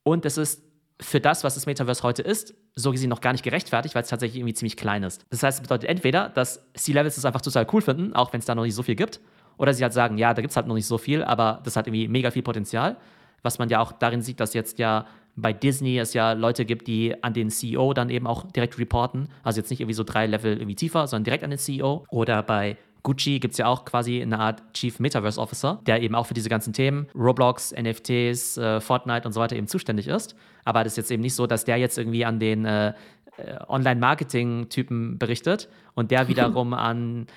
und 0.03 0.25
es 0.25 0.37
ist 0.37 0.61
für 1.01 1.19
das, 1.19 1.43
was 1.43 1.55
das 1.55 1.65
Metaverse 1.65 2.03
heute 2.03 2.21
ist, 2.21 2.53
so 2.75 2.91
gesehen 2.91 3.09
noch 3.09 3.21
gar 3.21 3.31
nicht 3.31 3.43
gerechtfertigt, 3.43 3.95
weil 3.95 4.03
es 4.03 4.09
tatsächlich 4.09 4.39
irgendwie 4.39 4.53
ziemlich 4.53 4.77
klein 4.77 5.03
ist. 5.03 5.25
Das 5.29 5.43
heißt, 5.43 5.59
es 5.59 5.61
bedeutet 5.61 5.89
entweder, 5.89 6.29
dass 6.29 6.65
C-Levels 6.75 7.17
es 7.17 7.25
einfach 7.25 7.41
total 7.41 7.67
cool 7.73 7.81
finden, 7.81 8.13
auch 8.13 8.33
wenn 8.33 8.39
es 8.39 8.45
da 8.45 8.55
noch 8.55 8.63
nicht 8.63 8.75
so 8.75 8.83
viel 8.83 8.95
gibt, 8.95 9.19
oder 9.57 9.73
sie 9.73 9.83
halt 9.83 9.93
sagen, 9.93 10.17
ja, 10.17 10.33
da 10.33 10.41
gibt 10.41 10.51
es 10.51 10.55
halt 10.55 10.67
noch 10.67 10.75
nicht 10.75 10.87
so 10.87 10.97
viel, 10.97 11.23
aber 11.23 11.61
das 11.63 11.75
hat 11.75 11.87
irgendwie 11.87 12.07
mega 12.07 12.31
viel 12.31 12.43
Potenzial. 12.43 12.97
Was 13.41 13.59
man 13.59 13.69
ja 13.69 13.79
auch 13.81 13.91
darin 13.91 14.21
sieht, 14.21 14.39
dass 14.39 14.53
jetzt 14.53 14.79
ja 14.79 15.05
bei 15.35 15.51
Disney 15.51 15.97
es 15.97 16.13
ja 16.13 16.33
Leute 16.33 16.65
gibt, 16.65 16.87
die 16.87 17.21
an 17.23 17.33
den 17.33 17.49
CEO 17.49 17.93
dann 17.93 18.09
eben 18.09 18.27
auch 18.27 18.51
direkt 18.51 18.77
reporten. 18.77 19.29
Also 19.43 19.59
jetzt 19.59 19.69
nicht 19.69 19.81
irgendwie 19.81 19.95
so 19.95 20.03
drei 20.03 20.27
Level 20.27 20.53
irgendwie 20.53 20.75
tiefer, 20.75 21.07
sondern 21.07 21.25
direkt 21.25 21.43
an 21.43 21.49
den 21.49 21.59
CEO. 21.59 22.05
Oder 22.09 22.43
bei 22.43 22.77
Gucci 23.03 23.39
gibt 23.39 23.51
es 23.51 23.57
ja 23.57 23.67
auch 23.67 23.83
quasi 23.85 24.21
eine 24.21 24.39
Art 24.39 24.63
Chief 24.73 24.97
Metaverse 24.99 25.39
Officer, 25.39 25.79
der 25.85 26.01
eben 26.01 26.15
auch 26.15 26.25
für 26.25 26.33
diese 26.33 26.49
ganzen 26.49 26.73
Themen, 26.73 27.07
Roblox, 27.13 27.73
NFTs, 27.73 28.57
äh, 28.57 28.79
Fortnite 28.79 29.27
und 29.27 29.33
so 29.33 29.41
weiter 29.41 29.55
eben 29.55 29.67
zuständig 29.67 30.07
ist. 30.07 30.35
Aber 30.63 30.83
das 30.83 30.93
ist 30.93 30.97
jetzt 30.97 31.11
eben 31.11 31.21
nicht 31.21 31.35
so, 31.35 31.45
dass 31.45 31.65
der 31.65 31.77
jetzt 31.77 31.97
irgendwie 31.97 32.23
an 32.25 32.39
den 32.39 32.65
äh, 32.65 32.93
äh 33.37 33.59
Online-Marketing-Typen 33.67 35.19
berichtet 35.19 35.69
und 35.95 36.11
der 36.11 36.27
wiederum 36.29 36.73
an 36.73 37.27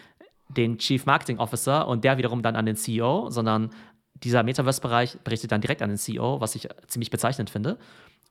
den 0.49 0.79
Chief 0.79 1.05
Marketing 1.05 1.39
Officer 1.39 1.89
und 1.89 2.05
der 2.05 2.17
wiederum 2.19 2.43
dann 2.43 2.55
an 2.55 2.67
den 2.67 2.77
CEO, 2.77 3.31
sondern 3.31 3.71
dieser 4.15 4.45
Metaverse-Bereich 4.45 5.19
berichtet 5.25 5.53
dann 5.53 5.61
direkt 5.61 5.83
an 5.83 5.91
den 5.91 5.99
CEO, 5.99 6.41
was 6.41 6.55
ich 6.55 6.69
ziemlich 6.87 7.11
bezeichnend 7.11 7.51
finde. 7.51 7.77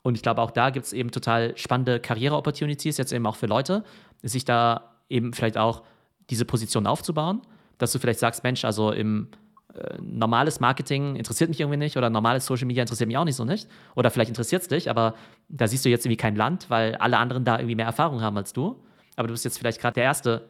Und 0.03 0.15
ich 0.15 0.21
glaube, 0.21 0.41
auch 0.41 0.51
da 0.51 0.69
gibt 0.69 0.85
es 0.85 0.93
eben 0.93 1.11
total 1.11 1.57
spannende 1.57 1.99
Karriere-Opportunities, 1.99 2.97
jetzt 2.97 3.11
eben 3.11 3.25
auch 3.25 3.35
für 3.35 3.47
Leute, 3.47 3.83
sich 4.21 4.45
da 4.45 4.95
eben 5.09 5.33
vielleicht 5.33 5.57
auch 5.57 5.83
diese 6.29 6.45
Position 6.45 6.87
aufzubauen, 6.87 7.41
dass 7.77 7.91
du 7.91 7.99
vielleicht 7.99 8.19
sagst, 8.19 8.43
Mensch, 8.43 8.65
also 8.65 8.91
im 8.91 9.29
äh, 9.75 9.97
normales 10.01 10.59
Marketing 10.59 11.15
interessiert 11.15 11.49
mich 11.49 11.59
irgendwie 11.59 11.77
nicht 11.77 11.97
oder 11.97 12.09
normales 12.09 12.45
Social 12.45 12.65
Media 12.65 12.81
interessiert 12.81 13.07
mich 13.07 13.17
auch 13.17 13.25
nicht 13.25 13.35
so 13.35 13.43
nicht. 13.43 13.67
Oder 13.95 14.09
vielleicht 14.09 14.29
interessiert 14.29 14.61
es 14.61 14.67
dich, 14.67 14.89
aber 14.89 15.15
da 15.49 15.67
siehst 15.67 15.83
du 15.83 15.89
jetzt 15.89 16.05
irgendwie 16.05 16.17
kein 16.17 16.35
Land, 16.35 16.69
weil 16.69 16.95
alle 16.95 17.17
anderen 17.17 17.43
da 17.43 17.57
irgendwie 17.57 17.75
mehr 17.75 17.85
Erfahrung 17.85 18.21
haben 18.21 18.37
als 18.37 18.53
du. 18.53 18.81
Aber 19.17 19.27
du 19.27 19.33
bist 19.33 19.45
jetzt 19.45 19.57
vielleicht 19.59 19.81
gerade 19.81 19.95
der 19.95 20.05
erste, 20.05 20.47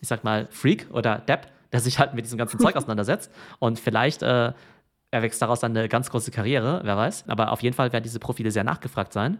ich 0.00 0.08
sag 0.08 0.24
mal, 0.24 0.46
Freak 0.50 0.88
oder 0.92 1.18
Depp, 1.18 1.48
der 1.72 1.80
sich 1.80 1.98
halt 1.98 2.14
mit 2.14 2.24
diesem 2.24 2.38
ganzen 2.38 2.60
Zeug 2.60 2.76
auseinandersetzt. 2.76 3.30
Und 3.58 3.78
vielleicht 3.78 4.22
äh, 4.22 4.52
erwächst 5.10 5.40
daraus 5.40 5.60
dann 5.60 5.76
eine 5.76 5.88
ganz 5.88 6.10
große 6.10 6.30
Karriere, 6.30 6.80
wer 6.84 6.96
weiß. 6.96 7.24
Aber 7.28 7.52
auf 7.52 7.62
jeden 7.62 7.74
Fall 7.74 7.92
werden 7.92 8.04
diese 8.04 8.18
Profile 8.18 8.50
sehr 8.50 8.64
nachgefragt 8.64 9.12
sein, 9.12 9.38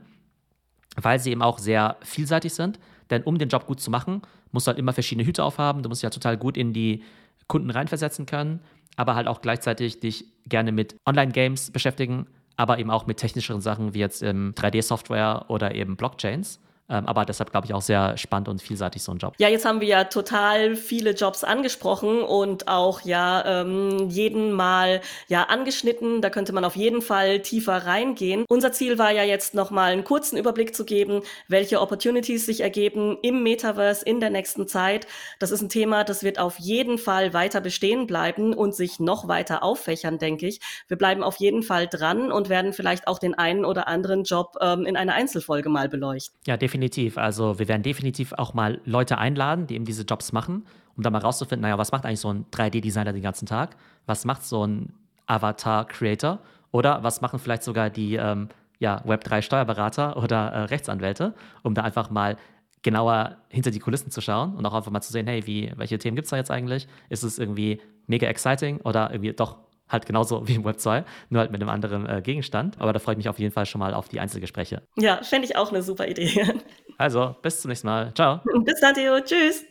weil 0.97 1.19
sie 1.19 1.31
eben 1.31 1.43
auch 1.43 1.59
sehr 1.59 1.97
vielseitig 2.03 2.55
sind. 2.55 2.79
Denn 3.11 3.23
um 3.23 3.39
den 3.39 3.49
Job 3.49 3.67
gut 3.67 3.81
zu 3.81 3.91
machen, 3.91 4.23
musst 4.53 4.67
du 4.67 4.71
halt 4.71 4.79
immer 4.79 4.93
verschiedene 4.93 5.27
Hüte 5.27 5.45
aufhaben. 5.45 5.83
Du 5.83 5.89
musst 5.89 6.03
ja 6.03 6.11
total 6.11 6.37
gut 6.37 6.57
in 6.57 6.73
die 6.73 7.03
Kunden 7.47 7.71
reinversetzen 7.71 8.27
können, 8.27 8.61
aber 8.97 9.15
halt 9.15 9.29
auch 9.29 9.41
gleichzeitig 9.41 10.01
dich 10.01 10.25
gerne 10.47 10.73
mit 10.73 10.97
Online-Games 11.07 11.71
beschäftigen, 11.71 12.27
aber 12.57 12.79
eben 12.79 12.91
auch 12.91 13.07
mit 13.07 13.19
technischeren 13.19 13.61
Sachen 13.61 13.95
wie 13.95 14.01
jetzt 14.01 14.23
3D-Software 14.23 15.45
oder 15.49 15.75
eben 15.75 15.97
Blockchains. 15.97 16.61
Ähm, 16.89 17.07
aber 17.07 17.25
deshalb 17.25 17.51
glaube 17.51 17.67
ich 17.67 17.75
auch 17.75 17.83
sehr 17.83 18.17
spannend 18.17 18.49
und 18.49 18.63
vielseitig 18.63 19.03
so 19.03 19.13
ein 19.13 19.19
Job. 19.19 19.35
Ja, 19.39 19.49
jetzt 19.49 19.65
haben 19.65 19.81
wir 19.81 19.89
ja 19.89 20.05
total 20.05 20.77
viele 20.77 21.11
Jobs 21.11 21.43
angesprochen 21.43 22.23
und 22.23 22.69
auch 22.69 23.01
ja 23.01 23.63
ähm, 23.63 24.09
jeden 24.09 24.53
Mal 24.53 25.01
ja 25.29 25.45
angeschnitten. 25.45 26.23
Da 26.23 26.31
könnte 26.31 26.53
man 26.53 26.65
auf 26.65 26.77
jeden 26.77 27.03
Fall 27.03 27.41
tiefer 27.41 27.87
reingehen. 27.87 28.45
Unser 28.49 28.73
Ziel 28.73 28.99
war 28.99 29.11
ja 29.11 29.25
jetzt 29.25 29.55
nochmal 29.55 29.93
einen 29.93 30.05
kurzen 30.05 30.37
Überblick 30.37 30.75
zu 30.75 30.85
geben, 30.85 31.23
welche 31.49 31.81
Opportunities 31.81 32.47
sich 32.47 32.61
ergeben 32.61 33.19
im 33.23 33.43
Metaverse 33.43 34.05
in 34.05 34.21
der 34.21 34.31
nächsten 34.31 34.69
Zeit. 34.69 35.07
Das 35.39 35.51
ist 35.51 35.63
ein 35.63 35.69
Thema, 35.69 36.05
das 36.05 36.23
wird 36.23 36.39
auf 36.39 36.59
jeden 36.59 36.99
Fall 36.99 37.33
weiter 37.33 37.61
bestehen 37.61 38.07
bleiben 38.07 38.55
und 38.55 38.75
sich 38.75 39.01
noch 39.01 39.27
weiter 39.27 39.63
auffächern, 39.63 40.19
denke 40.19 40.47
ich. 40.47 40.61
Wir 40.87 40.97
bleiben 40.97 41.23
auf 41.23 41.37
jeden 41.37 41.63
Fall 41.63 41.89
dran 41.89 42.31
und 42.31 42.49
werden 42.49 42.73
vielleicht 42.73 43.09
auch 43.09 43.19
den 43.19 43.35
einen 43.35 43.65
oder 43.65 43.89
anderen 43.89 44.23
Job 44.23 44.57
ähm, 44.61 44.87
in 44.87 44.97
einer 44.97 45.15
Einzelfolge 45.15 45.69
mal 45.69 45.89
beleuchten. 45.89 46.39
Ja, 46.47 46.57
definitiv 46.57 46.76
definitiv. 46.77 47.17
Also 47.17 47.59
wir 47.59 47.69
werden 47.69 47.83
definitiv 47.83 48.33
auch 48.35 48.53
mal 48.53 48.81
Leute 48.85 49.17
einladen, 49.17 49.67
die 49.67 49.75
eben 49.75 49.87
diese 49.87 50.03
Jobs 50.03 50.33
machen, 50.33 50.67
um 50.97 51.03
da 51.03 51.11
mal 51.11 51.21
rauszufinden, 51.21 51.63
naja, 51.63 51.79
was 51.79 51.91
macht 51.91 52.05
eigentlich 52.05 52.21
so 52.21 52.31
ein 52.31 52.45
3D-Designer 52.53 53.13
den 53.13 53.23
ganzen 53.23 53.47
Tag? 53.47 53.77
Was 54.05 54.25
macht 54.27 54.45
so 54.45 54.67
ein 54.67 54.93
Avatar-Creator? 55.27 56.39
Oder 56.73 57.03
was 57.03 57.23
machen 57.23 57.39
vielleicht 57.39 57.63
sogar 57.63 57.89
die 57.89 58.17
ähm, 58.17 58.49
ja, 58.79 59.03
Web3-Steuerberater 59.07 60.17
oder 60.23 60.49
äh, 60.49 60.63
Rechtsanwälte, 60.65 61.35
um 61.63 61.75
da 61.75 61.83
einfach 61.83 62.11
mal 62.11 62.37
genauer 62.83 63.39
hinter 63.49 63.71
die 63.71 63.79
Kulissen 63.79 64.11
zu 64.11 64.21
schauen 64.21 64.55
und 64.55 64.67
auch 64.67 64.75
einfach 64.75 64.93
mal 64.93 65.01
zu 65.01 65.13
sehen, 65.13 65.27
hey, 65.27 65.47
wie, 65.47 65.73
welche 65.77 65.99
Themen 65.99 66.15
gibt 66.15 66.27
es 66.27 66.31
da 66.31 66.37
jetzt 66.37 66.51
eigentlich? 66.51 66.87
Ist 67.09 67.25
es 67.25 67.39
irgendwie 67.39 67.81
mega 68.07 68.27
exciting 68.29 68.81
oder 68.83 69.11
irgendwie 69.11 69.33
doch 69.33 69.57
halt 69.89 70.07
genauso 70.07 70.47
wie 70.49 70.55
im 70.55 70.65
Web 70.65 70.81
2, 70.81 71.05
nur 71.31 71.41
halt 71.41 71.51
mit 71.51 71.61
einem 71.61 71.71
anderen 71.71 72.07
äh, 72.07 72.23
Gegenstand. 72.23 72.81
Aber 72.81 72.93
da 72.93 72.99
freue 72.99 73.15
ich 73.15 73.19
mich 73.19 73.29
auf 73.29 73.39
jeden 73.39 73.53
Fall 73.53 73.67
schon 73.67 73.79
mal 73.79 73.95
auf 73.95 74.09
die 74.09 74.21
Einzelgespräche. 74.21 74.83
Ja, 74.97 75.23
fände 75.23 75.47
ich 75.47 75.57
auch 75.57 75.71
eine 75.71 75.83
super 75.83 76.07
Idee. 76.07 76.45
Also, 76.99 77.37
bis 77.43 77.61
zum 77.61 77.69
nächsten 77.69 77.89
Mal. 77.89 78.15
Ciao. 78.15 78.41
Bis 78.65 78.81
dann, 78.81 78.95
Theo. 78.95 79.21
Tschüss. 79.21 79.65